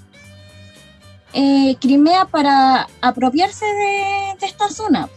eh, 1.33 1.77
Crimea 1.81 2.25
para 2.27 2.89
apropiarse 3.01 3.65
de, 3.67 4.35
de 4.41 4.47
esta 4.47 4.69
zona. 4.69 5.09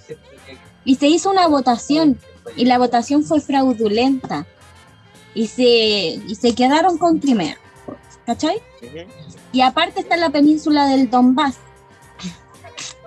Y 0.83 0.95
se 0.95 1.07
hizo 1.07 1.31
una 1.31 1.47
votación 1.47 2.19
y 2.55 2.65
la 2.65 2.77
votación 2.77 3.23
fue 3.23 3.39
fraudulenta. 3.39 4.45
Y 5.33 5.47
se, 5.47 5.63
y 5.63 6.35
se 6.35 6.53
quedaron 6.53 6.97
con 6.97 7.19
Crimea. 7.19 7.57
¿Cachai? 8.25 8.61
Y 9.51 9.61
aparte 9.61 10.01
está 10.01 10.15
la 10.17 10.29
península 10.29 10.85
del 10.87 11.09
Donbass, 11.09 11.55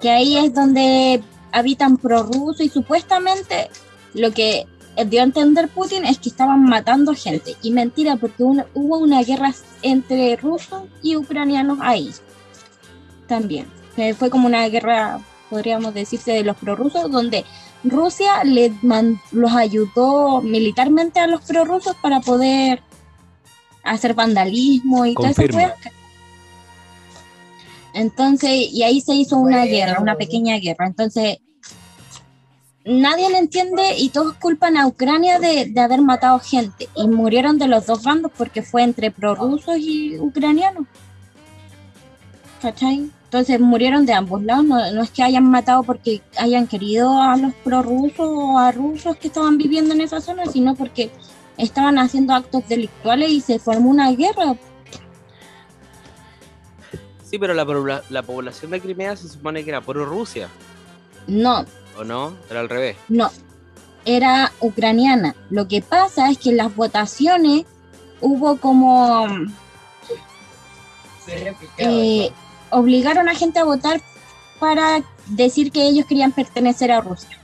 que 0.01 0.11
ahí 0.11 0.37
es 0.37 0.53
donde 0.53 1.23
habitan 1.53 1.97
prorrusos 1.97 2.61
y 2.61 2.69
supuestamente 2.69 3.71
lo 4.13 4.33
que 4.33 4.67
dio 5.07 5.21
a 5.21 5.25
entender 5.25 5.69
Putin 5.69 6.05
es 6.05 6.19
que 6.19 6.29
estaban 6.29 6.63
matando 6.65 7.15
gente. 7.15 7.57
Y 7.63 7.71
mentira, 7.71 8.17
porque 8.17 8.43
una- 8.45 8.67
hubo 8.75 8.99
una 8.99 9.23
guerra 9.23 9.53
entre 9.83 10.37
rusos 10.37 10.83
y 11.03 11.17
ucranianos 11.17 11.79
ahí 11.83 12.11
también. 13.27 13.67
Que 13.97 14.15
fue 14.15 14.31
como 14.31 14.47
una 14.47 14.69
guerra, 14.69 15.21
podríamos 15.51 15.95
decirse, 15.95 16.33
de 16.33 16.45
los 16.45 16.57
prorrusos, 16.57 17.11
donde 17.11 17.45
Rusia 17.83 18.45
le 18.45 18.73
man- 18.83 19.21
los 19.33 19.53
ayudó 19.53 20.41
militarmente 20.43 21.21
a 21.21 21.27
los 21.27 21.43
prorrusos 21.45 21.95
para 22.03 22.21
poder 22.21 22.83
hacer 23.83 24.15
vandalismo 24.15 25.05
y 25.07 25.15
Confirmo. 25.15 25.61
cosas. 25.61 25.93
Entonces, 27.93 28.51
y 28.73 28.83
ahí 28.83 29.01
se 29.01 29.15
hizo 29.15 29.37
una 29.37 29.65
guerra, 29.65 30.01
una 30.01 30.17
pequeña 30.17 30.57
guerra. 30.59 30.87
Entonces, 30.87 31.39
nadie 32.85 33.31
le 33.31 33.39
entiende 33.39 33.97
y 33.97 34.11
todos 34.11 34.35
culpan 34.35 34.77
a 34.77 34.87
Ucrania 34.87 35.39
de, 35.39 35.67
de 35.67 35.81
haber 35.81 36.03
matado 36.03 36.39
gente. 36.41 36.89
Y 36.95 37.09
murieron 37.09 37.59
de 37.59 37.69
los 37.69 37.87
dos 37.87 38.03
bandos 38.03 38.31
porque 38.37 38.63
fue 38.63 38.83
entre 38.83 39.11
prorrusos 39.11 39.79
y 39.79 40.19
ucranianos. 40.19 40.87
¿Cachai? 42.61 43.11
Entonces 43.25 43.61
murieron 43.61 44.07
de 44.07 44.13
ambos 44.13 44.43
lados. 44.43 44.65
No, 44.65 44.93
no 44.93 45.03
es 45.03 45.11
que 45.11 45.23
hayan 45.23 45.51
matado 45.51 45.83
porque 45.83 46.23
hayan 46.39 46.67
querido 46.67 47.21
a 47.21 47.37
los 47.37 47.53
prorrusos 47.55 48.29
o 48.31 48.59
a 48.59 48.71
rusos 48.73 49.17
que 49.17 49.27
estaban 49.29 49.59
viviendo 49.59 49.93
en 49.93 50.01
esa 50.01 50.21
zona, 50.21 50.47
sino 50.47 50.75
porque 50.75 51.11
estaban 51.57 51.99
haciendo 51.99 52.33
actos 52.35 52.67
delictuales 52.69 53.31
y 53.31 53.41
se 53.41 53.59
formó 53.59 53.91
una 53.91 54.11
guerra. 54.13 54.57
Sí, 57.25 57.39
pero 57.39 57.55
la, 57.55 58.03
la 58.09 58.23
población 58.23 58.71
de 58.71 58.81
Crimea 58.81 59.17
se 59.17 59.29
supone 59.29 59.65
que 59.65 59.71
era 59.71 59.81
pro-Rusia, 59.81 60.49
No, 61.27 61.65
¿o 61.97 62.05
no? 62.05 62.37
Era 62.51 62.61
al 62.61 62.69
revés. 62.69 62.97
no. 63.09 63.31
era 64.07 64.53
ucraniana. 64.61 65.35
Lo 65.51 65.67
que 65.67 65.81
pasa 65.81 66.31
es 66.31 66.37
que 66.39 66.51
en 66.51 66.59
las 66.59 66.75
votaciones 66.77 67.65
hubo 68.21 68.59
como 68.59 69.27
eh, 71.79 72.31
obligaron 72.71 73.29
a 73.29 73.35
gente 73.35 73.59
a 73.59 73.65
votar 73.65 74.01
para 74.61 75.03
decir 75.27 75.73
que 75.73 75.87
ellos 75.87 76.07
querían 76.07 76.33
pertenecer 76.33 76.93
a 76.93 77.01
Rusia. 77.01 77.39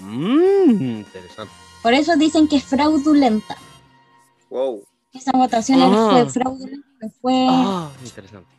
Mm, 0.00 0.70
interesante. 1.00 1.52
Por 1.82 1.94
eso 1.94 2.16
dicen 2.16 2.48
que 2.48 2.56
es 2.56 2.64
fraudulenta. 2.64 3.56
Wow. 4.50 4.82
Esa 5.12 5.32
votación 5.32 5.80
Ah. 5.82 6.08
fue 6.10 6.30
fraudulenta. 6.30 6.86
Fue, 7.20 7.46
Ah, 7.48 7.90
interesante. 8.04 8.50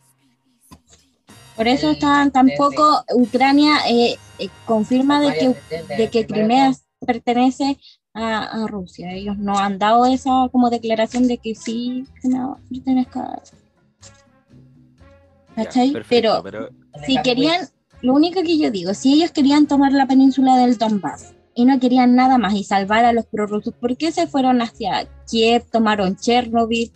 Por 1.62 1.68
eso 1.68 1.92
están 1.92 2.32
tampoco 2.32 3.06
Ucrania 3.14 3.88
eh, 3.88 4.18
eh, 4.40 4.50
confirma 4.66 5.22
de 5.22 5.32
que, 5.38 5.96
de 5.96 6.10
que 6.10 6.26
Crimea 6.26 6.72
pertenece 7.06 7.78
a, 8.16 8.64
a 8.64 8.66
Rusia. 8.66 9.14
Ellos 9.14 9.38
no 9.38 9.60
han 9.60 9.78
dado 9.78 10.08
esa 10.08 10.50
como 10.52 10.72
declaración 10.72 11.28
de 11.28 11.38
que 11.38 11.54
sí 11.54 12.08
Crimea 12.20 12.56
pertenezca 12.68 13.44
¿Cachai? 15.56 15.92
perfecto, 15.92 16.42
Pero 16.44 16.70
si 17.06 17.22
querían, 17.22 17.68
lo 18.02 18.16
único 18.16 18.42
que 18.42 18.58
yo 18.58 18.72
digo, 18.72 18.96
si 18.96 19.14
ellos 19.14 19.30
querían 19.30 19.68
tomar 19.68 19.92
la 19.92 20.08
península 20.08 20.58
del 20.58 20.80
Donbass 20.80 21.36
y 21.54 21.66
no 21.66 21.80
querían 21.80 22.16
nada 22.16 22.40
más 22.40 22.56
y 22.56 22.64
salvar 22.64 23.06
a 23.06 23.14
los 23.14 23.28
prorrusos, 23.28 23.76
¿por 23.76 23.96
qué 23.98 24.12
se 24.12 24.26
fueron 24.26 24.64
hacia 24.64 25.08
Kiev, 25.30 25.70
tomaron 25.70 26.16
Chernobyl? 26.16 26.92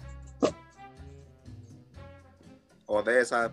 Odessa. 2.87 3.51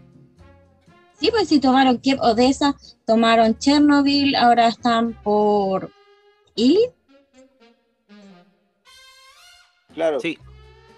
Sí, 1.22 1.30
pues 1.30 1.48
si 1.48 1.60
tomaron 1.60 1.98
Kiev, 1.98 2.18
Odessa, 2.20 2.74
tomaron 3.06 3.56
Chernobyl, 3.56 4.34
ahora 4.34 4.66
están 4.66 5.12
por 5.22 5.92
Ili, 6.56 6.80
Claro. 9.94 10.18
Sí, 10.18 10.36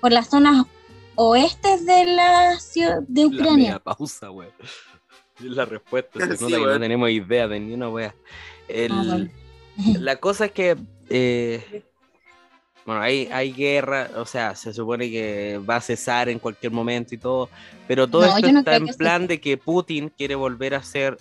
por 0.00 0.12
las 0.12 0.30
zonas 0.30 0.64
oestes 1.16 1.84
de 1.84 2.06
la 2.06 2.58
ciudad 2.58 3.02
de 3.06 3.20
la 3.22 3.26
Ucrania. 3.26 3.56
media 3.56 3.78
pausa, 3.78 4.28
güey. 4.28 4.48
Es 5.40 5.44
la 5.50 5.64
respuesta. 5.66 6.20
Se 6.26 6.36
Sí, 6.38 6.44
nota 6.44 6.56
que 6.56 6.64
no 6.64 6.78
tenemos 6.80 7.10
idea 7.10 7.46
de 7.48 7.60
ni 7.60 7.74
una 7.74 7.90
wea. 7.90 8.14
El- 8.68 8.92
Ah, 8.92 9.02
bueno. 9.04 9.30
La 10.00 10.16
cosa 10.16 10.46
es 10.46 10.52
que. 10.52 10.76
eh, 11.10 11.82
bueno, 12.86 13.00
hay, 13.00 13.28
hay 13.32 13.52
guerra, 13.52 14.10
o 14.16 14.26
sea, 14.26 14.54
se 14.54 14.72
supone 14.72 15.10
que 15.10 15.58
va 15.68 15.76
a 15.76 15.80
cesar 15.80 16.28
en 16.28 16.38
cualquier 16.38 16.70
momento 16.72 17.14
y 17.14 17.18
todo, 17.18 17.48
pero 17.88 18.06
todo 18.06 18.22
No, 18.26 18.36
esto 18.36 18.52
no 18.52 18.58
está 18.58 18.76
en 18.76 18.86
plan 18.88 19.26
de 19.26 19.40
que 19.40 19.56
Putin 19.56 20.10
quiere 20.10 20.34
volver 20.34 20.74
a 20.74 20.82
ser. 20.82 21.16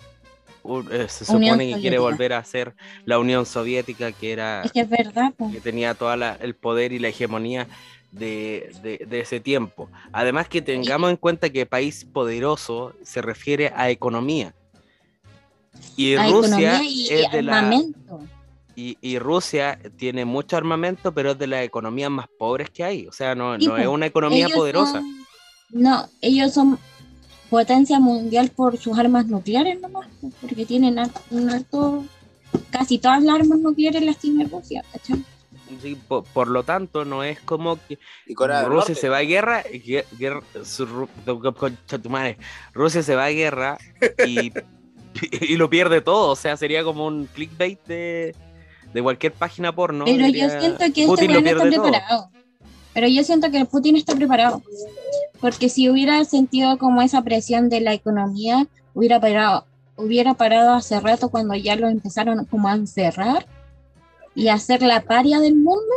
eh, 0.91 1.07
se 1.09 1.31
Unión 1.33 1.51
supone 1.53 1.73
que 1.73 1.79
quiere 1.81 1.97
volver 1.99 2.33
a 2.33 2.43
ser 2.43 2.73
la 3.05 3.19
Unión 3.19 3.45
Soviética, 3.45 4.11
que 4.11 4.31
era 4.33 4.61
Es 4.63 4.71
que 4.71 4.81
es 4.81 4.89
verdad, 4.89 5.33
pues. 5.37 5.51
que 5.53 5.61
tenía 5.61 5.93
todo 5.93 6.13
el 6.13 6.55
poder 6.55 6.91
y 6.93 6.99
la 6.99 7.07
hegemonía 7.09 7.67
de, 8.11 8.71
de- 8.83 9.05
de 9.05 9.19
ese 9.21 9.39
tiempo. 9.39 9.89
Además 10.11 10.47
que 10.47 10.61
tengamos 10.61 11.09
en 11.09 11.17
cuenta 11.17 11.49
que 11.49 11.65
país 11.65 12.05
poderoso 12.05 12.93
se 13.03 13.21
refiere 13.21 13.71
a 13.75 13.89
economía. 13.89 14.53
Y 15.95 16.15
a 16.15 16.27
Rusia 16.27 16.39
economía 16.75 16.83
y, 16.83 17.07
es 17.09 17.31
de 17.31 17.41
la. 17.41 17.61
Y, 18.75 18.97
y 19.01 19.19
Rusia 19.19 19.79
tiene 19.97 20.25
mucho 20.25 20.57
armamento, 20.57 21.13
pero 21.13 21.31
es 21.31 21.37
de 21.39 21.47
las 21.47 21.63
economías 21.63 22.09
más 22.11 22.27
pobres 22.39 22.69
que 22.69 22.83
hay. 22.83 23.07
O 23.07 23.11
sea, 23.11 23.35
no, 23.35 23.57
no 23.57 23.77
es 23.77 23.87
una 23.87 24.05
economía 24.05 24.45
Ellos 24.47 24.57
poderosa. 24.57 24.93
son- 24.99 25.25
no, 25.71 26.07
ellos 26.21 26.53
son 26.53 26.77
potencia 27.49 27.99
mundial 27.99 28.49
por 28.55 28.77
sus 28.77 28.97
armas 28.97 29.27
nucleares 29.27 29.79
nomás, 29.81 30.07
porque 30.41 30.65
tienen 30.65 30.99
un 31.31 31.49
alto... 31.49 32.05
Casi 32.69 32.99
todas 32.99 33.23
las 33.23 33.35
armas 33.39 33.57
nucleares 33.59 34.03
las 34.03 34.17
tiene 34.17 34.45
Rusia, 34.45 34.83
¿cachai? 34.91 35.23
Sí, 35.81 35.95
po- 36.07 36.23
por, 36.23 36.47
lo 36.47 36.61
tanto, 36.63 37.03
no 37.03 37.23
es 37.23 37.39
como 37.39 37.79
que 37.87 37.97
Rusia 38.67 38.93
se 38.93 39.09
va 39.09 39.17
a 39.17 39.21
guerra, 39.21 39.63
guerra- 40.19 40.43
su. 40.63 41.07
Rusia 42.73 43.01
se 43.01 43.15
va 43.15 43.25
a 43.25 43.29
guerra 43.29 43.77
y, 44.27 44.51
y 45.41 45.57
lo 45.57 45.67
pierde 45.69 46.01
todo. 46.01 46.29
O 46.31 46.35
sea, 46.35 46.57
sería 46.57 46.83
como 46.83 47.07
un 47.07 47.25
clickbait 47.25 47.83
de, 47.85 48.35
de 48.93 49.01
cualquier 49.01 49.33
página 49.33 49.73
porno. 49.73 50.05
Pero 50.05 50.25
diría, 50.25 50.47
yo 50.47 50.59
siento 50.59 50.79
que 50.79 51.01
este 51.01 51.05
Putin 51.05 51.31
weón 51.31 51.47
está 51.47 51.59
todo. 51.59 51.69
preparado. 51.69 52.29
Pero 52.93 53.07
yo 53.07 53.23
siento 53.23 53.51
que 53.51 53.65
Putin 53.65 53.95
está 53.95 54.15
preparado. 54.15 54.61
Porque 55.41 55.69
si 55.69 55.89
hubiera 55.89 56.23
sentido 56.25 56.77
como 56.77 57.01
esa 57.01 57.21
presión 57.21 57.69
de 57.69 57.81
la 57.81 57.93
economía, 57.93 58.67
hubiera 58.93 59.19
parado, 59.19 59.65
hubiera 59.95 60.35
parado 60.35 60.73
hace 60.73 60.99
rato 60.99 61.29
cuando 61.29 61.55
ya 61.55 61.75
lo 61.75 61.87
empezaron 61.87 62.45
como 62.45 62.67
a 62.67 62.73
encerrar 62.73 63.45
y 64.35 64.47
a 64.47 64.55
hacer 64.55 64.81
la 64.81 65.01
paria 65.01 65.39
del 65.39 65.55
mundo, 65.55 65.93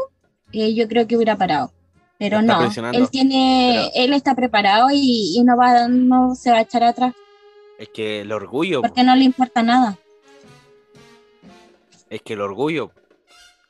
eh, 0.53 0.75
yo 0.75 0.89
creo 0.89 1.07
que 1.07 1.17
hubiera 1.17 1.37
parado. 1.37 1.73
Pero 2.19 2.41
no, 2.41 2.59
él 2.93 3.11
tiene, 3.11 3.91
él 3.95 4.15
está 4.15 4.35
preparado 4.35 4.89
y, 4.91 5.37
y 5.37 5.45
no 5.45 5.55
va, 5.55 5.87
no 5.87 6.35
se 6.35 6.51
va 6.51 6.59
a 6.59 6.63
echar 6.63 6.83
atrás 6.83 7.13
Es 7.79 7.91
que 7.91 8.23
el 8.23 8.33
orgullo, 8.33 8.81
porque 8.81 9.05
no 9.05 9.15
le 9.15 9.25
importa 9.25 9.63
nada. 9.63 9.99
Es 12.11 12.23
que 12.23 12.35
el 12.35 12.41
orgullo. 12.41 12.93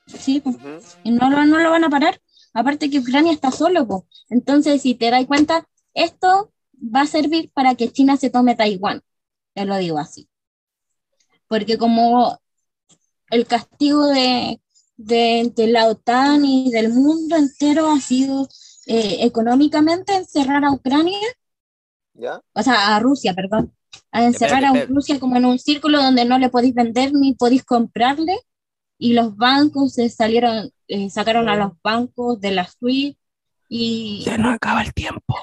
Sí, 0.06 0.40
pues. 0.40 0.56
Y 1.04 1.10
no, 1.10 1.30
lo- 1.30 1.44
no 1.44 1.58
lo 1.58 1.70
van 1.70 1.84
a 1.84 1.90
parar. 1.90 2.20
Aparte 2.52 2.88
que 2.90 3.00
Ucrania 3.00 3.32
está 3.32 3.50
solo, 3.50 3.86
po. 3.86 4.06
entonces 4.30 4.80
si 4.82 4.94
te 4.94 5.10
das 5.10 5.26
cuenta, 5.26 5.68
esto 5.94 6.52
va 6.74 7.02
a 7.02 7.06
servir 7.06 7.50
para 7.52 7.74
que 7.74 7.92
China 7.92 8.16
se 8.16 8.30
tome 8.30 8.54
Taiwán, 8.54 9.02
te 9.54 9.64
lo 9.66 9.76
digo 9.76 9.98
así. 9.98 10.28
Porque 11.48 11.76
como 11.76 12.40
el 13.30 13.46
castigo 13.46 14.06
de, 14.06 14.60
de, 14.96 15.52
de 15.54 15.66
la 15.66 15.86
OTAN 15.86 16.44
y 16.44 16.70
del 16.70 16.90
mundo 16.94 17.36
entero 17.36 17.90
ha 17.90 18.00
sido 18.00 18.48
eh, 18.86 19.18
económicamente 19.20 20.14
encerrar 20.14 20.64
a 20.64 20.72
Ucrania, 20.72 21.18
¿Ya? 22.14 22.40
o 22.54 22.62
sea, 22.62 22.96
a 22.96 23.00
Rusia, 23.00 23.34
perdón, 23.34 23.75
a 24.24 24.26
encerrar 24.26 24.58
Espérate, 24.58 24.66
a 24.66 24.80
espérate. 24.80 24.94
Rusia 24.94 25.20
como 25.20 25.36
en 25.36 25.44
un 25.44 25.58
círculo 25.58 26.02
donde 26.02 26.24
no 26.24 26.38
le 26.38 26.48
podéis 26.48 26.74
vender 26.74 27.12
ni 27.12 27.34
podéis 27.34 27.64
comprarle, 27.64 28.36
y 28.98 29.12
los 29.12 29.36
bancos 29.36 29.94
se 29.94 30.08
salieron, 30.08 30.70
eh, 30.88 31.10
sacaron 31.10 31.48
a 31.48 31.56
los 31.56 31.72
bancos 31.82 32.40
de 32.40 32.50
la 32.52 32.66
suite 32.66 33.18
y 33.68 34.22
Se 34.24 34.38
nos 34.38 34.54
acaba 34.54 34.82
el 34.82 34.94
tiempo. 34.94 35.34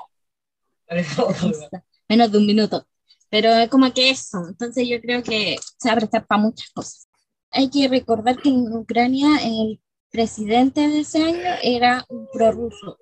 menos 2.10 2.32
de 2.32 2.38
un 2.38 2.46
minuto. 2.46 2.88
Pero 3.30 3.50
es 3.50 3.70
como 3.70 3.92
que 3.94 4.10
eso, 4.10 4.46
entonces 4.48 4.88
yo 4.88 5.02
creo 5.02 5.24
que 5.24 5.58
se 5.78 5.90
va 5.90 5.94
a 5.94 5.98
prestar 5.98 6.26
para 6.26 6.42
muchas 6.42 6.70
cosas. 6.70 7.08
Hay 7.52 7.70
que 7.70 7.88
recordar 7.88 8.38
que 8.38 8.50
en 8.50 8.72
Ucrania 8.76 9.28
el 9.44 9.80
presidente 10.12 10.88
de 10.88 11.00
ese 11.00 11.24
año 11.24 11.56
era 11.64 12.06
un 12.10 12.28
prorruso 12.32 12.98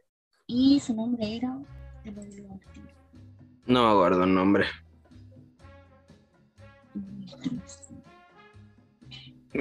y 0.47 0.79
su 0.79 0.93
nombre 0.95 1.35
era... 1.35 1.57
No 3.65 3.85
me 3.85 3.91
acuerdo 3.91 4.23
el 4.23 4.33
nombre. 4.33 4.65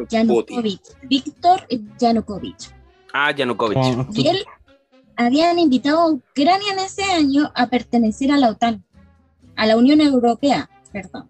Yanukovych, 0.09 0.81
Víctor 1.03 1.67
Yanukovych. 1.99 2.57
Ah, 3.13 3.33
Yanukovych. 3.33 3.75
Como- 3.79 4.07
Y 4.15 4.29
él 4.29 4.45
habían 5.17 5.59
invitado 5.59 5.99
a 6.01 6.11
Ucrania 6.11 6.73
en 6.73 6.79
ese 6.79 7.03
año 7.05 7.51
a 7.55 7.67
pertenecer 7.69 8.31
a 8.31 8.37
la 8.39 8.51
OTAN, 8.51 8.85
a 9.57 9.67
la 9.67 9.77
Unión 9.77 10.01
Europea, 10.01 10.71
perdón. 10.93 11.29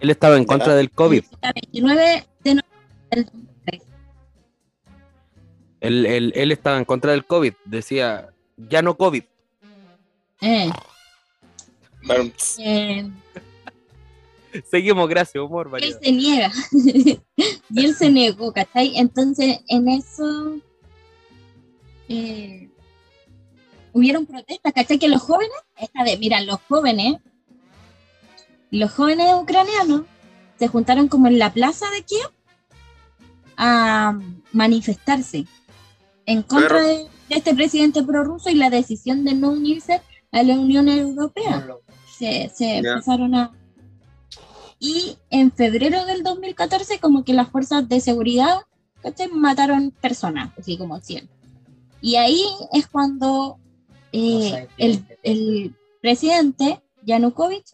Él 0.00 0.10
estaba 0.10 0.36
en 0.36 0.44
contra 0.44 0.74
del 0.76 0.90
COVID. 0.90 1.24
El 1.42 1.52
29 1.54 2.26
de 2.44 2.54
noviembre 2.54 2.68
del 3.10 3.24
2003. 3.24 3.82
Él, 5.80 6.06
él- 6.06 6.32
él 6.36 6.52
estaba 6.52 6.78
en 6.78 6.84
contra 6.84 7.10
del 7.12 7.24
COVID. 7.26 7.52
Decía, 7.64 8.28
ya 8.56 8.80
no 8.82 8.96
COVID. 8.96 9.24
Eh, 10.40 10.70
eh, 12.58 13.10
Seguimos, 14.70 15.08
gracias, 15.08 15.42
humor, 15.42 15.70
él 15.80 15.96
se 16.00 16.12
niega. 16.12 16.50
y 17.70 17.84
él 17.84 17.94
se 17.94 18.10
negó, 18.10 18.52
¿cachai? 18.52 18.96
Entonces, 18.96 19.60
en 19.68 19.88
eso 19.88 20.56
eh, 22.08 22.70
hubieron 23.92 24.26
protestas, 24.26 24.72
¿cachai? 24.72 24.98
Que 24.98 25.08
los 25.08 25.22
jóvenes, 25.22 25.56
esta 25.76 26.04
vez, 26.04 26.18
mira, 26.18 26.40
los 26.40 26.60
jóvenes, 26.68 27.16
los 28.70 28.90
jóvenes 28.92 29.34
ucranianos 29.34 30.02
se 30.58 30.68
juntaron 30.68 31.08
como 31.08 31.28
en 31.28 31.38
la 31.38 31.52
plaza 31.52 31.86
de 31.90 32.02
Kiev 32.02 32.30
a 33.56 34.18
manifestarse 34.52 35.46
en 36.26 36.42
contra 36.42 36.80
de, 36.82 37.06
de 37.28 37.36
este 37.36 37.54
presidente 37.54 38.02
prorruso 38.02 38.50
y 38.50 38.54
la 38.54 38.70
decisión 38.70 39.24
de 39.24 39.34
no 39.34 39.50
unirse 39.50 40.00
a 40.32 40.42
la 40.42 40.54
Unión 40.54 40.88
Europea 40.88 41.66
se, 42.18 42.50
se 42.54 42.78
empezaron 42.78 43.34
a... 43.34 43.52
Y 44.78 45.16
en 45.30 45.50
febrero 45.52 46.04
del 46.06 46.22
2014 46.22 47.00
como 47.00 47.24
que 47.24 47.32
las 47.32 47.48
fuerzas 47.50 47.88
de 47.88 48.00
seguridad 48.00 48.58
¿cachai? 49.02 49.28
mataron 49.28 49.90
personas, 49.90 50.50
así 50.58 50.76
como 50.76 51.00
100. 51.00 51.28
Y 52.00 52.16
ahí 52.16 52.44
es 52.72 52.86
cuando 52.86 53.58
eh, 54.12 54.68
el, 54.78 55.04
el 55.22 55.74
presidente 56.00 56.80
Yanukovych 57.02 57.66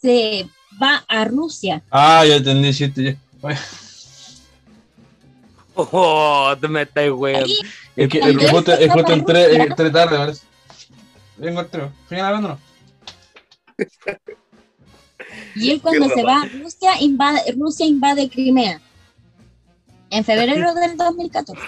se 0.00 0.48
va 0.82 1.04
a 1.08 1.24
Rusia. 1.24 1.82
Ah, 1.90 2.24
ya 2.26 2.36
entendí, 2.36 2.72
sí, 2.72 2.92
ya. 2.94 3.16
Bueno, 3.40 3.60
Oh, 5.76 6.54
te 6.60 6.68
me 6.68 6.82
estás 6.82 7.10
weón. 7.10 7.50
Es 7.96 8.08
que 8.08 8.18
el 8.18 8.38
justo 8.48 8.72
es 8.72 8.92
justo 8.92 9.12
eh, 9.12 9.68
tres 9.76 9.92
tarde, 9.92 10.16
parece. 10.16 10.46
Vengo 11.36 11.60
al 11.60 11.68
tren. 11.68 11.92
¿Siguen 12.08 12.24
hablando 12.24 12.48
o 12.48 12.52
no? 12.52 12.58
y 15.56 15.70
él 15.70 15.80
cuando 15.80 16.08
se 16.08 16.22
va 16.22 16.42
a 16.42 16.46
Rusia 16.46 16.90
invade, 17.00 17.40
Rusia 17.56 17.86
invade 17.86 18.28
Crimea. 18.28 18.80
En 20.10 20.24
febrero 20.24 20.74
del 20.74 20.96
2014. 20.96 21.60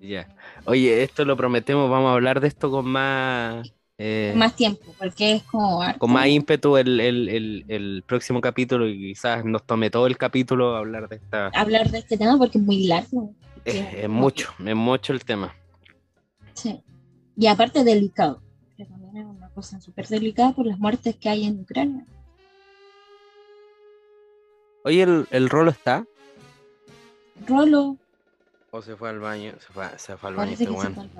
Ya. 0.00 0.28
Oye, 0.64 1.02
esto 1.02 1.24
lo 1.24 1.36
prometemos, 1.36 1.90
vamos 1.90 2.10
a 2.10 2.14
hablar 2.14 2.40
de 2.40 2.48
esto 2.48 2.70
con 2.70 2.86
más. 2.86 3.72
eh, 3.98 4.32
Más 4.36 4.54
tiempo, 4.56 4.94
porque 4.98 5.34
es 5.36 5.42
como 5.44 5.82
harto. 5.82 5.98
con 5.98 6.12
más 6.12 6.26
ímpetu 6.26 6.76
el, 6.76 6.98
el, 7.00 7.28
el, 7.28 7.64
el 7.68 8.04
próximo 8.06 8.40
capítulo 8.40 8.88
y 8.88 8.98
quizás 9.14 9.44
nos 9.44 9.64
tome 9.64 9.90
todo 9.90 10.06
el 10.06 10.16
capítulo 10.16 10.74
hablar 10.76 11.08
de 11.08 11.16
esta. 11.16 11.48
hablar 11.54 11.90
de 11.90 11.98
este 11.98 12.16
tema 12.16 12.36
porque 12.38 12.58
es 12.58 12.64
muy 12.64 12.86
largo. 12.86 13.32
Es, 13.64 13.94
es 13.94 14.08
mucho, 14.08 14.52
es 14.64 14.74
mucho 14.74 15.12
el 15.12 15.24
tema. 15.24 15.54
Sí. 16.54 16.80
Y 17.36 17.46
aparte 17.46 17.84
delicado. 17.84 18.40
Cosa 19.54 19.80
súper 19.80 20.06
delicada 20.08 20.52
por 20.52 20.66
las 20.66 20.78
muertes 20.78 21.16
que 21.16 21.28
hay 21.28 21.44
en 21.44 21.60
Ucrania. 21.60 22.06
Oye, 24.84 25.02
¿el, 25.02 25.26
el 25.30 25.48
rolo 25.48 25.70
está? 25.70 26.04
Rolo, 27.46 27.96
¿O 28.70 28.80
se 28.82 28.96
fue 28.96 29.10
al 29.10 29.20
baño? 29.20 29.52
Se 29.60 29.72
fue, 29.72 29.98
se 29.98 30.16
fue 30.16 30.30
al 30.30 30.36
baño 30.36 30.52
este 30.52 30.70
weón. 30.70 31.10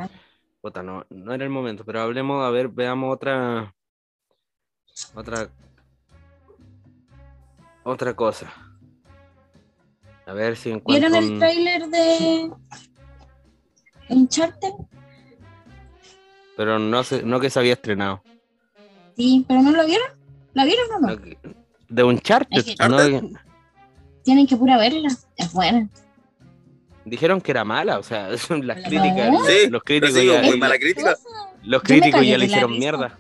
Puta, 0.63 0.83
no, 0.83 1.05
no 1.11 1.35
era 1.35 1.45
el 1.45 1.51
momento, 1.51 1.85
pero 1.85 2.01
hablemos, 2.01 2.43
a 2.45 2.51
ver, 2.51 2.69
veamos 2.69 3.13
otra. 3.15 3.75
Otra. 5.15 5.51
Otra 7.85 8.15
cosa. 8.15 8.53
A 10.25 10.33
ver 10.33 10.57
si 10.57 10.71
encuentro. 10.71 11.11
¿Vieron 11.11 11.25
el 11.27 11.33
un- 11.33 11.39
tráiler 11.41 11.89
de 11.89 12.51
Uncharted? 14.09 14.71
Pero 16.57 16.79
no, 16.79 17.03
sé, 17.05 17.23
no 17.23 17.41
que 17.41 17.51
se 17.51 17.59
había 17.59 17.73
estrenado. 17.75 18.23
Sí, 19.17 19.45
pero 19.49 19.63
no 19.63 19.71
lo 19.73 19.85
vieron. 19.87 20.07
¿La 20.55 20.65
vieron 20.65 20.87
o 20.97 21.01
no? 21.01 21.17
De 21.89 22.05
Uncharted. 22.05 22.59
Es 22.59 22.65
que- 22.65 22.89
¿no? 22.89 23.39
Tienen 24.23 24.47
que 24.47 24.57
pura 24.57 24.77
verla. 24.79 25.09
Es 25.37 25.53
buena. 25.53 25.89
Dijeron 27.05 27.41
que 27.41 27.51
era 27.51 27.65
mala, 27.65 27.99
o 27.99 28.03
sea, 28.03 28.29
las 28.63 28.77
críticas. 28.85 29.35
Sí, 29.47 29.69
los 29.71 29.83
críticos 29.83 30.15
pero 30.15 30.27
sí, 30.39 30.43
ya, 30.43 30.43
muy 30.49 30.59
mala 30.59 30.79
crítica. 30.79 31.17
los 31.65 31.83
críticos 31.83 32.21
ya 32.25 32.39
le 32.39 32.39
de 32.39 32.45
hicieron 32.47 32.71
risa. 32.71 32.79
mierda. 32.81 33.19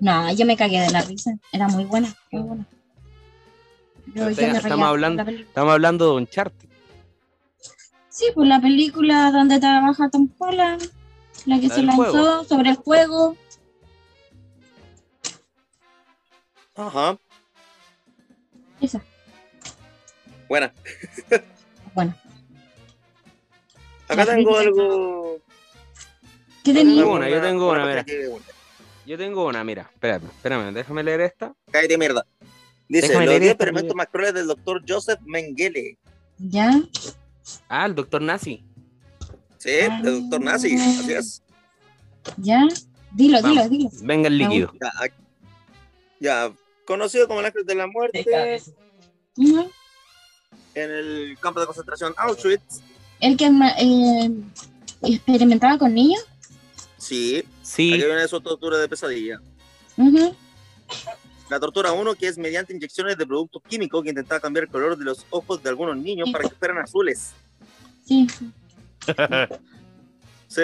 No, 0.00 0.32
yo 0.32 0.44
me 0.46 0.56
cagué 0.56 0.80
de 0.80 0.90
la 0.90 1.00
risa. 1.02 1.32
Era 1.52 1.68
muy 1.68 1.84
buena. 1.84 2.14
Muy 2.30 2.42
buena. 2.42 2.66
Yo, 4.14 4.30
yo 4.30 4.46
Estamos 4.46 4.86
hablando-. 4.88 5.22
Estamos 5.30 5.72
hablando 5.72 6.10
de 6.10 6.16
Uncharted. 6.18 6.68
Sí, 8.10 8.26
pues 8.34 8.48
la 8.48 8.60
película 8.60 9.30
donde 9.32 9.58
trabaja 9.60 10.08
Tom 10.10 10.28
Holland, 10.38 10.82
la 11.46 11.60
que 11.60 11.68
La 11.68 11.74
se 11.74 11.82
lanzó 11.82 12.02
juego. 12.12 12.44
sobre 12.44 12.70
el 12.70 12.76
juego. 12.76 13.36
Ajá. 16.76 17.18
Esa. 18.80 19.02
Buena. 20.48 20.72
Bueno, 21.94 22.14
Acá 24.08 24.24
tengo 24.24 24.56
algo. 24.56 25.38
¿qué 26.64 26.72
tenía? 26.72 27.02
tengo 27.02 27.14
una, 27.14 27.28
yo 27.28 27.40
tengo 27.42 27.70
una, 27.72 27.84
mira. 27.86 28.06
Yo 29.04 29.18
tengo 29.18 29.46
una, 29.46 29.64
mira, 29.64 29.90
espérame, 29.92 30.26
espérame, 30.26 30.72
déjame 30.74 31.02
leer 31.02 31.20
esta. 31.22 31.54
Cállate 31.70 31.98
mierda. 31.98 32.24
Dice, 32.88 33.08
Déjame 33.08 33.26
los 33.26 33.30
leer 33.32 33.42
10 33.42 33.52
esta, 33.52 33.64
experimentos 33.64 33.96
más 33.96 34.06
crueles 34.08 34.34
del 34.34 34.46
doctor 34.46 34.82
Joseph 34.86 35.20
Mengele. 35.24 35.98
¿Ya? 36.38 36.70
Ah, 37.68 37.86
el 37.86 37.94
doctor 37.94 38.22
Nazi. 38.22 38.64
Sí, 39.58 39.70
el 39.70 40.02
doctor 40.02 40.40
nazi, 40.40 40.74
así 40.76 41.12
es. 41.12 41.42
¿Ya? 42.36 42.66
Dilo, 43.12 43.40
Vamos. 43.42 43.70
dilo, 43.70 43.88
dilo. 43.90 43.90
Venga 44.06 44.28
el 44.28 44.38
líquido. 44.38 44.72
Ya, 44.80 44.90
ac- 45.00 45.12
ya, 46.20 46.52
conocido 46.86 47.26
como 47.26 47.40
el 47.40 47.46
ángel 47.46 47.64
de 47.66 47.74
la 47.74 47.86
muerte 47.86 48.24
en 50.74 50.90
el 50.90 51.38
campo 51.40 51.60
de 51.60 51.66
concentración 51.66 52.14
Auschwitz. 52.16 52.80
El 53.20 53.36
que 53.36 53.46
eh, 53.46 54.30
experimentaba 55.02 55.78
con 55.78 55.94
niños. 55.94 56.24
Sí, 56.98 57.42
Sí, 57.62 57.92
aquí 57.94 58.04
viene 58.04 58.26
su 58.28 58.40
tortura 58.40 58.78
de 58.78 58.88
pesadilla. 58.88 59.40
Ujú. 59.96 60.34
La 61.50 61.58
tortura 61.60 61.92
1, 61.92 62.14
que 62.14 62.28
es 62.28 62.38
mediante 62.38 62.72
inyecciones 62.74 63.16
de 63.16 63.26
productos 63.26 63.62
químicos 63.68 64.02
que 64.02 64.10
intentaba 64.10 64.40
cambiar 64.40 64.64
el 64.64 64.70
color 64.70 64.96
de 64.96 65.04
los 65.04 65.24
ojos 65.30 65.62
de 65.62 65.68
algunos 65.68 65.96
niños 65.96 66.28
para 66.30 66.48
que 66.48 66.54
fueran 66.54 66.78
azules. 66.78 67.32
Sí. 68.06 68.26
Sí. 70.48 70.62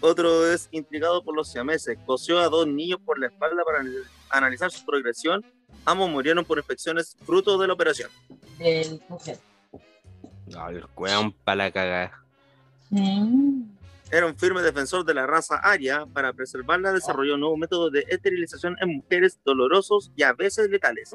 Otro 0.00 0.50
es 0.50 0.68
intrigado 0.72 1.22
por 1.22 1.34
los 1.36 1.50
siameses. 1.50 1.98
Cosió 2.06 2.38
a 2.38 2.48
dos 2.48 2.66
niños 2.66 2.98
por 3.04 3.18
la 3.18 3.26
espalda 3.26 3.62
para 3.64 3.80
anal- 3.80 4.04
analizar 4.30 4.70
su 4.70 4.84
progresión. 4.84 5.44
Ambos 5.84 6.08
murieron 6.10 6.44
por 6.44 6.58
infecciones 6.58 7.16
fruto 7.24 7.56
de 7.58 7.66
la 7.66 7.72
operación. 7.74 8.10
Del 8.58 9.00
mujer. 9.08 9.38
No, 10.46 10.68
el 10.68 10.84
weón 10.96 11.32
para 11.44 11.56
la 11.56 11.70
cagada. 11.70 12.24
Mm. 12.90 13.62
Era 14.10 14.26
un 14.26 14.36
firme 14.36 14.60
defensor 14.62 15.04
de 15.04 15.14
la 15.14 15.26
raza 15.26 15.56
aria. 15.62 16.04
Para 16.12 16.32
preservarla, 16.32 16.92
desarrolló 16.92 17.34
un 17.34 17.40
nuevo 17.40 17.56
método 17.56 17.90
de 17.90 18.04
esterilización 18.08 18.76
en 18.80 18.96
mujeres 18.96 19.38
dolorosos 19.44 20.10
y 20.16 20.22
a 20.24 20.32
veces 20.32 20.68
letales. 20.68 21.14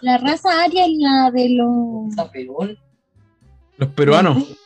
La 0.00 0.18
raza 0.18 0.62
aria 0.62 0.86
es 0.86 0.92
la 0.98 1.30
de 1.30 1.48
los. 1.50 2.16
Los 3.76 3.88
peruanos. 3.90 4.56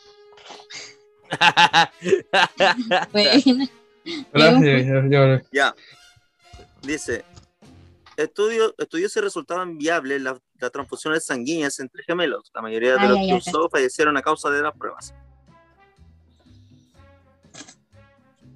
Bueno. 4.31 4.31
Pero- 4.31 5.41
Ya. 5.51 5.75
Dice. 6.81 7.23
Estudio, 8.15 8.73
estudió 8.79 9.09
si 9.09 9.19
resultaban 9.19 9.77
viables 9.77 10.21
las, 10.21 10.39
las 10.59 10.71
transfusiones 10.71 11.25
sanguíneas 11.25 11.79
entre 11.79 12.03
gemelos. 12.03 12.49
La 12.53 12.61
mayoría 12.63 12.93
de 12.93 12.99
Ay, 12.99 13.07
los 13.09 13.17
ay, 13.17 13.27
que 13.27 13.31
ay. 13.33 13.37
usó 13.37 13.69
fallecieron 13.69 14.17
a 14.17 14.21
causa 14.23 14.49
de 14.49 14.61
las 14.61 14.75
pruebas. 14.75 15.13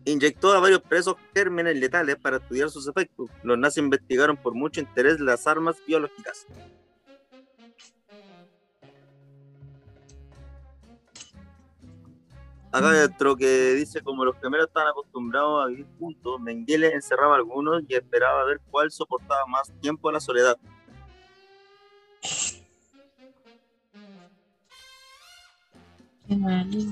Inyectó 0.05 0.51
a 0.53 0.59
varios 0.59 0.81
presos 0.81 1.15
gérmenes 1.35 1.77
letales 1.77 2.15
para 2.15 2.37
estudiar 2.37 2.71
sus 2.71 2.87
efectos. 2.87 3.29
Los 3.43 3.55
nazis 3.57 3.83
investigaron 3.83 4.35
por 4.35 4.55
mucho 4.55 4.79
interés 4.81 5.19
las 5.19 5.45
armas 5.45 5.75
biológicas. 5.85 6.47
Acá 12.71 12.91
hay 12.91 12.99
otro 13.01 13.35
que 13.35 13.73
dice 13.73 14.01
como 14.01 14.23
los 14.23 14.35
gemelos 14.41 14.67
estaban 14.67 14.89
acostumbrados 14.89 15.63
a 15.63 15.67
vivir 15.67 15.85
juntos, 15.99 16.39
Mengele 16.39 16.93
encerraba 16.93 17.33
a 17.33 17.37
algunos 17.37 17.83
y 17.87 17.95
esperaba 17.95 18.45
ver 18.45 18.61
cuál 18.69 18.89
soportaba 18.91 19.45
más 19.45 19.71
tiempo 19.81 20.09
la 20.11 20.19
soledad. 20.21 20.57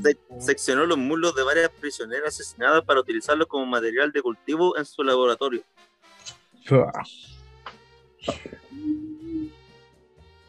Se- 0.03 0.17
seccionó 0.39 0.85
los 0.85 0.97
muslos 0.97 1.33
de 1.35 1.43
varias 1.43 1.69
prisioneras 1.69 2.29
asesinadas 2.35 2.83
para 2.83 2.99
utilizarlos 2.99 3.47
como 3.47 3.65
material 3.65 4.11
de 4.11 4.21
cultivo 4.21 4.77
en 4.77 4.85
su 4.85 5.03
laboratorio. 5.03 5.63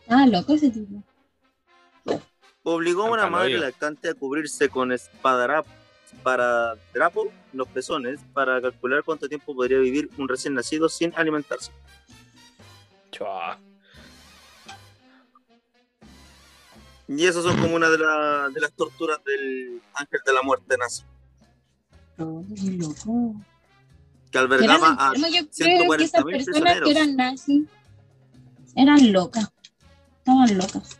Ah, 0.08 0.26
loco 0.26 0.54
ese 0.54 0.70
tipo. 0.70 1.02
Obligó 2.62 3.06
a 3.06 3.10
una 3.10 3.30
madre 3.30 3.58
lactante 3.58 4.10
a 4.10 4.14
cubrirse 4.14 4.68
con 4.68 4.92
espadarap 4.92 5.66
para 6.22 6.74
trapo 6.92 7.32
los 7.52 7.66
pezones 7.68 8.20
para 8.34 8.60
calcular 8.60 9.02
cuánto 9.04 9.28
tiempo 9.28 9.54
podría 9.54 9.78
vivir 9.78 10.10
un 10.18 10.28
recién 10.28 10.54
nacido 10.54 10.88
sin 10.88 11.12
alimentarse. 11.16 11.70
Chua. 13.12 13.58
Y 17.08 17.26
esas 17.26 17.42
son 17.42 17.58
como 17.60 17.74
una 17.74 17.88
de, 17.88 17.98
la- 17.98 18.48
de 18.52 18.60
las 18.60 18.72
torturas 18.72 19.18
del 19.24 19.80
ángel 19.94 20.20
de 20.24 20.32
la 20.32 20.42
muerte 20.42 20.76
nazi, 20.78 21.02
Oh, 22.18 22.44
loco. 22.78 23.34
que 24.30 24.38
Eran 24.38 24.52
albergaba 24.52 24.88
a 24.98 25.06
enfermos, 25.14 25.30
yo 25.32 25.46
creo 25.56 25.90
que 25.96 26.04
esas 26.04 26.22
140.000 26.22 26.32
personas 26.44 26.80
que 26.82 26.90
eran 26.90 27.16
nazis 27.16 27.62
eran 28.76 29.12
locas. 29.12 29.50
Estaban 30.18 30.58
locas. 30.58 30.99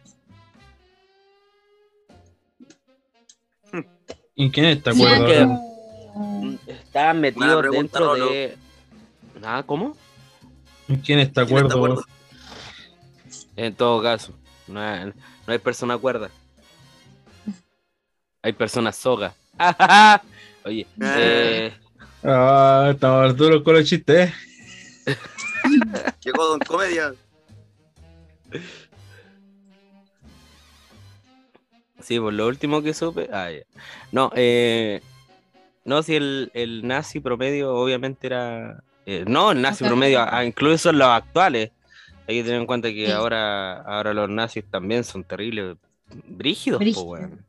¿Y 4.40 4.50
quién 4.50 4.64
está 4.66 4.92
acuerdo? 4.92 5.26
metidos 7.14 7.60
pregunta, 7.60 7.98
dentro 7.98 8.06
Rolo. 8.06 8.30
de. 8.30 8.56
Ah, 9.42 9.62
¿cómo? 9.66 9.94
¿Quién 10.86 10.96
está 10.96 11.04
¿Quién 11.04 11.18
está 11.20 11.40
acuerdo? 11.42 11.76
acuerdo? 11.76 12.04
En 13.56 13.74
todo 13.74 14.02
caso, 14.02 14.32
no 14.66 14.80
hay, 14.80 15.04
no 15.06 15.12
hay 15.52 15.58
persona 15.58 15.98
cuerda. 15.98 16.30
Hay 18.40 18.54
personas 18.54 18.96
soga. 18.96 19.34
Oye, 20.64 20.86
eh, 21.02 21.74
Ah, 22.22 22.88
estamos 22.92 23.36
duros 23.36 23.62
con 23.62 23.74
los 23.74 23.84
chistes. 23.86 24.32
¿eh? 25.06 25.16
Llegó 26.24 26.46
Don 26.46 26.60
Comedia. 26.60 27.12
Sí, 32.10 32.18
por 32.18 32.32
lo 32.32 32.48
último 32.48 32.82
que 32.82 32.92
supe. 32.92 33.28
Ah, 33.32 33.52
ya. 33.52 33.62
No, 34.10 34.32
eh, 34.34 35.00
no, 35.84 36.02
si 36.02 36.16
el, 36.16 36.50
el 36.54 36.84
nazi 36.84 37.20
promedio 37.20 37.72
obviamente 37.72 38.26
era. 38.26 38.82
eh, 39.06 39.24
no, 39.28 39.52
el 39.52 39.62
nazi 39.62 39.84
promedio, 39.84 40.18
ah, 40.28 40.44
incluso 40.44 40.90
los 40.90 41.06
actuales. 41.06 41.70
Hay 42.26 42.38
que 42.38 42.42
tener 42.42 42.60
en 42.60 42.66
cuenta 42.66 42.88
que 42.88 43.06
Sí. 43.06 43.12
ahora, 43.12 43.80
ahora 43.82 44.12
los 44.12 44.28
nazis 44.28 44.64
también 44.68 45.04
son 45.04 45.22
terribles, 45.22 45.76
brígidos, 46.26 46.78
po, 46.78 46.84
Brígidos. 46.84 47.06
weón. 47.06 47.46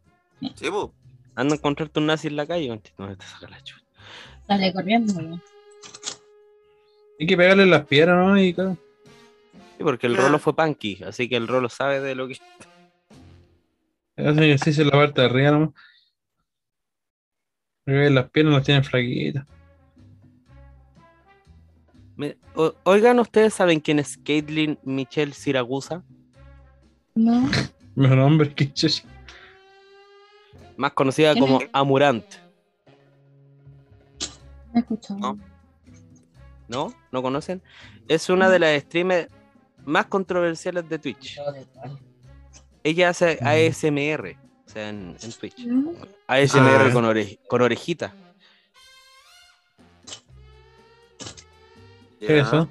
Sí, 0.55 0.70
po. 0.70 0.93
Anda 1.34 1.55
a 1.55 1.57
encontrarte 1.57 1.99
un 1.99 2.05
nazi 2.05 2.28
en 2.28 2.36
la 2.36 2.45
calle, 2.45 2.68
no 2.70 2.78
te 3.18 3.26
saca 3.26 3.47
la 3.49 3.64
chucha. 3.64 3.84
Sale 4.45 4.72
corriendo. 4.74 5.12
weón. 5.16 5.41
Hay 7.20 7.26
que 7.26 7.36
pegarle 7.36 7.66
las 7.66 7.86
piedras, 7.88 8.16
¿no? 8.16 8.39
Y 8.39 8.53
claro. 8.53 8.78
Sí, 9.78 9.84
porque 9.84 10.05
el 10.05 10.18
rolo 10.18 10.38
fue 10.38 10.55
punky, 10.55 11.03
así 11.03 11.28
que 11.28 11.36
el 11.38 11.47
rolo 11.47 11.68
sabe 11.68 11.99
de 11.99 12.14
lo 12.14 12.28
que. 12.28 12.38
Hacen 14.26 14.43
ejercicio 14.43 14.84
en 14.84 14.89
la 14.89 14.93
parte 14.97 15.22
de 15.22 15.28
arriba 15.28 15.51
nomás. 15.51 15.69
Las 17.86 18.30
piernas 18.30 18.53
las 18.55 18.63
tienen 18.63 18.84
flaquitas. 18.84 19.45
O- 22.55 22.74
Oigan, 22.84 23.19
¿ustedes 23.19 23.53
saben 23.53 23.80
quién 23.80 23.97
es 23.99 24.17
Caitlyn 24.17 24.78
Michelle 24.84 25.34
Siragusa? 25.34 26.03
No, 27.15 27.49
Mejor 27.95 28.17
nombre 28.17 28.53
que. 28.53 28.72
Más 30.78 30.93
conocida 30.93 31.34
¿Quién 31.34 31.43
como 31.45 31.61
es? 31.61 31.69
Amurant. 31.74 32.26
¿No? 36.67 36.93
¿No 37.11 37.22
conocen? 37.22 37.61
Es 38.07 38.30
una 38.30 38.49
de 38.49 38.59
las 38.59 38.82
streamers 38.84 39.28
más 39.86 40.05
controversiales 40.05 40.88
de 40.88 40.99
Twitch. 40.99 41.38
Ella 42.84 43.09
hace 43.09 43.38
Mm. 43.41 43.47
ASMR, 43.47 44.38
o 44.65 44.69
sea, 44.69 44.89
en, 44.89 45.15
en 45.21 45.32
Twitch. 45.34 45.59
¿No? 45.65 45.93
ASMR 46.27 46.89
Ah. 46.89 46.93
con, 46.93 47.05
ore- 47.05 47.39
con 47.47 47.61
orejita. 47.61 48.13
¿Qué 52.19 52.39
es 52.39 52.47
eso? 52.47 52.67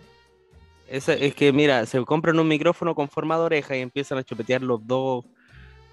Esa- 0.89 1.15
es 1.15 1.35
que, 1.35 1.53
mira, 1.53 1.87
se 1.87 2.05
compran 2.05 2.39
un 2.39 2.49
micrófono 2.49 2.95
con 2.95 3.09
forma 3.09 3.37
de 3.37 3.43
oreja 3.43 3.77
y 3.77 3.81
empiezan 3.81 4.19
a 4.19 4.25
chupetear 4.25 4.63
los 4.63 4.85
dos, 4.87 5.25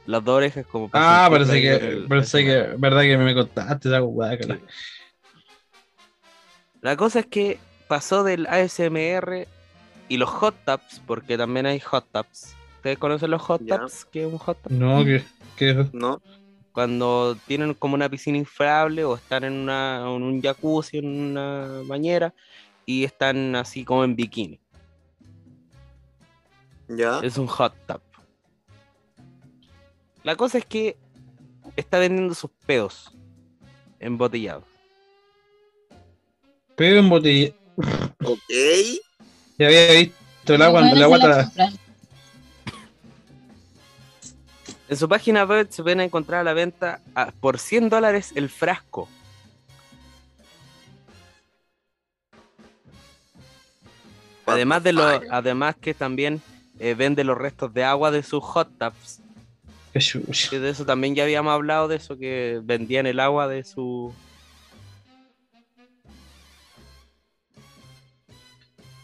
las 0.05 0.23
dos 0.23 0.37
orejas 0.37 0.65
como 0.65 0.89
Ah, 0.93 1.27
parece 1.29 1.61
que, 1.61 1.73
el- 1.75 2.07
parece 2.07 2.39
el- 2.39 2.45
que, 2.45 2.75
verdad 2.77 3.01
que 3.01 3.17
me 3.17 3.33
contaste 3.35 3.89
esa 3.89 3.99
guácala. 3.99 4.59
La 6.81 6.95
cosa 6.95 7.19
es 7.19 7.25
que 7.25 7.59
pasó 7.87 8.23
del 8.23 8.47
ASMR 8.47 9.47
y 10.09 10.17
los 10.17 10.29
hot 10.29 10.55
tubs, 10.65 11.01
porque 11.05 11.37
también 11.37 11.65
hay 11.65 11.79
hot 11.79 12.05
tubs. 12.11 12.55
¿Ustedes 12.77 12.97
conocen 12.97 13.31
los 13.31 13.41
hot 13.41 13.65
tubs? 13.65 14.05
¿Qué 14.05 14.25
es 14.25 14.31
un 14.31 14.37
hot 14.37 14.61
tub? 14.61 14.71
No, 14.71 15.03
que, 15.03 15.23
que 15.55 15.89
¿No? 15.93 16.21
Cuando 16.71 17.35
tienen 17.47 17.73
como 17.73 17.95
una 17.95 18.07
piscina 18.07 18.37
inflable 18.37 19.03
o 19.03 19.15
están 19.15 19.43
en, 19.43 19.53
una, 19.53 20.01
en 20.01 20.23
un 20.23 20.41
jacuzzi, 20.41 20.99
en 20.99 21.07
una 21.07 21.81
bañera 21.85 22.33
y 22.85 23.03
están 23.03 23.55
así 23.55 23.83
como 23.83 24.03
en 24.03 24.15
bikini. 24.15 24.59
Ya. 26.87 27.19
Es 27.23 27.37
un 27.37 27.47
hot 27.47 27.73
tub. 27.87 28.01
La 30.23 30.35
cosa 30.35 30.59
es 30.59 30.65
que 30.65 30.97
está 31.75 31.99
vendiendo 31.99 32.35
sus 32.35 32.51
pedos 32.65 33.11
embotellados. 33.99 34.63
pego 36.75 36.99
en 36.99 37.09
botella. 37.09 37.53
Ok. 38.23 38.39
Ya 39.57 39.67
había 39.67 39.91
visto 39.93 40.53
el 40.53 40.61
agua, 40.61 40.81
la 40.81 41.81
En 44.89 44.95
su 44.97 45.09
página 45.09 45.43
web 45.43 45.67
se 45.69 45.83
pueden 45.83 45.99
encontrar 46.01 46.41
a 46.41 46.43
la 46.43 46.53
venta 46.53 47.01
a- 47.13 47.31
por 47.31 47.59
100 47.59 47.89
dólares 47.89 48.31
el 48.35 48.49
frasco. 48.49 49.09
Además 54.45 54.83
de 54.83 54.93
lo, 54.93 55.03
además 55.29 55.75
que 55.75 55.93
también 55.93 56.41
eh, 56.79 56.93
vende 56.93 57.23
los 57.23 57.37
restos 57.37 57.73
de 57.73 57.83
agua 57.83 58.11
de 58.11 58.23
sus 58.23 58.43
hot 58.43 58.69
tubs. 58.77 59.19
De 60.51 60.69
eso 60.69 60.85
también 60.85 61.15
ya 61.15 61.23
habíamos 61.23 61.51
hablado 61.51 61.87
de 61.87 61.95
eso, 61.97 62.17
que 62.17 62.61
vendían 62.63 63.07
el 63.07 63.19
agua 63.19 63.47
de 63.47 63.63
su. 63.63 64.13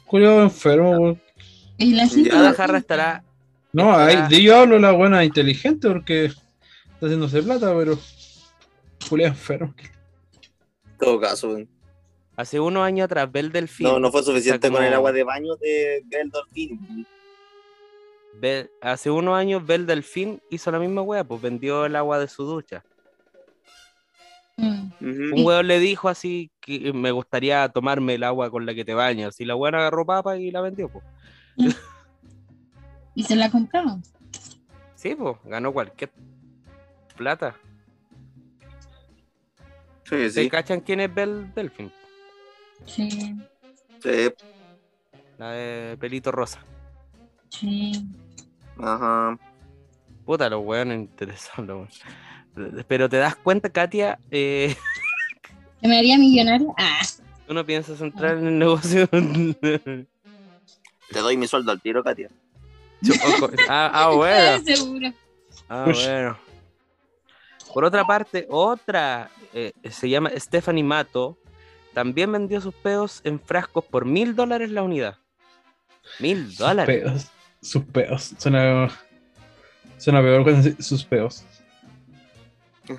Cuidado 0.06 0.44
enfermo, 0.44 0.92
weón. 0.92 1.22
Y 1.78 1.94
la 1.94 2.08
gente 2.08 2.30
Cada 2.30 2.52
no- 2.52 2.56
jarra 2.56 2.78
estará. 2.78 3.24
No, 3.74 3.92
estará- 4.00 4.28
ahí, 4.28 4.36
de 4.38 4.44
yo 4.44 4.56
hablo 4.58 4.80
la 4.80 4.92
buena 4.92 5.24
inteligente 5.26 5.90
porque 5.90 6.26
está 6.26 7.06
haciéndose 7.08 7.42
plata, 7.44 7.76
pero. 7.76 7.98
Cuidado 9.10 9.34
enfermo. 9.34 9.74
En 10.86 10.98
todo 10.98 11.20
caso, 11.20 11.50
weón. 11.50 11.68
Hace 12.36 12.60
unos 12.60 12.84
años 12.84 13.06
atrás, 13.06 13.32
Bel 13.32 13.52
Delfín. 13.52 13.86
No, 13.88 14.00
no 14.00 14.12
fue 14.12 14.24
suficiente 14.24 14.72
con 14.72 14.84
el 14.84 14.94
agua 14.94 15.12
de 15.12 15.24
baño 15.24 15.56
de, 15.58 16.02
del 16.06 16.30
delfín. 16.32 17.06
Bel- 18.40 18.70
hace 18.82 19.12
unos 19.12 19.36
años 19.38 19.66
Bel 19.66 19.86
Delfín 19.86 20.42
hizo 20.50 20.72
la 20.72 20.80
misma 20.80 21.02
wea, 21.04 21.24
pues 21.24 21.40
vendió 21.42 21.86
el 21.86 21.96
agua 21.96 22.18
de 22.20 22.28
su 22.28 22.44
ducha. 22.46 22.84
Mm. 24.58 25.34
Un 25.34 25.46
weón 25.46 25.68
le 25.68 25.80
dijo 25.80 26.10
así 26.10 26.50
que 26.60 26.92
me 26.94 27.12
gustaría 27.12 27.68
tomarme 27.70 28.16
el 28.16 28.24
agua 28.24 28.50
con 28.50 28.66
la 28.66 28.74
que 28.74 28.86
te 28.86 28.94
bañas. 28.96 29.40
Y 29.40 29.46
la 29.46 29.56
weona 29.56 29.80
agarró 29.80 30.06
papa 30.06 30.38
y 30.38 30.50
la 30.50 30.62
vendió, 30.62 30.90
pues. 30.90 31.06
Y 33.16 33.24
se 33.24 33.36
la 33.36 33.50
compraron. 33.52 34.04
Sí, 34.96 35.16
pues, 35.16 35.36
ganó 35.46 35.72
cualquier 35.74 36.12
plata. 37.16 37.56
Sí, 40.06 40.30
¿Se 40.30 40.44
sí. 40.44 40.50
cachan 40.50 40.82
quién 40.82 41.00
es 41.00 41.14
Bel 41.14 41.54
Delfín? 41.54 41.92
Sí, 42.86 43.36
Sí. 44.02 44.32
La 45.38 45.52
de 45.52 45.98
pelito 45.98 46.32
rosa. 46.32 46.60
sí. 47.50 48.06
Ajá. 48.78 49.38
Puta, 50.26 50.50
los 50.50 50.64
weones 50.66 50.98
interesantes, 51.00 51.76
weón. 51.76 51.90
Pero 52.88 53.08
te 53.10 53.18
das 53.18 53.36
cuenta, 53.36 53.70
Katia, 53.70 54.20
eh, 54.32 54.76
¿Que 55.82 55.88
me 55.88 55.98
haría 55.98 56.18
millonario? 56.18 56.74
Ah, 56.78 57.02
tú 57.48 57.54
no 57.54 57.66
piensas 57.66 58.00
entrar 58.02 58.38
en 58.38 58.48
el 58.48 58.58
negocio. 58.60 59.08
Te 59.08 60.08
doy 61.20 61.36
mi 61.38 61.46
sueldo 61.48 61.72
al 61.72 61.82
tiro, 61.82 62.04
Katia. 62.04 62.30
ah, 63.70 63.92
ah, 63.94 64.10
bueno. 64.10 64.64
seguro. 64.66 65.14
Ah, 65.70 65.86
bueno. 65.86 66.38
Por 67.74 67.86
otra 67.86 68.06
parte, 68.06 68.46
otra 68.50 69.30
eh, 69.54 69.74
se 69.90 70.10
llama 70.10 70.32
Stephanie 70.38 70.84
Mato. 70.84 71.38
También 71.94 72.32
vendió 72.32 72.60
sus 72.62 72.74
pedos 72.74 73.22
en 73.24 73.40
frascos 73.40 73.84
por 73.86 74.06
mil 74.06 74.36
dólares 74.36 74.70
la 74.72 74.84
unidad. 74.84 75.18
Mil 76.20 76.48
Sus 76.48 76.58
dólares. 76.58 77.04
pedos. 77.04 77.28
Sus 77.62 77.84
pedos. 77.86 78.34
Suena. 78.38 78.90
Suena 79.98 80.22
peor 80.22 80.44
cuando 80.44 80.70
sus 80.82 81.04
pedos. 81.04 81.46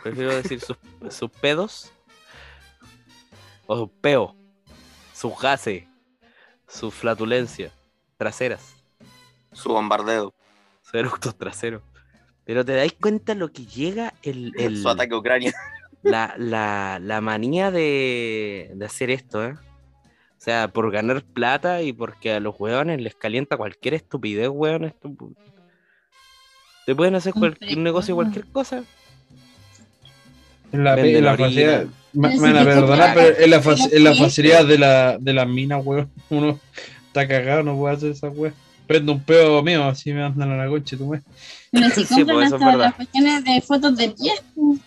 Prefiero 0.02 0.34
decir 0.34 0.60
sus, 0.60 0.76
sus 1.10 1.30
pedos. 1.30 1.92
O 3.66 3.76
su 3.76 3.88
peo. 3.88 4.34
Sus 5.12 5.38
gases. 5.38 5.84
Su 6.66 6.90
flatulencia. 6.90 7.70
Traseras. 8.16 8.73
Su 9.54 9.70
bombardeo. 9.70 10.34
Sus 10.82 10.94
eructos 10.94 11.36
traseros. 11.36 11.82
Pero 12.44 12.64
te 12.64 12.74
dais 12.74 12.92
cuenta 12.92 13.34
lo 13.34 13.50
que 13.52 13.64
llega 13.64 14.12
el, 14.22 14.52
el- 14.58 14.82
Su 14.82 14.88
ataque 14.90 15.14
a 15.14 15.18
Ucrania. 15.18 15.54
la, 16.02 16.34
la, 16.36 16.98
la 17.02 17.20
manía 17.22 17.70
de, 17.70 18.70
de 18.74 18.84
hacer 18.84 19.10
esto, 19.10 19.42
¿eh? 19.44 19.54
O 19.56 20.44
sea, 20.44 20.68
por 20.68 20.90
ganar 20.90 21.22
plata 21.24 21.80
y 21.80 21.94
porque 21.94 22.32
a 22.34 22.40
los 22.40 22.54
hueones 22.60 23.00
les 23.00 23.14
calienta 23.14 23.56
cualquier 23.56 23.94
estupidez, 23.94 24.48
hueón. 24.50 24.84
esto- 24.84 25.10
Te 26.84 26.94
pueden 26.94 27.14
hacer 27.14 27.32
cualquier 27.32 27.78
negocio, 27.78 28.14
cualquier 28.14 28.44
cosa. 28.48 28.84
En 30.70 30.84
la, 30.84 31.00
en 31.00 31.24
la 31.24 31.36
facilidad. 31.36 31.86
Me 32.12 32.38
van 32.38 32.56
a 32.58 32.64
perdonar, 32.64 33.14
pero 33.14 33.28
en 33.42 33.50
la, 33.50 33.56
en 33.56 34.04
la 34.04 34.10
las 34.10 34.18
facilidad 34.18 34.66
de 34.66 34.76
la, 34.78 35.16
de 35.18 35.32
la 35.32 35.46
mina, 35.46 35.78
weón. 35.78 36.10
Uno 36.28 36.60
está 37.06 37.26
cagado, 37.26 37.62
no 37.62 37.76
puede 37.76 37.96
hacer 37.96 38.10
esa 38.10 38.28
weón. 38.28 38.54
Prendo 38.86 39.12
un 39.12 39.22
pedo 39.22 39.62
mío, 39.62 39.84
así 39.84 40.12
me 40.12 40.20
mandan 40.22 40.50
a 40.52 40.56
la 40.64 40.68
concha, 40.68 40.96
tú 40.96 41.06
me. 41.08 41.22
Pero 41.70 41.88
si 41.94 42.04
Sí, 42.04 42.14
compran 42.14 42.36
pues, 42.36 42.46
es 42.48 42.52
hasta 42.52 42.66
verdad. 42.66 42.78
las 42.84 42.94
cuestiones 42.94 43.44
de 43.44 43.60
fotos 43.62 43.96
de 43.96 44.08
pies. 44.10 44.42
pues. 44.54 44.80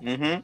Ujú. 0.00 0.42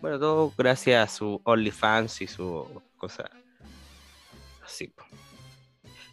Bueno, 0.00 0.18
todo 0.18 0.52
gracias 0.56 1.10
a 1.12 1.14
su 1.16 1.40
OnlyFans 1.44 2.22
y 2.22 2.26
su 2.28 2.66
cosa 2.96 3.24
así. 4.64 4.92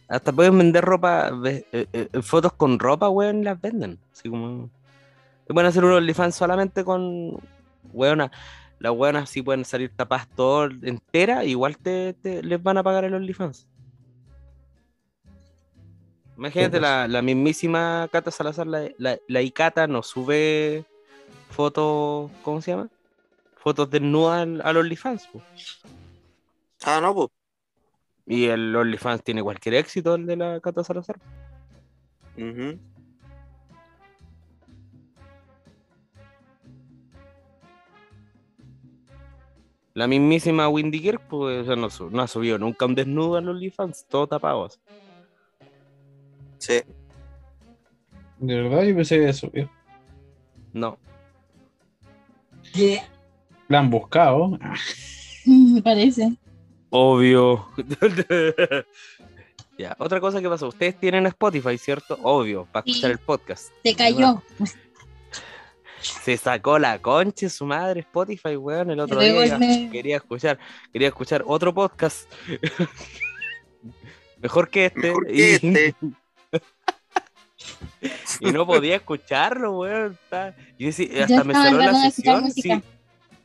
Hasta 0.08 0.32
pueden 0.32 0.58
vender 0.58 0.84
ropa, 0.84 1.30
ve- 1.30 1.66
eh, 1.72 1.86
eh, 1.92 2.08
fotos 2.22 2.52
con 2.52 2.78
ropa, 2.78 3.08
weón, 3.08 3.44
las 3.44 3.60
venden. 3.60 3.98
Así 4.12 4.28
como. 4.28 4.70
Te 5.46 5.54
pueden 5.54 5.68
hacer 5.68 5.84
un 5.84 5.92
OnlyFans 5.92 6.34
solamente 6.34 6.84
con. 6.84 7.38
Weona. 7.92 8.30
Las 8.78 8.92
weonas 8.92 9.30
sí 9.30 9.42
pueden 9.42 9.64
salir 9.64 9.90
tapadas 9.96 10.28
todo 10.34 10.64
entera, 10.82 11.44
igual 11.44 11.78
te, 11.78 12.12
te- 12.14 12.42
les 12.42 12.62
van 12.62 12.76
a 12.78 12.82
pagar 12.82 13.04
el 13.04 13.14
OnlyFans. 13.14 13.66
Imagínate, 16.36 16.78
la, 16.80 17.08
la 17.08 17.22
mismísima 17.22 18.08
Cata 18.12 18.30
Salazar, 18.30 18.66
la, 18.66 18.90
la, 18.98 19.18
la 19.26 19.40
Icata, 19.40 19.86
no 19.86 20.02
sube 20.02 20.84
fotos, 21.50 22.30
¿cómo 22.42 22.60
se 22.60 22.72
llama? 22.72 22.90
Fotos 23.56 23.90
desnudas 23.90 24.42
al, 24.42 24.60
al 24.62 24.76
OnlyFans. 24.76 25.26
po. 25.28 25.40
Ah, 26.84 27.00
no, 27.00 27.14
pues. 27.14 27.28
Y 28.26 28.46
el 28.46 28.76
OnlyFans 28.76 29.22
tiene 29.22 29.42
cualquier 29.42 29.76
éxito, 29.76 30.14
el 30.16 30.26
de 30.26 30.36
la 30.36 30.60
Cata 30.60 30.84
Salazar. 30.84 31.18
Ujú. 32.36 32.78
La 39.96 40.06
mismísima 40.06 40.68
Windy 40.68 41.00
Kirk, 41.00 41.22
pues, 41.26 41.62
o 41.62 41.64
sea, 41.64 42.08
no, 42.10 42.22
ha 42.22 42.28
subido 42.28 42.58
nunca 42.58 42.84
un 42.84 42.94
desnudo 42.94 43.36
al 43.36 43.48
OnlyFans, 43.48 44.04
todo 44.06 44.26
tapado. 44.26 44.66
así. 44.66 44.78
Sí. 46.58 46.82
De 48.38 48.60
verdad, 48.60 48.82
yo 48.82 48.94
pensé 48.94 49.18
que 49.18 49.32
subió. 49.32 49.70
No. 50.74 50.98
¿Qué? 52.74 53.00
La 53.68 53.78
han 53.78 53.88
buscado. 53.88 54.58
Me 55.46 55.80
parece. 55.82 56.30
Obvio. 56.90 57.66
ya, 59.78 59.96
otra 59.98 60.20
cosa 60.20 60.42
que 60.42 60.48
pasó. 60.50 60.68
Ustedes 60.68 61.00
tienen 61.00 61.24
Spotify, 61.24 61.78
¿cierto? 61.78 62.18
Obvio, 62.22 62.68
para 62.70 62.84
escuchar 62.86 63.12
el 63.12 63.18
podcast. 63.18 63.72
Se 63.82 63.94
cayó. 63.94 64.42
Se 66.00 66.36
sacó 66.36 66.78
la 66.78 66.98
concha 67.00 67.48
su 67.48 67.64
madre 67.66 68.00
Spotify, 68.00 68.56
weón, 68.56 68.90
el 68.90 69.00
otro 69.00 69.18
día. 69.20 69.58
me- 69.58 69.88
Quería 69.90 70.16
escuchar, 70.16 70.58
quería 70.92 71.08
escuchar 71.08 71.42
otro 71.46 71.72
podcast. 71.74 72.30
Mejor 74.40 74.68
que 74.68 74.86
este. 74.86 75.00
Mejor 75.08 75.26
que 75.26 75.32
y, 75.34 75.42
este. 75.52 75.94
y 78.40 78.52
no 78.52 78.66
podía 78.66 78.96
escucharlo, 78.96 79.78
weón. 79.78 80.18
Yo 80.78 80.86
decía, 80.86 81.06
Yo 81.08 81.22
hasta 81.24 81.44
me 81.44 81.54
cerró 81.54 81.78
la 81.78 82.10
sesión. 82.10 82.50
Sí. 82.52 82.70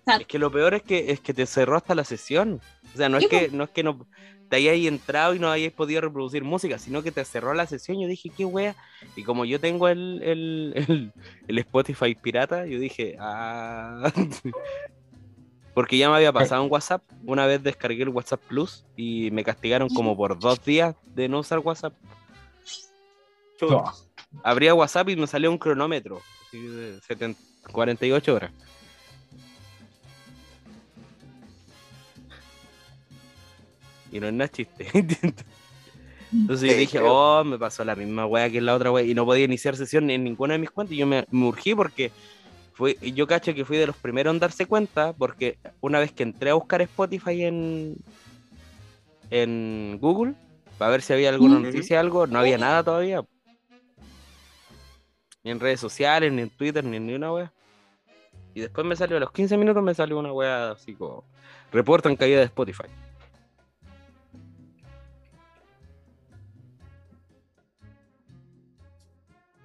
Es 0.06 0.28
que 0.28 0.40
lo 0.40 0.52
peor 0.52 0.74
es 0.74 0.84
que 0.84 1.12
es 1.12 1.20
que 1.20 1.34
te 1.34 1.46
cerró 1.46 1.78
hasta 1.78 1.96
la 1.96 2.04
sesión. 2.04 2.62
O 2.94 2.98
sea, 2.98 3.10
no 3.10 3.18
es 3.18 3.28
que 3.28 3.50
no 3.50 3.64
es 3.66 3.70
que 3.70 3.84
no 3.84 4.08
te 4.50 4.58
hayáis 4.58 4.88
entrado 4.88 5.34
y 5.34 5.40
no 5.40 5.50
hayáis 5.50 5.72
podido 5.72 6.02
reproducir 6.02 6.44
música, 6.44 6.78
sino 6.78 7.02
que 7.04 7.12
te 7.12 7.24
cerró 7.24 7.54
la 7.54 7.68
sesión. 7.68 8.00
Yo 8.02 8.08
dije, 8.08 8.30
qué 8.36 8.44
wea. 8.44 8.76
Y 9.16 9.24
como 9.24 9.46
yo 9.46 9.60
tengo 9.60 9.88
el, 9.88 10.22
el, 10.24 10.74
el, 10.76 11.14
el 11.48 11.58
Spotify 11.60 12.16
pirata, 12.16 12.66
yo 12.66 12.80
dije, 12.80 13.16
ah. 13.20 14.12
Porque 15.74 15.98
ya 15.98 16.10
me 16.10 16.18
había 16.18 16.34
pasado 16.34 16.66
en 16.66 16.72
WhatsApp. 16.72 17.02
Una 17.24 17.46
vez 17.46 17.64
descargué 17.64 18.04
el 18.04 18.10
WhatsApp 18.10 18.42
Plus 18.42 18.84
y 18.98 19.32
me 19.32 19.46
castigaron 19.46 19.88
como 19.88 20.18
por 20.18 20.38
dos 20.38 20.64
días 20.66 20.96
de 21.16 21.30
no 21.30 21.40
usar 21.40 21.60
WhatsApp. 21.60 21.94
no. 23.62 23.86
Abría 24.44 24.74
WhatsApp 24.74 25.10
y 25.10 25.16
me 25.16 25.28
salió 25.28 25.50
un 25.50 25.58
cronómetro. 25.58 26.22
así 26.48 26.62
de 26.62 27.00
70 27.02 27.40
48 27.72 28.34
horas. 28.34 28.52
Y 34.12 34.20
no 34.20 34.28
es 34.28 34.34
nada 34.34 34.50
chiste. 34.50 34.88
Entonces 34.94 36.70
yo 36.70 36.76
Sí, 36.76 36.76
dije, 36.76 37.00
oh, 37.02 37.44
me 37.46 37.58
pasó 37.58 37.84
la 37.86 37.96
misma 37.96 38.26
wea 38.26 38.50
que 38.50 38.62
la 38.62 38.76
otra 38.76 38.92
wea. 38.92 39.04
Y 39.06 39.14
no 39.14 39.26
podía 39.26 39.46
iniciar 39.46 39.76
sesión 39.76 40.10
en 40.10 40.24
ninguna 40.24 40.54
de 40.54 40.60
mis 40.60 40.72
cuentas. 40.72 40.94
Y 40.96 40.98
yo 41.00 41.08
me, 41.08 41.26
me 41.32 41.46
urgí 41.48 41.76
porque 41.76 42.12
fui, 42.74 42.98
yo 43.16 43.28
cacho 43.28 43.54
que 43.54 43.66
fui 43.66 43.78
de 43.78 43.88
los 43.88 43.98
primeros 43.98 44.34
en 44.34 44.40
darse 44.40 44.66
cuenta. 44.66 45.14
Porque 45.14 45.58
una 45.82 46.00
vez 46.00 46.12
que 46.12 46.24
entré 46.24 46.50
a 46.50 46.56
buscar 46.56 46.82
Spotify 46.82 47.44
en, 47.44 47.96
en 49.30 49.98
Google, 50.02 50.36
para 50.78 50.92
ver 50.92 51.02
si 51.02 51.14
había 51.14 51.30
alguna 51.30 51.60
Ujú. 51.60 51.66
noticia, 51.68 52.00
algo, 52.00 52.28
no 52.28 52.40
había 52.40 52.58
nada 52.58 52.84
todavía. 52.84 53.22
Ni 55.44 55.52
en 55.52 55.60
redes 55.60 55.80
sociales, 55.80 56.32
ni 56.32 56.42
en 56.44 56.50
Twitter, 56.50 56.84
ni 56.84 56.98
en 56.98 57.08
ni 57.08 57.14
una 57.14 57.32
wea. 57.34 57.54
Y 58.54 58.62
después 58.62 58.86
me 58.86 58.96
salió, 58.96 59.18
a 59.18 59.20
los 59.22 59.32
15 59.32 59.58
minutos 59.58 59.82
me 59.82 59.94
salió 59.94 60.20
una 60.20 60.34
wea 60.34 60.72
así 60.72 60.94
como, 60.96 61.24
reportan 61.72 62.16
caída 62.16 62.40
de 62.40 62.46
Spotify. 62.46 62.84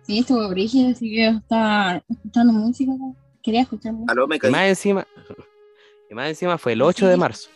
Sí, 0.07 0.21
estuvo 0.21 0.49
brígido, 0.49 0.91
así 0.91 1.11
que 1.11 1.25
yo 1.25 1.39
estaba 1.39 2.01
escuchando 2.09 2.53
música. 2.53 2.93
Quería 3.43 3.63
escuchar 3.63 3.93
música. 3.93 4.13
Aló, 4.13 4.29
me 4.29 4.37
Y 4.37 4.51
más 4.51 4.69
encima, 4.69 5.05
y 6.09 6.15
más 6.15 6.29
encima 6.29 6.57
fue 6.59 6.75
el 6.75 6.83
8 6.83 7.09
de 7.09 7.17
marzo. 7.17 7.51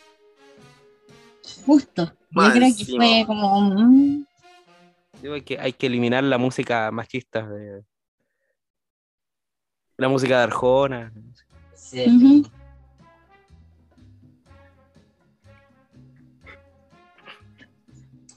Justo. 1.65 2.05
Yo 2.05 2.13
Más 2.31 2.51
creo 2.51 2.63
que 2.63 2.81
encima. 2.81 3.05
fue 3.05 3.23
como. 3.25 4.25
Digo, 5.21 5.35
que, 5.45 5.59
hay 5.59 5.71
que 5.71 5.87
eliminar 5.87 6.25
la 6.25 6.37
música 6.37 6.91
machista 6.91 7.47
de 7.47 7.83
la 9.97 10.09
música 10.09 10.37
de 10.37 10.43
Arjona. 10.43 11.13
Sí. 11.73 12.43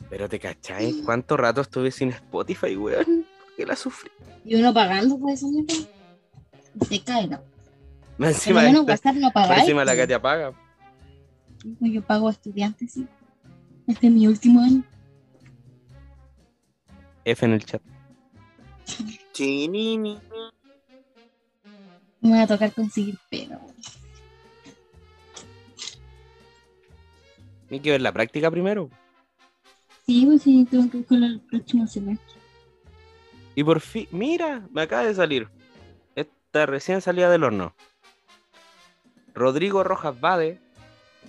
Pero 0.08 0.28
te 0.28 0.38
cachai, 0.38 1.02
¿cuánto 1.04 1.36
rato 1.36 1.62
estuve 1.62 1.90
sin 1.90 2.10
Spotify, 2.10 2.76
weón? 2.76 3.26
¿Por 3.54 3.56
qué 3.56 3.66
la 3.66 3.76
sufrí? 3.76 4.10
Y 4.44 4.56
uno 4.56 4.74
pagando 4.74 5.18
por 5.18 5.30
esa 5.30 5.46
mierda. 5.46 5.74
Se 6.88 7.00
cae, 7.02 7.28
¿no? 7.28 7.40
Más 8.18 8.30
encima, 8.34 8.62
lo 8.62 8.68
menos 8.68 8.80
esta- 8.88 8.92
WhatsApp 9.10 9.14
no 9.16 9.20
más 9.26 9.32
pagáis. 9.32 9.60
encima 9.62 9.84
la 9.84 9.94
que 9.96 10.06
te 10.06 10.14
apaga. 10.14 10.52
Pues 11.78 11.92
Yo 11.92 12.02
pago 12.02 12.30
estudiantes, 12.30 12.92
sí. 12.92 13.06
Este 13.86 14.06
es 14.08 14.12
mi 14.12 14.26
último 14.26 14.60
año. 14.60 14.82
F 17.24 17.46
en 17.46 17.52
el 17.52 17.64
chat. 17.64 17.80
Chinini. 19.32 20.18
Me 22.20 22.30
va 22.30 22.42
a 22.42 22.46
tocar 22.46 22.72
conseguir 22.72 23.18
pega. 23.30 23.60
Hay 27.70 27.80
que 27.80 27.90
ver 27.92 28.00
la 28.02 28.12
práctica 28.12 28.50
primero. 28.50 28.90
Sí, 30.06 30.26
pues 30.26 30.42
sí, 30.42 30.66
tengo 30.70 30.90
que 30.90 30.98
buscarlo 30.98 31.26
el 31.26 31.40
próximo 31.40 31.86
semestre. 31.86 32.33
Y 33.54 33.62
por 33.64 33.80
fin, 33.80 34.08
mira, 34.10 34.66
me 34.72 34.82
acaba 34.82 35.04
de 35.04 35.14
salir. 35.14 35.48
Esta 36.16 36.66
recién 36.66 37.00
salida 37.00 37.30
del 37.30 37.44
horno. 37.44 37.74
Rodrigo 39.34 39.82
Rojas 39.84 40.18
Bade, 40.20 40.60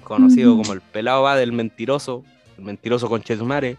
conocido 0.04 0.54
Ujú. 0.54 0.62
como 0.64 0.74
el 0.74 0.82
pelado 0.82 1.24
Bade, 1.24 1.44
el 1.44 1.52
mentiroso, 1.52 2.24
el 2.58 2.64
mentiroso 2.64 3.10
Conchetumare, 3.10 3.78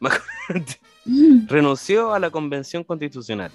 Mm, 1.06 1.46
renunció 1.48 2.12
a 2.12 2.18
la 2.18 2.28
convención 2.30 2.84
constitucional. 2.84 3.50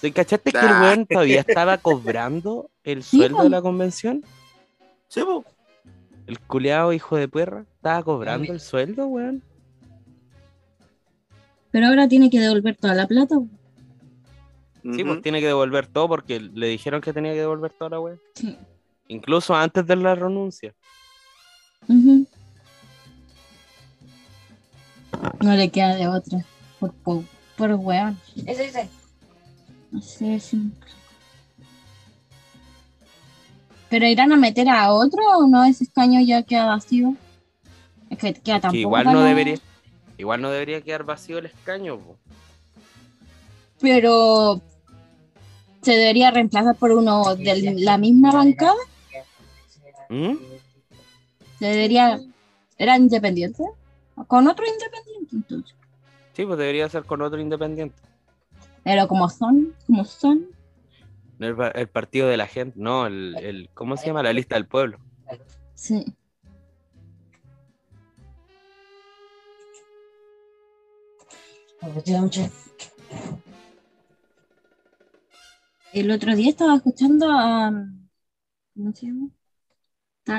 ¿Se 0.00 0.10
cachaste 0.12 0.50
que 0.50 0.58
el 0.58 0.64
Ah. 0.66 0.80
weón 0.82 1.06
todavía 1.06 1.40
estaba 1.40 1.76
cobrando 1.76 2.70
el 2.84 3.02
sueldo 3.02 3.42
de 3.42 3.50
la 3.50 3.60
convención? 3.60 4.24
Sí, 5.08 5.20
po. 5.22 5.44
El 6.26 6.40
culeado 6.40 6.94
hijo 6.94 7.16
de 7.16 7.28
perra 7.28 7.66
estaba 7.76 8.02
cobrando 8.02 8.50
el 8.50 8.60
sueldo, 8.60 9.06
weón. 9.08 9.42
Pero 11.70 11.86
ahora 11.88 12.08
tiene 12.08 12.30
que 12.30 12.40
devolver 12.40 12.76
toda 12.76 12.94
la 12.94 13.06
plata. 13.06 13.36
Sí, 14.94 15.04
pues 15.04 15.22
tiene 15.22 15.40
que 15.40 15.46
devolver 15.46 15.86
todo 15.86 16.08
porque 16.08 16.38
le 16.40 16.66
dijeron 16.68 17.00
que 17.00 17.12
tenía 17.12 17.32
que 17.32 17.40
devolver 17.40 17.72
toda 17.72 17.90
la 17.90 18.00
weón. 18.00 18.20
Sí. 18.34 18.56
Incluso 19.08 19.54
antes 19.54 19.86
de 19.86 19.96
la 19.96 20.14
renuncia. 20.14 20.74
Ujú. 21.88 22.26
No 25.42 25.54
le 25.54 25.70
queda 25.70 25.94
de 25.96 26.08
otra. 26.08 26.44
Por, 26.78 26.92
por, 26.94 27.22
por 27.56 27.72
weón. 27.72 28.18
Ese, 28.46 28.66
ese. 28.66 28.88
No 29.90 30.00
sé 30.02 30.40
si- 30.40 30.70
¿Pero 33.88 34.06
irán 34.06 34.32
a 34.32 34.36
meter 34.36 34.68
a 34.68 34.92
otro 34.92 35.22
o 35.38 35.46
no? 35.46 35.64
Ese 35.64 35.84
escaño 35.84 36.20
ya 36.20 36.42
queda 36.42 36.66
vacío. 36.66 37.14
Es 38.10 38.18
que 38.18 38.34
queda 38.34 38.60
tampoco. 38.60 38.72
Que 38.72 38.78
igual 38.80 39.04
no 39.06 39.12
para- 39.12 39.24
debería, 39.26 39.58
igual 40.18 40.42
no 40.42 40.50
debería 40.50 40.80
quedar 40.80 41.04
vacío 41.04 41.38
el 41.38 41.46
escaño, 41.46 41.98
po. 41.98 42.16
Pero 43.80 44.60
se 45.86 45.92
debería 45.92 46.32
reemplazar 46.32 46.74
por 46.74 46.90
uno 46.90 47.36
de 47.36 47.74
la 47.78 47.96
misma 47.96 48.32
bancada. 48.32 48.74
¿Mm? 50.08 50.34
Se 51.60 51.64
debería. 51.64 52.20
¿Era 52.76 52.96
independiente? 52.96 53.62
Con 54.26 54.48
otro 54.48 54.64
independiente, 54.66 55.36
entonces. 55.36 55.76
Sí, 56.32 56.44
pues 56.44 56.58
debería 56.58 56.88
ser 56.88 57.04
con 57.04 57.22
otro 57.22 57.40
independiente. 57.40 57.94
Pero 58.82 59.06
como 59.06 59.28
son, 59.30 59.74
como 59.86 60.04
son. 60.04 60.48
El 61.38 61.88
partido 61.88 62.26
de 62.26 62.36
la 62.36 62.48
gente, 62.48 62.74
no, 62.80 63.06
el, 63.06 63.36
el- 63.40 63.70
¿cómo 63.72 63.96
se 63.96 64.06
llama? 64.08 64.24
La 64.24 64.32
lista 64.32 64.56
del 64.56 64.66
pueblo. 64.66 64.98
Sí. 65.76 66.04
El 75.96 76.10
otro 76.10 76.36
día 76.36 76.50
estaba 76.50 76.76
escuchando 76.76 77.26
a. 77.30 77.72
¿Cómo 78.74 78.92
se 78.92 79.06
llama? 79.06 79.30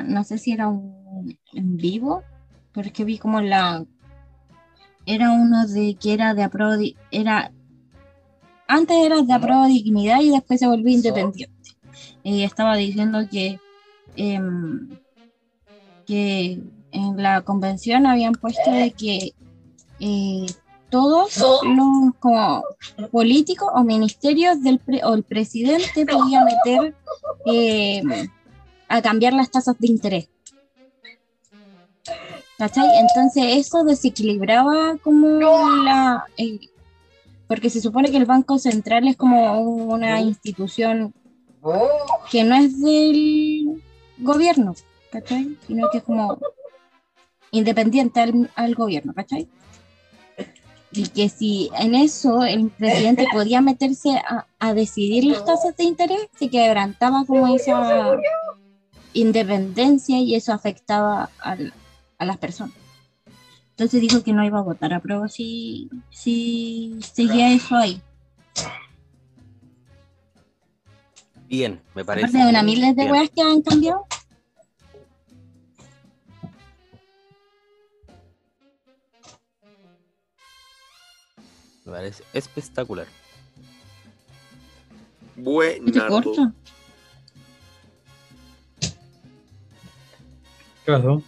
No 0.05 0.23
sé 0.23 0.37
si 0.37 0.51
era 0.51 0.67
un 0.67 1.35
en 1.53 1.77
vivo, 1.77 2.21
pero 2.73 2.85
es 2.87 2.93
que 2.93 3.03
vi 3.03 3.17
como 3.17 3.41
la. 3.41 3.83
era 5.07 5.31
uno 5.31 5.65
de 5.65 5.95
que 5.99 6.13
era 6.13 6.35
de 6.35 6.43
di- 6.77 6.95
era 7.09 7.51
antes 8.67 8.97
era 9.03 9.23
de 9.23 9.33
apruebo 9.33 9.65
dignidad 9.65 10.21
y 10.21 10.29
después 10.29 10.59
se 10.59 10.67
volvió 10.67 10.93
independiente. 10.93 11.71
Y 12.23 12.43
estaba 12.43 12.75
diciendo 12.75 13.19
que 13.31 13.57
em, 14.15 14.95
que 16.05 16.61
en 16.91 17.17
la 17.17 17.41
convención 17.41 18.05
habían 18.05 18.33
puesto 18.33 18.69
de 18.71 18.91
que 18.91 19.33
eh, 19.99 20.45
todos 20.89 21.37
los 21.37 22.15
como 22.19 22.63
políticos 23.11 23.69
o 23.73 23.83
ministerios 23.83 24.61
del 24.61 24.79
pre- 24.79 25.03
o 25.03 25.13
el 25.13 25.23
presidente 25.23 26.05
podía 26.05 26.43
meter 26.43 26.95
eh, 27.45 28.01
a 28.87 29.01
cambiar 29.01 29.33
las 29.33 29.51
tasas 29.51 29.77
de 29.79 29.87
interés. 29.87 30.29
¿Cachai? 32.57 32.87
Entonces 32.99 33.43
eso 33.57 33.83
desequilibraba 33.83 34.97
como 35.03 35.27
la... 35.83 36.25
eh, 36.37 36.59
porque 37.47 37.69
se 37.69 37.81
supone 37.81 38.09
que 38.09 38.17
el 38.17 38.25
Banco 38.25 38.57
Central 38.57 39.07
es 39.07 39.15
como 39.15 39.59
una 39.61 40.19
institución 40.21 41.13
que 42.31 42.43
no 42.43 42.55
es 42.55 42.81
del 42.81 43.81
gobierno, 44.17 44.73
¿cachai? 45.11 45.57
Sino 45.67 45.89
que 45.91 45.99
es 45.99 46.03
como 46.03 46.37
independiente 47.51 48.19
al, 48.19 48.49
al 48.55 48.75
gobierno, 48.75 49.13
¿cachai? 49.13 49.47
Y 50.97 51.07
que 51.09 51.29
si 51.29 51.69
en 51.79 51.93
eso 51.95 52.43
el 52.43 52.69
presidente 52.69 53.25
podía 53.31 53.61
meterse 53.61 54.11
a, 54.17 54.47
a 54.59 54.73
decidir 54.73 55.25
las 55.25 55.45
tasas 55.45 55.75
de 55.77 55.83
interés, 55.83 56.27
se 56.37 56.49
quebrantaba 56.49 57.23
como 57.25 57.47
esa 57.55 58.17
independencia 59.13 60.17
y 60.19 60.35
eso 60.35 60.53
afectaba 60.53 61.29
al- 61.39 61.73
a 62.17 62.25
las 62.25 62.37
personas. 62.37 62.75
Entonces 63.71 64.01
dijo 64.01 64.23
que 64.23 64.33
no 64.33 64.43
iba 64.43 64.57
a 64.57 64.63
votar 64.63 64.91
a 64.93 64.99
prueba 64.99 65.27
si, 65.29 65.87
si 66.09 66.99
seguía 67.13 67.51
eso 67.53 67.75
ahí. 67.75 68.01
Bien, 71.47 71.79
me 71.95 72.03
parece. 72.03 72.25
Aparte 72.27 72.43
de 72.43 72.49
una 72.49 72.63
miles 72.63 72.95
de 72.95 73.03
weas 73.11 73.29
que 73.29 73.41
han 73.41 73.61
cambiado. 73.61 74.05
Me 81.87 81.93
parece 81.93 82.21
espectacular. 82.33 83.07
¿Qué 85.35 85.41
Buena. 85.41 85.91
te 85.93 85.99
corta? 86.05 86.51
¿Qué 90.85 90.91
pasó? 90.91 91.23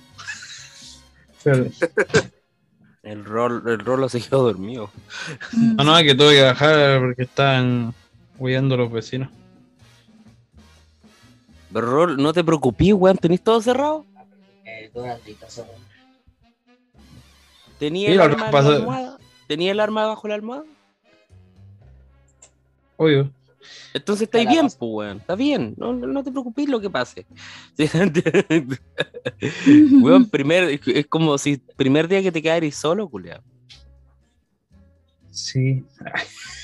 El 3.03 3.23
rol, 3.23 3.63
el 3.67 3.79
rolo 3.79 4.09
se 4.09 4.19
quedó 4.19 4.43
dormido. 4.43 4.91
Mm. 5.53 5.75
No, 5.77 5.83
no, 5.85 5.97
que 5.99 6.13
tuve 6.13 6.35
que 6.35 6.41
bajar 6.41 6.99
porque 6.99 7.23
estaban 7.23 7.93
huyendo 8.37 8.75
los 8.75 8.91
vecinos. 8.91 9.29
Pero 11.71 11.89
Rol, 11.89 12.17
no 12.17 12.33
te 12.33 12.43
preocupes, 12.43 12.91
weón, 12.93 13.17
tenés 13.17 13.41
todo 13.41 13.61
cerrado. 13.61 14.05
Eh, 14.65 14.91
eso. 15.47 15.65
Tenía 17.77 18.07
Sí, 18.07 18.11
el 18.11 18.17
lo 18.17 18.23
arma 18.25 19.18
Tenía 19.49 19.71
el 19.71 19.79
arma 19.79 20.05
bajo 20.05 20.27
la 20.27 20.35
almohada. 20.35 20.63
Obvio. 22.97 23.33
Entonces 23.95 24.27
estáis 24.27 24.47
bien, 24.47 24.67
pues, 24.67 24.77
weón. 24.79 25.17
Está 25.17 25.33
bien. 25.35 25.73
No, 25.75 25.91
no 25.91 26.23
te 26.23 26.29
preocupes 26.29 26.69
lo 26.69 26.79
que 26.79 26.91
pase. 26.91 27.25
Weón, 30.03 30.29
primer, 30.29 30.79
es 30.85 31.07
como 31.07 31.35
si 31.39 31.57
primer 31.57 32.07
día 32.07 32.21
que 32.21 32.31
te 32.31 32.43
quedaras 32.43 32.75
solo, 32.75 33.09
culiao. 33.09 33.41
Sí. 35.31 35.83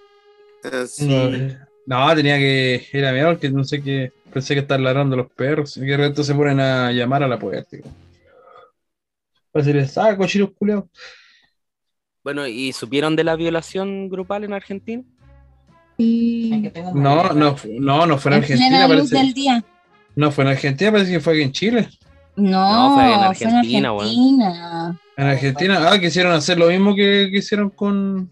Sí. 0.88 1.08
No, 1.08 2.08
no, 2.08 2.16
tenía 2.16 2.38
que 2.38 2.88
ir 2.94 3.04
a 3.04 3.12
mirar 3.12 3.34
porque 3.34 3.50
no 3.50 3.64
sé 3.64 3.82
qué. 3.82 4.12
Pensé 4.32 4.54
que 4.54 4.60
estaban 4.60 4.84
ladrando 4.84 5.16
los 5.16 5.32
perros. 5.32 5.76
Y 5.76 5.80
que 5.80 5.88
de 5.88 5.98
repente 5.98 6.24
se 6.24 6.36
ponen 6.36 6.60
a 6.60 6.92
llamar 6.92 7.24
a 7.24 7.28
la 7.28 7.40
puerta. 7.40 7.78
Para 9.52 9.66
decirles, 9.66 9.98
ah, 9.98 10.16
cochinos 10.16 10.52
culeados. 10.52 10.86
Bueno, 12.24 12.48
¿y 12.48 12.72
supieron 12.74 13.16
de 13.16 13.24
la 13.24 13.36
violación 13.36 14.10
grupal 14.10 14.44
en 14.44 14.54
Argentina? 14.54 15.04
No, 15.98 17.30
no, 17.34 17.56
no, 17.80 18.06
no 18.06 18.18
fue 18.18 18.32
en 18.32 18.38
Argentina, 18.40 18.88
luz 18.88 18.98
parece. 18.98 19.18
del 19.18 19.34
día. 19.34 19.64
No, 20.16 20.32
fue 20.32 20.44
en 20.44 20.50
Argentina, 20.52 20.92
parece 20.92 21.12
que 21.12 21.20
fue 21.20 21.34
aquí 21.34 21.42
en 21.44 21.52
Chile. 21.52 21.90
No, 22.36 22.90
No, 22.90 22.96
fue 22.96 23.04
en 23.04 23.10
fue 23.10 23.18
en 23.18 23.24
Argentina. 23.24 23.90
Argentina. 23.90 25.00
En 25.18 25.28
Argentina, 25.28 25.90
ah, 25.92 26.00
quisieron 26.00 26.32
hacer 26.34 26.58
lo 26.58 26.68
mismo 26.68 26.96
que, 26.96 27.30
que 27.32 27.38
hicieron 27.38 27.70
con. 27.70 28.30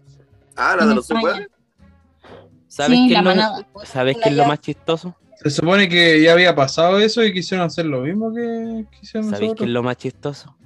Ah, 0.56 0.76
la 0.78 0.86
de 0.86 0.94
los. 0.96 1.06
¿Sabes 1.06 2.96
Sí, 2.98 3.08
qué 3.08 3.14
es 3.14 3.18
lo, 3.18 3.24
manada. 3.24 3.66
¿sabes 3.84 4.16
qué 4.22 4.28
es 4.28 4.34
lo 4.36 4.44
más 4.46 4.60
chistoso? 4.60 5.16
Se 5.42 5.50
supone 5.50 5.88
que 5.88 6.22
ya 6.22 6.32
había 6.32 6.54
pasado 6.54 6.98
eso 7.00 7.24
y 7.24 7.32
quisieron 7.32 7.66
hacer 7.66 7.86
lo 7.86 8.02
mismo 8.02 8.32
que, 8.32 8.84
que 8.90 8.98
hicieron 9.02 9.30
¿Sabéis 9.30 9.54
qué 9.56 9.64
es 9.64 9.70
lo 9.70 9.82
más 9.82 9.96
chistoso? 9.96 10.56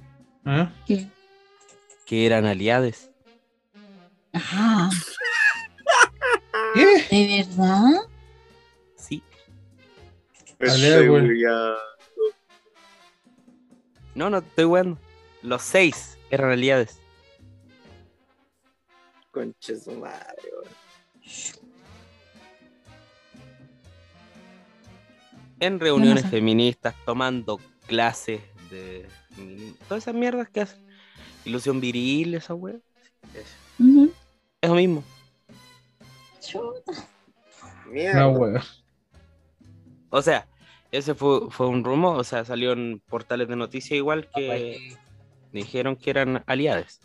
¿Ah? 0.45 0.69
¿Qué? 0.85 1.07
Que 2.05 2.25
eran 2.25 2.45
aliados. 2.45 3.09
Ah, 4.35 4.89
¿Qué? 6.73 7.05
¿de 7.09 7.43
verdad? 7.47 7.91
Sí. 8.97 9.23
Dale, 10.59 11.07
güey. 11.07 11.21
Estoy 11.21 11.41
ya- 11.41 11.75
No, 14.13 14.29
no 14.29 14.37
estoy 14.39 14.65
bueno. 14.65 14.97
Los 15.41 15.61
seis 15.61 16.17
eran 16.29 16.51
aliados. 16.51 16.99
Conche 19.31 19.79
su 19.79 19.91
madre, 19.93 20.43
weón. 20.51 20.75
En 25.59 25.79
reuniones 25.79 26.23
sé. 26.23 26.29
feministas, 26.29 26.95
tomando 27.05 27.59
clases 27.87 28.41
de. 28.69 29.07
Todas 29.87 30.03
esas 30.03 30.13
mierdas 30.15 30.49
que 30.49 30.61
hacen. 30.61 30.85
Ilusión 31.45 31.79
viril, 31.79 32.33
esa 32.35 32.53
wea. 32.53 32.75
Es- 33.33 33.55
Ujú. 33.79 34.11
Eso 34.65 34.75
mismo. 34.75 35.03
Chuta. 36.41 36.91
Mierda. 37.87 38.19
No, 38.19 38.29
weón. 38.31 38.61
O 40.09 40.21
sea, 40.21 40.47
ese 40.91 41.13
fue, 41.15 41.49
fue 41.51 41.67
un 41.67 41.83
rumor. 41.83 42.19
O 42.19 42.23
sea, 42.23 42.45
salió 42.45 42.71
en 42.73 43.01
portales 43.09 43.47
de 43.47 43.55
noticias 43.55 43.91
igual 43.97 44.29
que 44.33 44.95
dijeron 45.51 45.95
que 45.95 46.09
eran 46.09 46.43
aliados. 46.47 46.99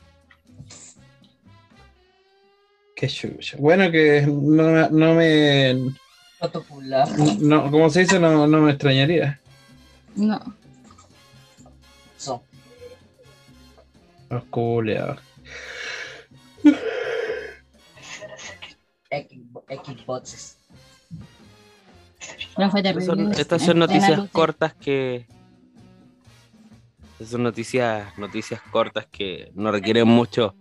Qué 2.96 3.08
chucha. 3.08 3.56
Bueno, 3.58 3.90
que 3.90 4.22
no, 4.26 4.62
me- 4.64 4.90
no 4.90 5.14
me. 5.14 5.74
No, 7.40 7.70
como 7.70 7.90
se 7.90 8.00
dice, 8.00 8.18
no, 8.18 8.46
no 8.46 8.60
me 8.60 8.70
extrañaría. 8.72 9.40
No. 10.16 10.40
Son. 12.16 12.40
Los 14.28 14.44
culeados. 14.44 15.18
Xboxes. 19.10 20.56
No 22.58 22.70
fue 22.70 22.80
Estas 22.80 22.82
terrible. 22.82 23.04
son, 23.06 23.32
estas 23.40 23.62
En 23.62 23.66
son 23.66 23.76
plena 23.78 23.86
noticias 23.86 24.30
cortas 24.30 24.74
que. 24.74 25.26
estas 27.12 27.28
Son 27.28 27.42
noticias, 27.42 28.18
noticias 28.18 28.60
cortas 28.70 29.06
que 29.06 29.50
no 29.54 29.72
requieren 29.72 30.06
mucho, 30.06 30.54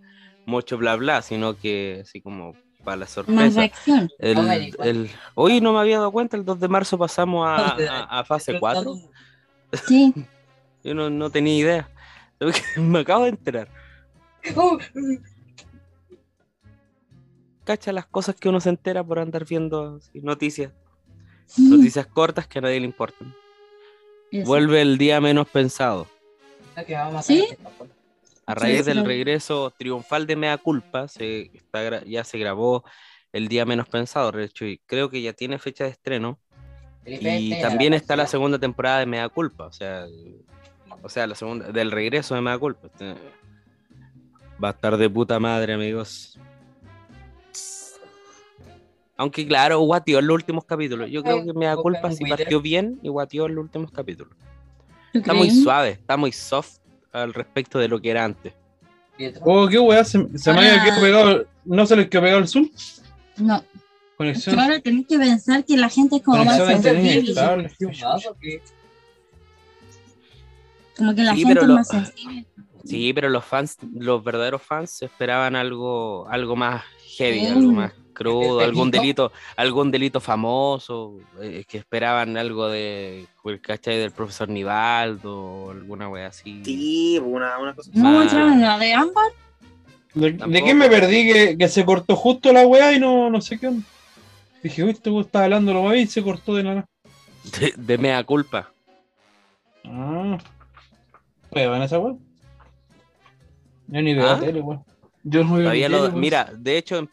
mucho 0.46 0.78
bla 0.78 0.96
bla, 0.96 1.22
sino 1.22 1.56
que 1.56 2.00
así 2.02 2.20
como 2.20 2.54
para 2.84 2.96
la 2.96 3.00
Más 3.04 3.10
sorpresa. 3.10 3.60
reacción. 3.60 4.08
El, 4.18 4.34
No 4.36 4.42
me 4.42 4.58
di 4.58 4.72
cuenta. 4.72 4.90
el- 4.90 5.10
hoy 5.34 5.60
no 5.60 5.72
me 5.74 5.80
había 5.80 5.98
dado 5.98 6.10
cuenta, 6.10 6.36
el 6.36 6.44
2 6.44 6.58
de 6.60 6.68
marzo 6.68 6.96
pasamos 6.98 7.46
a, 7.46 7.56
a- 8.08 8.20
a 8.20 8.24
fase 8.24 8.58
4. 8.58 8.94
Sí. 9.86 10.12
Yo 10.82 10.94
no, 10.94 11.10
no 11.10 11.28
tenía 11.30 11.56
idea. 11.56 11.90
Me 12.76 13.00
acabo 13.00 13.24
de 13.24 13.30
enterar. 13.30 13.68
Cacha 17.70 17.92
las 17.92 18.06
cosas 18.06 18.34
que 18.34 18.48
uno 18.48 18.60
se 18.60 18.68
entera 18.68 19.04
por 19.04 19.20
andar 19.20 19.44
viendo 19.44 19.98
así, 19.98 20.20
noticias. 20.22 20.72
Noticias 21.56 22.04
cortas 22.04 22.48
que 22.48 22.58
a 22.58 22.62
nadie 22.62 22.80
le 22.80 22.86
importan. 22.86 23.32
Eso. 24.32 24.44
Vuelve 24.44 24.82
el 24.82 24.98
día 24.98 25.20
menos 25.20 25.48
pensado. 25.48 26.08
¿Sí? 27.22 27.46
A 28.44 28.56
raíz 28.56 28.78
Sí, 28.78 28.82
del 28.86 28.98
sí. 28.98 29.04
regreso 29.04 29.72
triunfal 29.78 30.26
de 30.26 30.34
Mea 30.34 30.58
Culpa, 30.58 31.06
se 31.06 31.42
está, 31.54 32.04
ya 32.06 32.24
se 32.24 32.38
grabó 32.38 32.82
el 33.32 33.46
día 33.46 33.64
menos 33.64 33.88
pensado, 33.88 34.32
y 34.42 34.78
creo 34.78 35.08
que 35.08 35.22
ya 35.22 35.32
tiene 35.32 35.60
fecha 35.60 35.84
de 35.84 35.90
estreno. 35.90 36.40
Y 37.06 37.60
también 37.60 37.94
está 37.94 38.16
la 38.16 38.26
segunda 38.26 38.58
temporada 38.58 38.98
de 38.98 39.06
Mea 39.06 39.28
Culpa, 39.28 39.66
o 39.66 39.72
sea, 39.72 40.06
o 41.02 41.08
sea, 41.08 41.28
la 41.28 41.36
segunda 41.36 41.70
del 41.70 41.92
regreso 41.92 42.34
de 42.34 42.40
Mea 42.40 42.58
Culpa. 42.58 42.88
Este, 42.88 43.14
Va 44.60 44.70
a 44.70 44.72
estar 44.72 44.96
de 44.96 45.08
puta 45.08 45.38
madre, 45.38 45.74
amigos. 45.74 46.36
Aunque 49.20 49.46
claro, 49.46 49.80
guateó 49.80 50.18
en 50.20 50.26
los 50.28 50.34
últimos 50.34 50.64
capítulos. 50.64 51.10
Yo 51.10 51.22
creo 51.22 51.44
que 51.44 51.52
Mea 51.52 51.74
Busca 51.74 51.82
Culpa 51.82 52.08
Twitter. 52.08 52.28
partió 52.38 52.58
bien 52.62 52.98
y 53.02 53.08
guateó 53.10 53.44
en 53.44 53.54
los 53.54 53.64
últimos 53.64 53.90
capítulos. 53.90 54.32
¿Tú 55.12 55.18
Está 55.18 55.34
muy 55.34 55.50
suave, 55.50 55.90
está 55.90 56.16
muy 56.16 56.32
soft 56.32 56.78
al 57.12 57.34
respecto 57.34 57.78
de 57.78 57.88
lo 57.88 58.00
que 58.00 58.10
era 58.12 58.24
antes. 58.24 58.54
Oh, 59.42 59.68
qué 59.68 59.78
weá, 59.78 60.02
se, 60.04 60.26
se 60.38 60.52
me 60.54 60.60
quedado 60.60 61.00
pegado. 61.02 61.44
¿No 61.66 61.84
se 61.84 61.96
les 61.96 62.08
quedó 62.08 62.22
pegado 62.22 62.38
el 62.40 62.48
zoom? 62.48 62.70
No, 63.36 63.62
Conexión. 64.16 64.58
ahora 64.58 64.80
tenés 64.80 65.06
que 65.06 65.18
pensar 65.18 65.66
que 65.66 65.76
la 65.76 65.90
gente 65.90 66.16
es 66.16 66.22
como 66.22 66.42
más 66.42 66.58
Conexión 66.58 66.82
sensible. 66.94 67.20
inestable. 67.20 67.70
¿Un 67.80 67.86
más 68.00 68.26
o 68.26 68.36
qué? 68.40 68.62
Como 70.96 71.14
que 71.14 71.22
la 71.24 71.34
Sí, 71.34 71.44
gente 71.44 71.60
es 71.60 71.66
lo- 71.66 71.74
más 71.74 71.88
sensible. 71.88 72.46
Sí, 72.90 73.12
pero 73.12 73.28
los 73.28 73.44
fans, 73.44 73.76
los 73.92 74.22
verdaderos 74.24 74.62
fans 74.62 75.02
esperaban 75.02 75.54
algo, 75.54 76.26
algo 76.28 76.56
más 76.56 76.82
heavy, 77.16 77.46
algo 77.46 77.72
más 77.72 77.92
crudo, 78.12 78.58
¿De 78.58 78.64
algún 78.64 78.90
delito, 78.90 79.32
algún 79.56 79.90
delito 79.90 80.20
famoso, 80.20 81.18
eh, 81.40 81.64
que 81.66 81.78
esperaban 81.78 82.36
algo 82.36 82.68
de 82.68 83.26
el 83.44 83.60
cachai 83.60 83.96
del 83.96 84.10
profesor 84.10 84.48
Nivaldo 84.48 85.34
o 85.34 85.70
alguna 85.70 86.08
wea 86.08 86.26
así. 86.26 86.62
Sí, 86.64 87.18
una, 87.18 87.58
una 87.58 87.74
cosa. 87.74 87.90
¿No 87.94 88.24
la 88.24 88.78
de 88.78 88.92
Ámbar? 88.92 89.32
¿De, 90.14 90.32
de 90.32 90.62
qué 90.62 90.74
me 90.74 90.88
perdí 90.88 91.32
que, 91.32 91.56
que 91.56 91.68
se 91.68 91.84
cortó 91.84 92.16
justo 92.16 92.52
la 92.52 92.66
weá 92.66 92.92
y 92.92 93.00
no, 93.00 93.30
no 93.30 93.40
sé 93.40 93.58
qué 93.58 93.68
onda? 93.68 93.84
Dije, 94.62 94.84
uy, 94.84 94.90
este 94.90 95.08
weón 95.08 95.24
estaba 95.24 95.44
hablando 95.44 95.72
lo 95.72 95.94
y 95.94 96.06
se 96.06 96.22
cortó 96.22 96.54
de 96.54 96.64
nada. 96.64 96.86
De, 97.58 97.72
de 97.74 97.96
mea 97.96 98.22
culpa. 98.22 98.70
Ah. 99.84 100.36
¿Prueban 101.48 101.82
esa 101.82 101.98
weá? 101.98 102.16
Yo 103.92 104.02
ni 104.02 104.14
veo 104.14 104.28
¿Ah? 104.28 104.38
tele, 104.40 104.60
weón. 104.60 104.84
Yo 105.22 105.44
no 105.44 105.54
veo 105.56 105.70
tele, 105.70 105.88
lo- 105.88 106.12
mira, 106.12 106.48
de 106.56 106.78
hecho, 106.78 107.06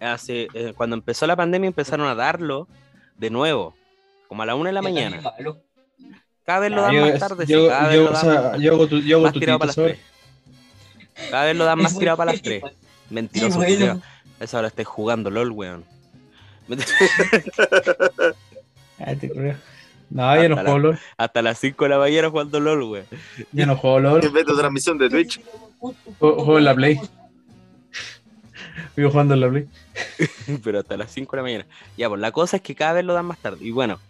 hace, 0.00 0.48
eh, 0.54 0.72
cuando 0.76 0.94
empezó 0.94 1.26
la 1.26 1.34
pandemia 1.36 1.66
empezaron 1.68 2.06
a 2.06 2.14
darlo 2.14 2.68
de 3.16 3.30
nuevo, 3.30 3.74
como 4.28 4.42
a 4.42 4.46
la 4.46 4.54
una 4.54 4.68
de 4.68 4.74
la 4.74 4.82
mañana. 4.82 5.20
Cada 6.44 6.60
vez 6.60 6.70
lo 6.70 6.84
Ah, 6.84 6.92
dan 6.92 7.00
más 7.10 7.18
tarde, 7.18 7.46
yo, 7.46 7.72
hago 7.74 9.20
más 9.22 9.32
tirado 9.32 9.58
para 9.58 9.66
las 9.66 9.74
tres. 9.76 9.98
Cada 11.30 11.44
vez 11.46 11.56
lo 11.56 11.64
dan 11.64 11.78
más 11.82 11.98
tirado 11.98 12.16
para 12.16 12.32
las 12.32 12.42
tres. 12.42 12.62
Mentiroso, 13.10 13.58
culiao. 13.58 14.00
Esa 14.40 14.58
hora 14.58 14.68
estoy 14.68 14.84
jugando 14.84 15.30
LOL, 15.30 15.50
weón. 15.50 15.84
No, 20.10 20.42
yo 20.42 20.48
no 20.48 20.56
Hasta 20.56 20.70
juego 20.70 20.78
LOL. 20.78 20.98
Hasta 21.16 21.42
las 21.42 21.58
5 21.58 21.84
de 21.84 21.90
la 21.90 21.98
mañana 21.98 22.30
jugando 22.30 22.60
LOL, 22.60 22.82
weón. 22.82 23.06
Yo 23.52 23.66
no 23.66 23.76
juego 23.76 24.00
LOL. 24.00 24.24
En 24.24 24.32
vez 24.32 24.46
de 24.46 24.54
transmisión 24.54 24.98
de 24.98 25.10
Twitch. 25.10 25.40
Juego, 26.18 26.58
en 26.58 26.64
la 26.64 26.74
Play. 26.74 27.00
Vivo 28.96 29.10
jugando 29.10 29.34
en 29.34 29.40
la 29.40 29.48
Play. 29.48 29.68
Pero 30.64 30.80
hasta 30.80 30.96
las 30.96 31.12
5 31.12 31.30
de 31.30 31.36
la 31.36 31.42
mañana. 31.42 31.66
Ya, 31.96 32.08
pues 32.08 32.20
la 32.20 32.32
cosa 32.32 32.56
es 32.56 32.62
que 32.62 32.74
cada 32.74 32.94
vez 32.94 33.04
lo 33.04 33.14
dan 33.14 33.26
más 33.26 33.38
tarde. 33.38 33.58
Y 33.60 33.70
bueno, 33.70 34.00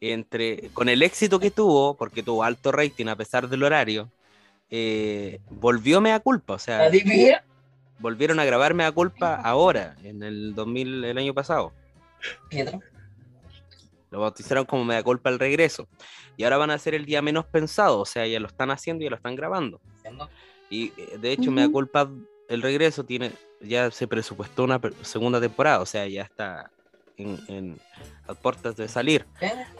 entre 0.00 0.68
con 0.74 0.88
el 0.88 1.02
éxito 1.02 1.40
que 1.40 1.50
tuvo, 1.50 1.96
porque 1.96 2.22
tuvo 2.22 2.44
alto 2.44 2.72
rating 2.72 3.06
a 3.06 3.16
pesar 3.16 3.48
del 3.48 3.62
horario, 3.62 4.10
eh, 4.70 5.40
volvió 5.50 6.00
Mea 6.00 6.20
Culpa. 6.20 6.54
O 6.54 6.58
sea, 6.58 6.90
volvieron 7.98 8.40
a 8.40 8.44
grabar 8.44 8.74
Mea 8.74 8.92
Culpa 8.92 9.36
ahora, 9.36 9.96
en 10.02 10.22
el 10.22 10.54
2000, 10.54 11.04
el 11.04 11.18
año 11.18 11.34
pasado. 11.34 11.72
Pietro. 12.50 12.80
Lo 14.10 14.20
bautizaron 14.20 14.64
como 14.64 14.84
Mea 14.84 15.02
Culpa 15.02 15.30
al 15.30 15.38
regreso. 15.38 15.88
Y 16.36 16.44
ahora 16.44 16.56
van 16.58 16.70
a 16.70 16.78
ser 16.78 16.94
el 16.94 17.04
día 17.04 17.20
menos 17.22 17.44
pensado. 17.46 18.00
O 18.00 18.04
sea, 18.06 18.26
ya 18.26 18.38
lo 18.40 18.46
están 18.46 18.70
haciendo 18.70 19.02
y 19.02 19.06
ya 19.06 19.10
lo 19.10 19.16
están 19.16 19.34
grabando. 19.34 19.80
Y 20.70 20.92
eh, 20.96 21.18
de 21.20 21.32
hecho, 21.32 21.42
Ujú. 21.44 21.50
Mea 21.52 21.68
Culpa, 21.68 22.08
el 22.48 22.62
regreso 22.62 23.04
tiene, 23.04 23.32
ya 23.60 23.90
se 23.90 24.06
presupuestó 24.06 24.64
una 24.64 24.80
segunda 25.02 25.40
temporada, 25.40 25.80
o 25.80 25.86
sea, 25.86 26.06
ya 26.06 26.22
está 26.22 26.70
en, 27.16 27.40
en- 27.48 27.80
a 28.28 28.34
puertas 28.34 28.76
de 28.76 28.88
salir. 28.88 29.24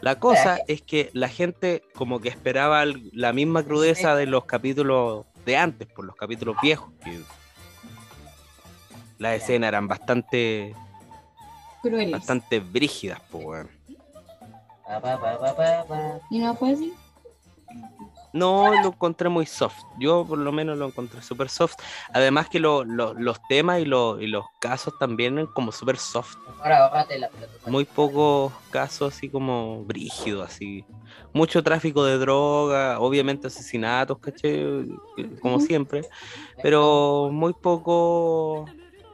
La 0.00 0.18
cosa 0.18 0.58
es 0.68 0.80
que 0.82 1.10
la 1.12 1.28
gente 1.28 1.82
como 1.94 2.20
que 2.20 2.28
esperaba 2.28 2.82
el- 2.84 3.10
la 3.12 3.32
misma 3.32 3.62
crudeza 3.64 4.14
de 4.16 4.26
los 4.26 4.44
capítulos 4.44 5.26
de 5.44 5.56
antes, 5.56 5.88
por 5.88 6.04
los 6.04 6.14
capítulos 6.16 6.56
viejos, 6.62 6.92
que 7.04 7.20
las 9.18 9.34
escenas 9.42 9.68
eran 9.68 9.88
bastante, 9.88 10.74
Crueles. 11.82 12.12
bastante 12.12 12.60
brígidas, 12.60 13.20
pues, 13.30 13.44
weón. 13.44 13.70
¿Y 16.30 16.38
no 16.38 16.54
fue 16.54 16.72
así? 16.72 16.92
No, 18.32 18.70
lo 18.82 18.88
encontré 18.88 19.28
muy 19.28 19.46
soft. 19.46 19.78
Yo 19.98 20.24
por 20.26 20.38
lo 20.38 20.52
menos 20.52 20.76
lo 20.76 20.86
encontré 20.86 21.22
súper 21.22 21.48
soft. 21.48 21.74
Además 22.12 22.48
que 22.50 22.60
lo- 22.60 22.84
lo- 22.84 23.14
los 23.14 23.38
temas 23.48 23.80
y, 23.80 23.86
lo- 23.86 24.20
y 24.20 24.26
los 24.26 24.44
casos 24.60 24.92
también 24.98 25.46
como 25.54 25.72
súper 25.72 25.96
soft. 25.96 26.34
Ahora 26.62 26.88
bájate 26.88 27.18
la 27.18 27.30
pelota. 27.30 27.52
Muy 27.66 27.84
pocos 27.86 28.52
casos 28.70 29.14
así 29.14 29.30
como 29.30 29.84
brígidos, 29.84 30.46
así. 30.50 30.84
Mucho 31.32 31.62
tráfico 31.62 32.04
de 32.04 32.18
droga, 32.18 33.00
obviamente 33.00 33.46
asesinatos, 33.46 34.18
caché, 34.18 34.84
como 35.40 35.58
siempre. 35.58 36.02
Pero 36.62 37.30
muy 37.32 37.54
poco, 37.54 38.66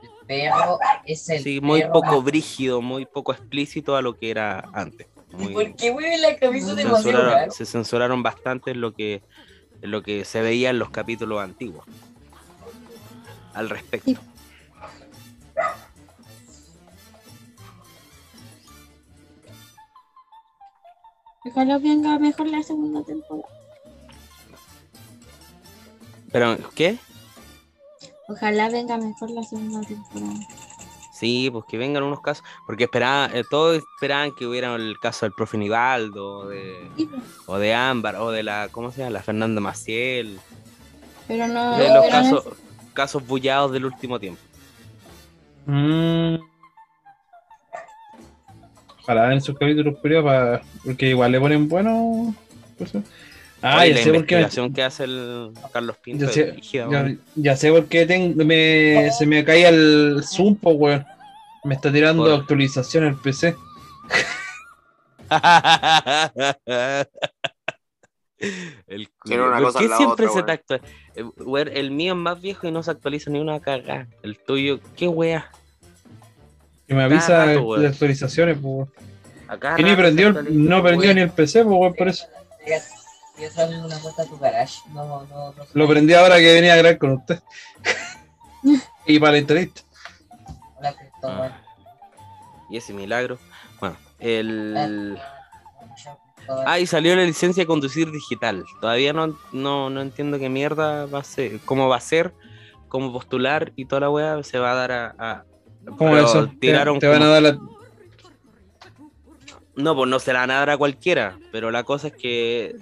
El 0.03 0.11
perro 0.27 0.79
es 1.07 1.29
el 1.29 1.43
sí, 1.43 1.61
muy 1.61 1.83
poco 1.85 2.21
brígido, 2.23 2.83
muy 2.83 3.07
poco 3.07 3.33
explícito 3.33 3.95
a 3.95 4.03
lo 4.03 4.15
que 4.15 4.31
era 4.31 4.69
antes. 4.73 5.07
¿Y 5.33 5.37
Muy- 5.37 5.53
¿Por 5.55 5.77
qué 5.77 5.93
mueve 5.93 6.19
la 6.19 6.37
camisa 6.37 6.75
demasiado 6.75 7.03
censuraron- 7.19 7.33
raro? 7.33 7.53
se 7.53 7.67
censuraron 7.67 8.23
bastante 8.23 8.71
en 8.73 8.81
lo 8.81 8.93
que 8.95 9.23
en 9.81 9.91
lo 9.91 10.03
que 10.03 10.25
se 10.25 10.41
veía 10.43 10.71
en 10.71 10.79
los 10.79 10.91
capítulos 10.91 11.41
antiguos 11.43 11.85
al 13.55 13.69
respecto. 13.69 14.21
Ojalá 21.45 21.79
venga 21.79 22.19
mejor 22.19 22.49
la 22.49 22.63
segunda 22.63 23.03
temporada. 23.03 23.49
Pero, 26.31 26.57
¿qué? 26.75 26.99
Ojalá 28.29 28.69
venga 28.71 28.97
mejor 28.97 29.31
la 29.31 29.43
segunda 29.43 29.81
temporada. 29.87 30.47
Sí, 31.23 31.51
pues 31.53 31.65
que 31.69 31.79
vengan 31.79 32.03
unos 32.03 32.21
casos, 32.21 32.43
porque 32.67 32.83
esperaban, 32.83 33.31
eh, 33.33 33.45
todos 33.49 33.77
esperaban 33.77 34.35
que 34.35 34.45
hubiera 34.45 34.75
el 34.75 34.99
caso 34.99 35.25
del 35.25 35.33
profe 35.33 35.57
Nivaldo, 35.57 36.39
o 36.41 36.49
de, 36.49 36.89
Sí, 36.97 37.07
pues, 37.07 37.23
o 37.47 37.59
de 37.59 37.73
Ámbar, 37.75 38.17
o 38.17 38.33
de 38.33 38.43
la, 38.43 38.71
¿cómo 38.73 38.91
se 38.91 38.99
llama? 38.99 39.13
La 39.13 39.23
Fernanda 39.23 39.61
Maciel, 39.61 40.41
Pero 41.29 41.47
no. 41.47 41.79
de 41.79 41.95
los 41.95 42.05
no 42.07 42.11
casos, 42.11 42.45
casos 42.93 43.25
bullados 43.25 43.71
del 43.71 43.85
último 43.85 44.19
tiempo. 44.19 44.41
Mm. 45.67 46.39
Ojalá 49.01 49.33
en 49.33 49.41
sus 49.41 49.57
capítulos 49.57 49.95
para. 50.03 50.61
Porque 50.85 51.11
igual 51.11 51.31
le 51.31 51.39
ponen 51.39 51.69
bueno. 51.69 52.35
cosas. 52.77 53.05
Ah, 53.63 53.79
Oye, 53.79 53.91
ya 53.91 53.95
la 53.99 54.03
sé 54.03 54.13
por 54.13 54.27
qué. 54.27 54.73
que 54.75 54.83
hace 54.83 55.05
el 55.05 55.53
Carlos 55.73 55.97
Pinto 55.99 56.27
Ya 56.27 56.33
sé, 56.33 56.57
ya, 57.37 57.57
sé 57.57 57.71
por 57.71 57.87
qué 57.87 58.35
me, 58.35 59.13
se 59.13 59.25
me 59.25 59.45
caía 59.45 59.69
el 59.69 60.21
Zoom, 60.25 60.57
po, 60.57 60.71
weón. 60.73 61.07
Me 61.65 61.75
está 61.75 61.93
tirando 61.93 62.25
Por- 62.25 62.33
actualización 62.33 63.05
el 63.05 63.17
PC. 63.17 63.57
el 68.89 69.09
Tiene 69.25 69.43
una 69.45 69.57
¿Por 69.59 69.67
cosa 69.67 69.79
qué 69.79 69.89
siempre 69.89 70.27
otra, 70.27 70.41
se 70.41 70.43
te 70.43 70.53
actualiza? 70.53 70.89
Eh, 71.15 71.25
El 71.79 71.91
mío 71.93 72.15
es 72.15 72.19
más 72.19 72.41
viejo 72.41 72.67
y 72.67 72.73
no 72.73 72.83
se 72.83 72.91
actualiza 72.91 73.31
ni 73.31 73.39
una 73.41 73.61
cagada. 73.61 74.09
El 74.23 74.39
tuyo, 74.39 74.81
¿qué 74.97 75.07
wea? 75.09 75.51
Que 76.89 76.95
me 76.95 77.05
avisa 77.05 77.47
rato, 77.47 77.77
de 77.77 77.87
actualizaciones. 77.87 78.59
Acá 79.47 79.77
Que 79.77 79.83
ni 79.85 79.95
prendió, 79.95 80.29
el- 80.29 80.69
no 80.69 80.83
prendió 80.83 81.15
ni 81.15 81.21
el 81.21 81.31
PC, 81.31 81.63
po, 81.65 81.77
weón, 81.77 81.95
por 81.95 82.09
eso. 82.09 82.27
Voy 83.37 83.45
a 83.47 83.51
darle 83.51 83.79
una 83.83 83.99
vuelta 83.99 84.23
a 84.23 84.27
tu 84.27 84.39
garage. 84.39 84.81
No, 84.93 85.05
no, 85.27 85.53
no. 85.53 85.55
Lo 85.73 85.89
prendí 85.89 86.13
ahora 86.15 86.39
que 86.39 86.53
venía 86.55 86.75
a 86.75 86.77
grabar 86.77 86.99
con 86.99 87.13
usted. 87.13 87.41
y 89.07 89.19
para 89.19 89.33
la 89.33 89.39
entrevista. 89.39 89.83
Cristóbal. 91.23 91.55
Y 92.71 92.77
ese 92.77 92.93
milagro. 92.93 93.39
Bueno, 93.81 93.97
el. 94.19 95.17
Ah, 95.19 96.65
Ah, 96.67 96.79
y 96.81 96.87
salió 96.87 97.15
la 97.15 97.23
licencia 97.23 97.63
de 97.63 97.67
conducir 97.69 98.11
digital. 98.11 98.65
Todavía 98.81 99.13
no, 99.13 99.39
no, 99.53 99.91
no 99.91 100.01
entiendo 100.01 100.41
qué 100.41 100.49
mierda 100.49 101.07
va 101.07 101.21
a 101.21 101.25
ser, 101.25 101.61
cómo 101.65 101.89
va 101.89 101.97
a 101.97 102.01
ser, 102.01 102.35
cómo 102.89 103.13
postular 103.13 103.73
y 103.77 103.85
toda 103.85 104.01
la 104.01 104.11
weá 104.11 104.43
se 104.43 104.59
va 104.59 104.73
a 104.73 104.75
dar 104.75 104.91
a. 104.93 105.15
a- 105.19 105.45
¿Cómo 105.97 106.17
eso? 106.17 106.49
Te, 106.49 106.57
Tiraron 106.57 106.99
te 106.99 107.07
van 107.07 107.19
como- 107.19 107.31
a 107.31 107.33
dar 107.35 107.43
la. 107.43 107.59
No, 109.77 109.95
pues 109.95 110.11
no 110.11 110.19
se 110.19 110.33
la 110.33 110.41
van 110.41 110.51
a 110.51 110.55
dar 110.59 110.71
a 110.71 110.77
cualquiera, 110.77 111.39
pero 111.53 111.71
la 111.71 111.85
cosa 111.85 112.09
es 112.09 112.15
que 112.15 112.75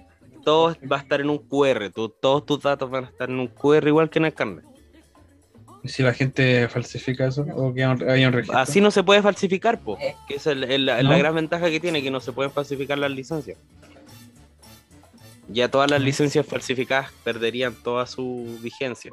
todo 0.43 0.75
va 0.91 0.97
a 0.97 1.01
estar 1.01 1.21
en 1.21 1.29
un 1.29 1.39
QR, 1.47 1.91
tú- 1.91 2.09
todos 2.09 2.47
tus 2.47 2.63
datos 2.63 2.91
van 2.91 3.05
a 3.05 3.09
estar 3.09 3.29
en 3.29 3.39
un 3.41 3.47
QR 3.49 3.87
igual 3.89 4.09
que 4.09 4.19
en 4.21 4.25
el 4.25 4.33
carnet. 4.35 4.65
¿Y 5.83 5.89
si 5.89 6.03
la 6.03 6.13
gente 6.13 6.69
falsifica 6.69 7.27
eso? 7.27 7.47
¿O 7.55 7.73
que 7.73 7.83
hay 7.85 8.25
un 8.27 8.33
registro? 8.33 8.59
Así 8.59 8.81
no 8.81 8.91
se 8.91 9.03
puede 9.03 9.23
falsificar, 9.23 9.79
po, 9.81 9.97
Eh. 9.99 10.15
que 10.29 10.35
es 10.35 10.47
el- 10.47 10.65
el- 10.65 10.87
la 10.87 11.03
No. 11.03 11.17
gran 11.19 11.35
ventaja 11.35 11.71
que 11.71 11.81
tiene, 11.81 12.03
que 12.03 12.11
no 12.11 12.21
se 12.21 12.33
pueden 12.33 12.53
falsificar 12.53 12.99
las 12.99 13.11
licencias. 13.11 13.57
Ya 15.49 15.69
todas 15.69 15.91
las 15.91 16.01
licencias 16.01 16.47
falsificadas 16.47 17.11
perderían 17.25 17.75
toda 17.75 18.07
su 18.07 18.59
vigencia. 18.63 19.11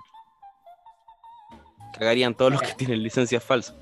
Cagarían 1.98 2.36
todos 2.36 2.52
los 2.52 2.62
que 2.62 2.74
tienen 2.74 3.02
licencias 3.02 3.44
falsas. 3.44 3.76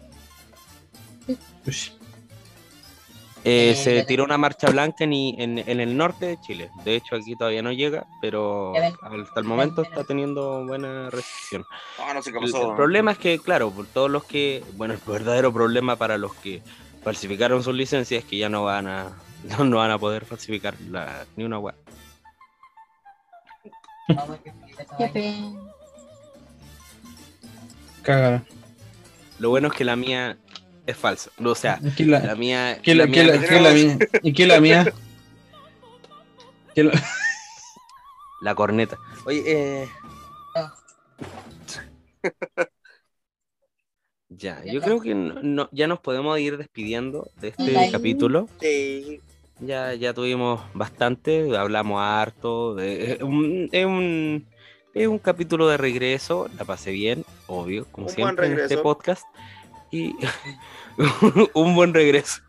Eh, 3.48 3.72
Eh, 3.72 3.76
se 3.76 4.04
tiró 4.06 4.24
una 4.24 4.38
marcha 4.40 4.70
blanca 4.72 5.04
en, 5.04 5.14
i- 5.14 5.36
en- 5.38 5.60
en 5.60 5.80
el 5.80 5.96
norte 5.96 6.26
de 6.26 6.42
Chile. 6.42 6.72
De 6.84 6.96
hecho, 6.96 7.16
aquí 7.16 7.36
todavía 7.36 7.62
no 7.62 7.72
llega, 7.72 8.06
pero 8.20 8.74
hasta 8.76 9.40
el 9.40 9.46
momento 9.46 9.84
está 9.84 10.04
teniendo 10.04 10.66
buena 10.66 11.10
recepción. 11.12 11.64
Ah, 12.00 12.12
no 12.14 12.24
sé 12.24 12.32
qué 12.32 12.40
El, 12.40 12.52
pasó. 12.52 12.72
el 12.72 12.76
problema 12.76 13.12
es 13.12 13.20
que, 13.20 13.38
claro, 13.40 13.70
por 13.72 13.86
todos 13.86 14.10
los 14.10 14.24
que, 14.24 14.64
bueno, 14.74 14.96
el 14.96 15.00
verdadero 15.06 15.54
problema 15.54 15.96
para 15.96 16.18
los 16.18 16.34
que 16.36 16.64
falsificaron 17.04 17.62
sus 17.62 17.76
licencias 17.76 18.24
es 18.24 18.28
que 18.30 18.38
ya 18.38 18.50
no 18.50 18.64
van 18.64 18.88
a, 18.88 19.12
no, 19.44 19.64
no 19.64 19.78
van 19.78 19.92
a 19.92 20.00
poder 20.00 20.26
falsificar 20.26 20.74
la- 20.90 21.26
ni 21.36 21.44
una 21.44 21.60
web. 21.60 21.76
Vamos 24.08 24.30
a 24.32 24.36
explicar 24.50 24.86
esa 24.86 24.98
Qué 24.98 25.04
vaina. 25.04 25.14
pena. 25.14 25.60
Cágala. 28.02 28.44
Lo 29.40 29.50
bueno 29.50 29.68
es 29.68 29.74
que 29.74 29.84
la 29.84 29.96
mía 29.96 30.38
es 30.86 30.98
falsa. 30.98 31.32
O 31.44 31.56
sea, 31.56 31.80
¿Qué 31.98 32.06
la, 32.06 32.20
la 32.20 32.36
mía. 32.36 32.80
qué 32.82 32.95
la, 32.95 33.06
la 33.06 33.12
qué 33.12 33.24
mía 33.24 33.34
la, 33.34 33.36
es 33.44 33.49
qué 33.49 33.60
la 33.60 33.72
mía? 33.72 33.98
¿Y 34.24 34.34
qué 34.34 34.45
la 34.48 34.60
mía? 34.60 34.94
¿Qué 36.74 36.84
la- 36.84 36.91
la 38.41 38.56
corneta. 38.56 38.98
Oye, 39.26 39.44
eh. 39.45 39.90
Ah. 40.56 40.74
Ya, 44.30 44.64
yo 44.66 44.82
creo 44.82 44.99
que 45.02 45.14
no, 45.16 45.36
no- 45.41 45.70
ya 45.72 45.88
nos 45.88 45.99
podemos 45.99 46.38
ir 46.40 46.57
despidiendo 46.57 47.30
de 47.40 47.49
este 47.49 47.72
Bye. 47.72 47.91
capítulo. 47.91 48.49
Sí. 48.60 49.22
Ya, 49.60 49.94
ya 49.94 50.14
tuvimos 50.14 50.62
bastante, 50.74 51.56
hablamos 51.57 52.02
harto. 52.02 52.76
de- 52.76 53.14
es, 53.14 53.22
un, 53.22 53.70
es, 53.72 53.86
un, 53.86 54.45
es 54.94 55.07
un 55.07 55.20
capítulo 55.20 55.68
de 55.68 55.78
regreso, 55.78 56.49
la 56.57 56.66
pasé 56.66 56.91
bien, 56.91 57.24
obvio, 57.48 57.86
como 57.91 58.07
Un 58.07 58.14
siempre 58.14 58.48
en 58.48 58.60
este 58.60 58.78
podcast. 58.78 59.24
Y 59.91 60.16
un 61.53 61.76
buen 61.76 61.94
regreso. 61.94 62.41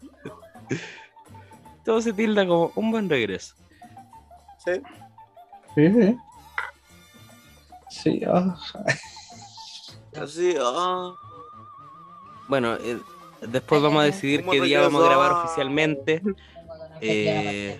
Todo 1.84 2.00
se 2.00 2.12
tilda 2.12 2.46
como 2.46 2.72
un 2.74 2.90
buen 2.90 3.08
regreso. 3.08 3.54
Sí. 4.64 4.72
Sí, 5.74 5.92
sí. 5.92 6.16
Sí, 7.88 8.22
ah. 8.26 8.56
Así, 10.20 10.54
ah. 10.60 11.12
Bueno, 12.48 12.74
eh, 12.74 12.98
después 13.42 13.80
vamos 13.82 14.02
a 14.02 14.04
decidir 14.06 14.44
qué 14.50 14.60
día 14.60 14.80
vamos 14.80 15.02
a 15.02 15.06
grabar 15.06 15.32
oficialmente. 15.32 16.22
Eh, 17.02 17.78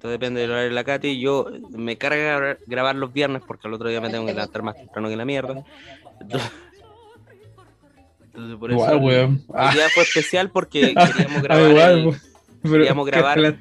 todo 0.00 0.12
depende 0.12 0.40
del 0.40 0.52
horario 0.52 0.68
de 0.68 0.74
la 0.74 0.84
Katy. 0.84 1.18
Yo 1.18 1.46
me 1.70 1.98
carga 1.98 2.38
gra- 2.38 2.58
grabar 2.64 2.94
los 2.94 3.12
viernes 3.12 3.42
porque 3.44 3.66
el 3.66 3.74
otro 3.74 3.88
día 3.88 4.00
me 4.00 4.08
tengo 4.08 4.24
que 4.24 4.32
levantar 4.34 4.62
más 4.62 4.76
temprano 4.76 5.08
que 5.08 5.16
la 5.16 5.24
mierda. 5.24 5.64
Entonces, 6.20 6.48
entonces 8.34 8.58
por 8.58 8.72
eso 8.72 8.98
weón. 8.98 9.44
el 9.48 9.54
Ah, 9.54 9.72
fue 9.94 10.02
especial 10.02 10.50
porque 10.50 10.80
queríamos 11.16 11.36
ah, 11.36 11.40
grabar, 11.42 11.70
igual, 11.70 11.92
el- 11.98 12.06
weón. 12.06 12.20
Pero 12.62 12.74
queríamos 12.74 13.06
grabar. 13.06 13.56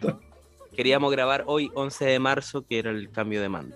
queríamos 0.75 1.11
grabar 1.11 1.43
hoy 1.47 1.71
11 1.73 2.05
de 2.05 2.19
marzo 2.19 2.65
que 2.67 2.79
era 2.79 2.91
el 2.91 3.09
cambio 3.11 3.41
de 3.41 3.49
mando. 3.49 3.75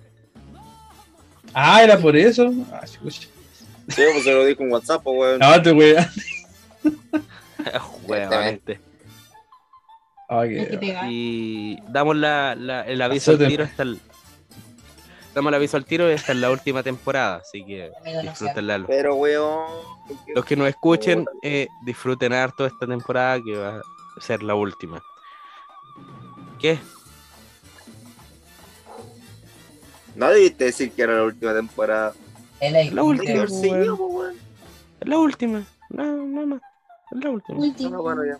Ah, 1.53 1.83
era 1.83 1.97
por 1.97 2.15
eso. 2.15 2.51
Ah. 2.71 2.85
Sí, 2.85 2.97
pues 3.01 4.23
se 4.23 4.31
lo 4.33 4.45
dijo 4.45 4.63
en 4.63 4.71
WhatsApp, 4.71 5.01
pues, 5.03 5.17
weón. 5.17 5.39
No, 5.39 5.61
te 5.61 5.71
weón. 5.71 6.05
Ah, 10.29 10.43
que- 10.47 10.77
pegar. 10.79 11.05
Y 11.09 11.77
damos 11.89 12.15
la, 12.15 12.55
la- 12.55 12.81
el 12.81 13.01
aviso 13.01 13.31
Azóteme. 13.31 13.49
tiro 13.49 13.63
hasta 13.63 13.83
el, 13.83 13.99
damos 15.35 15.49
el 15.49 15.55
aviso 15.55 15.75
al 15.77 15.85
tiro 15.85 16.07
esta 16.07 16.31
es 16.31 16.37
la 16.39 16.49
última 16.49 16.81
temporada, 16.81 17.35
así 17.37 17.63
que 17.63 17.91
disfrútenla. 18.23 18.85
Pero, 18.87 19.15
weón. 19.15 19.65
Los 20.33 20.45
que 20.45 20.55
nos 20.55 20.69
escuchen, 20.69 21.25
eh, 21.43 21.67
disfruten 21.83 22.31
harto 22.33 22.65
esta 22.65 22.87
temporada 22.87 23.39
que 23.43 23.55
va 23.57 23.77
a 23.79 24.21
ser 24.21 24.41
la 24.41 24.55
última. 24.55 25.03
¿Qué? 26.59 26.79
No 30.15 30.29
debiste 30.29 30.65
decir 30.65 30.91
que 30.93 31.01
era 31.01 31.17
la 31.17 31.23
última 31.23 31.53
temporada. 31.53 32.13
La 32.61 33.03
última. 33.03 33.45
Weón. 33.45 34.35
Es 35.01 35.07
la 35.07 35.17
última. 35.17 35.63
No, 35.89 36.03
no 36.03 36.47
más. 36.47 36.61
Es 37.11 37.23
la 37.23 37.29
última. 37.29 37.59
Último. 37.59 38.01
Bueno, 38.01 38.25
ya. 38.25 38.39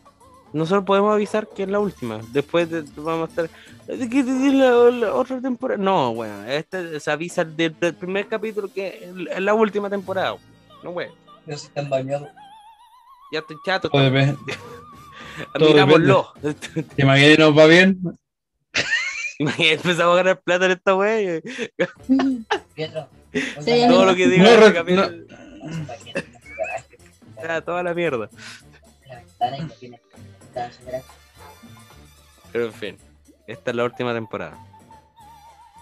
Nosotros 0.55 0.85
podemos 0.85 1.13
avisar 1.13 1.47
que 1.49 1.63
es 1.63 1.69
la 1.69 1.79
última. 1.79 2.19
Después 2.31 2.69
de- 2.69 2.83
vamos 2.95 3.27
a 3.27 3.29
estar. 3.29 3.49
"Es 3.87 4.09
que 4.09 4.19
es 4.21 4.25
la, 4.53 4.71
la 4.89 5.13
otra 5.13 5.41
temporada. 5.41 5.77
No, 5.81 6.13
bueno, 6.13 6.45
este 6.45 6.99
se 6.99 7.11
avisa 7.11 7.43
del, 7.43 7.77
del 7.79 7.93
primer 7.93 8.27
capítulo 8.27 8.69
que 8.73 9.09
es 9.33 9.41
la 9.41 9.53
última 9.53 9.89
temporada. 9.89 10.37
No, 10.83 10.91
güey. 10.91 11.09
No 11.45 11.57
se 11.57 11.67
están 11.67 11.89
bañados. 11.89 12.29
Ya 13.33 13.39
estoy 13.39 13.57
chato. 13.65 13.89
todo 13.89 14.01
depende. 14.01 14.37
todo 15.53 15.65
Admirámoslo. 15.65 16.33
¿Te 16.95 17.01
imaginas 17.01 17.39
nos 17.39 17.57
va 17.57 17.65
bien? 17.65 17.99
Imagínate, 19.39 19.73
empezamos 19.75 20.13
a 20.13 20.17
ganar 20.23 20.41
plata 20.41 20.65
en 20.67 20.71
esta 20.71 20.95
wey. 20.95 21.41
Sí, 23.59 23.83
Todo 23.89 24.05
lo 24.05 24.15
que 24.15 24.27
diga 24.29 24.45
No, 24.45 25.03
este 25.03 26.23
La 27.35 27.41
sea 27.41 27.61
toda 27.61 27.83
la 27.83 27.93
mierda. 27.93 28.29
ventana 29.09 29.57
y 29.57 29.61
no 29.63 29.73
tiene. 29.77 29.99
Pero 32.51 32.65
en 32.65 32.73
fin, 32.73 32.97
esta 33.47 33.71
es 33.71 33.77
la 33.77 33.83
última 33.83 34.13
temporada. 34.13 34.57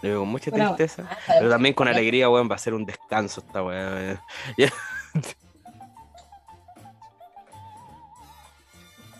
Digo 0.02 0.20
con 0.20 0.30
mucha 0.30 0.52
tristeza, 0.52 1.08
Ah, 1.10 1.18
pero 1.40 1.50
también 1.50 1.74
con 1.74 1.88
alegría, 1.88 2.30
weón, 2.30 2.50
va 2.52 2.56
a 2.56 2.60
ser 2.60 2.74
un 2.74 2.86
descanso 2.86 3.41
esta. 3.41 3.62
Ya. 4.58 4.70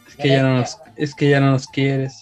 Es 0.08 0.16
que 0.18 0.28
ya 0.28 0.44
no 0.44 0.58
nos, 0.58 0.78
es 0.96 1.16
que 1.16 1.30
ya 1.30 1.40
no 1.40 1.52
nos 1.52 1.68
quieres. 1.68 2.20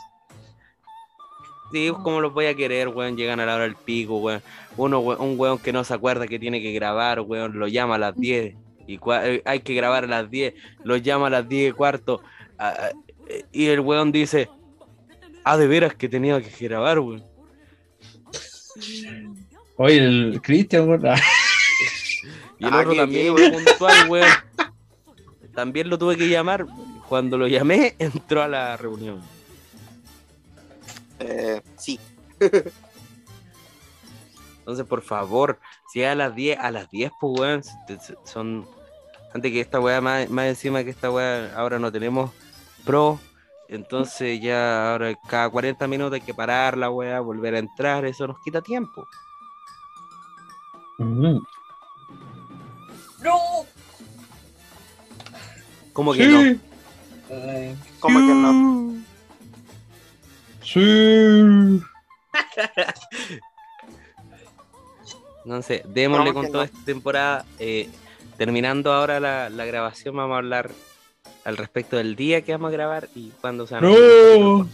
Sí, 1.72 1.92
¿cómo 2.04 2.22
los 2.22 2.34
voy 2.34 2.46
a 2.46 2.56
querer, 2.56 2.90
weón? 2.90 3.18
Llegan 3.18 3.40
a 3.40 3.46
la 3.46 3.56
hora 3.56 3.64
del 3.64 3.76
pico, 3.76 4.18
weón. 4.18 4.44
Uno, 4.78 5.00
un 5.00 5.40
weón 5.40 5.58
que 5.58 5.74
no 5.74 5.84
se 5.84 5.94
acuerda 5.94 6.28
que 6.28 6.40
tiene 6.40 6.62
que 6.62 6.72
grabar, 6.72 7.22
weón, 7.22 7.58
lo 7.58 7.68
llama 7.68 7.96
a 7.96 7.98
las 7.98 8.16
10 8.16 8.56
y 8.88 9.00
eh, 9.12 9.42
hay 9.46 9.60
que 9.62 9.74
grabar 9.74 10.04
a 10.04 10.08
las 10.08 10.30
10, 10.30 10.54
lo 10.84 10.98
llama 10.98 11.28
a 11.28 11.30
las 11.30 11.48
10 11.48 11.70
y 11.70 11.74
cuarto 11.74 12.22
ah, 12.60 12.74
ah, 12.78 12.90
y 13.52 13.68
el 13.68 13.80
weón 13.80 14.12
dice, 14.12 14.50
ah, 15.44 15.58
de 15.58 15.68
veras 15.68 15.96
que 15.96 16.10
tenía 16.10 16.42
que 16.42 16.68
grabar, 16.68 17.00
weón. 17.00 17.24
Oye, 19.78 19.98
el 19.98 20.42
Cristian, 20.42 20.88
weón. 20.88 21.06
ah, 21.08 21.16
Y 22.60 22.66
el 22.66 22.74
Ah, 22.74 22.80
otro 22.80 22.92
qué 22.92 22.98
también, 22.98 23.36
puntual, 23.36 24.10
weón. 24.10 24.30
También 25.56 25.90
lo 25.90 25.98
tuve 25.98 26.16
que 26.18 26.30
llamar. 26.30 26.66
Cuando 27.10 27.38
lo 27.38 27.48
llamé, 27.48 27.96
entró 28.00 28.42
a 28.44 28.48
la 28.48 28.78
reunión. 28.78 29.22
Eh, 31.20 31.62
sí. 31.78 32.00
Entonces, 34.60 34.86
por 34.86 35.02
favor, 35.02 35.60
si 35.92 36.02
es 36.04 36.08
a 36.10 36.16
las 36.16 36.36
10, 36.36 36.60
a 36.60 36.72
las 36.72 36.90
10, 36.90 37.12
pues, 37.20 37.40
weón, 37.40 37.62
son... 38.24 38.66
Antes 39.34 39.52
que 39.52 39.62
esta 39.62 39.80
weá, 39.80 40.02
más, 40.02 40.30
más 40.30 40.48
encima 40.48 40.84
que 40.84 40.90
esta 40.90 41.10
weá, 41.10 41.54
ahora 41.56 41.80
no 41.80 41.90
tenemos 41.92 42.32
pro, 42.82 43.20
entonces 43.68 44.42
ya 44.42 44.92
ahora 44.92 45.14
cada 45.28 45.50
40 45.50 45.88
minutos 45.88 46.14
hay 46.16 46.22
que 46.22 46.34
parar 46.34 46.78
la 46.78 46.90
weá, 46.90 47.20
volver 47.20 47.56
a 47.56 47.60
entrar, 47.60 48.06
eso 48.06 48.28
nos 48.28 48.38
quita 48.44 48.62
tiempo. 48.62 49.08
mm. 50.98 51.38
¡No! 53.24 53.40
¿Cómo 55.94 56.14
que 56.14 56.26
no? 56.28 56.42
Sí, 56.42 56.60
Ay, 57.30 57.76
¿Cómo 58.00 58.20
que 58.20 58.34
no? 58.34 58.94
sí. 60.64 61.82
Entonces, 65.46 65.82
démosle 65.88 66.34
¿Cómo 66.34 66.44
con 66.44 66.52
toda 66.52 66.66
no? 66.66 66.72
esta 66.72 66.86
temporada. 66.86 67.46
eh, 67.60 67.90
terminando 68.38 68.92
ahora 68.94 69.20
la, 69.20 69.50
la 69.50 69.66
grabación, 69.66 70.16
vamos 70.16 70.34
a 70.36 70.38
hablar 70.38 70.72
al 71.44 71.58
respecto 71.58 71.98
del 71.98 72.16
día 72.16 72.42
que 72.44 72.52
vamos 72.52 72.70
a 72.70 72.72
grabar 72.72 73.10
y 73.16 73.30
cuándo 73.42 73.66
se 73.68 73.76
van 73.76 73.86
a 73.86 73.88
No. 73.90 74.70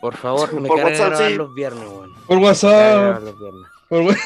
Por 0.00 0.16
favor, 0.16 0.52
me 0.60 0.68
Por 0.68 0.78
WhatsApp, 0.78 1.08
grabar 1.10 1.30
sí. 1.30 1.36
los 1.36 1.54
viernes, 1.54 1.88
weón. 1.88 2.14
Por 2.26 2.38
WhatsApp. 2.38 3.22
los 3.22 3.38
viernes. 3.38 3.70
Por 3.88 4.16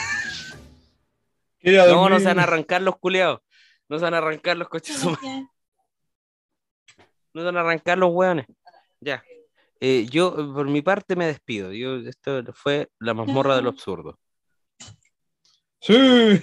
No, 1.93 2.09
no 2.09 2.19
se 2.19 2.25
van 2.25 2.39
a 2.39 2.45
arrancar 2.45 2.81
los 2.83 2.97
culeados. 2.99 3.41
No 3.89 3.99
se 3.99 4.05
van 4.05 4.15
a 4.15 4.19
arrancar 4.19 4.57
los 4.57 4.69
coches. 4.69 5.05
No 5.05 5.19
se 7.35 7.45
van 7.45 7.57
a 7.57 7.61
arrancar 7.61 7.99
los 7.99 8.11
hueones. 8.13 8.47
Ya. 9.01 9.23
Eh, 9.81 10.07
yo, 10.11 10.35
por 10.55 10.67
mi 10.67 10.83
parte, 10.83 11.17
me 11.17 11.27
despido. 11.27 11.73
Yo, 11.73 11.97
esto 11.97 12.43
fue 12.55 12.89
la 12.99 13.15
mazmorra 13.15 13.57
del 13.57 13.67
absurdo. 13.67 14.19
Sí. 15.81 16.43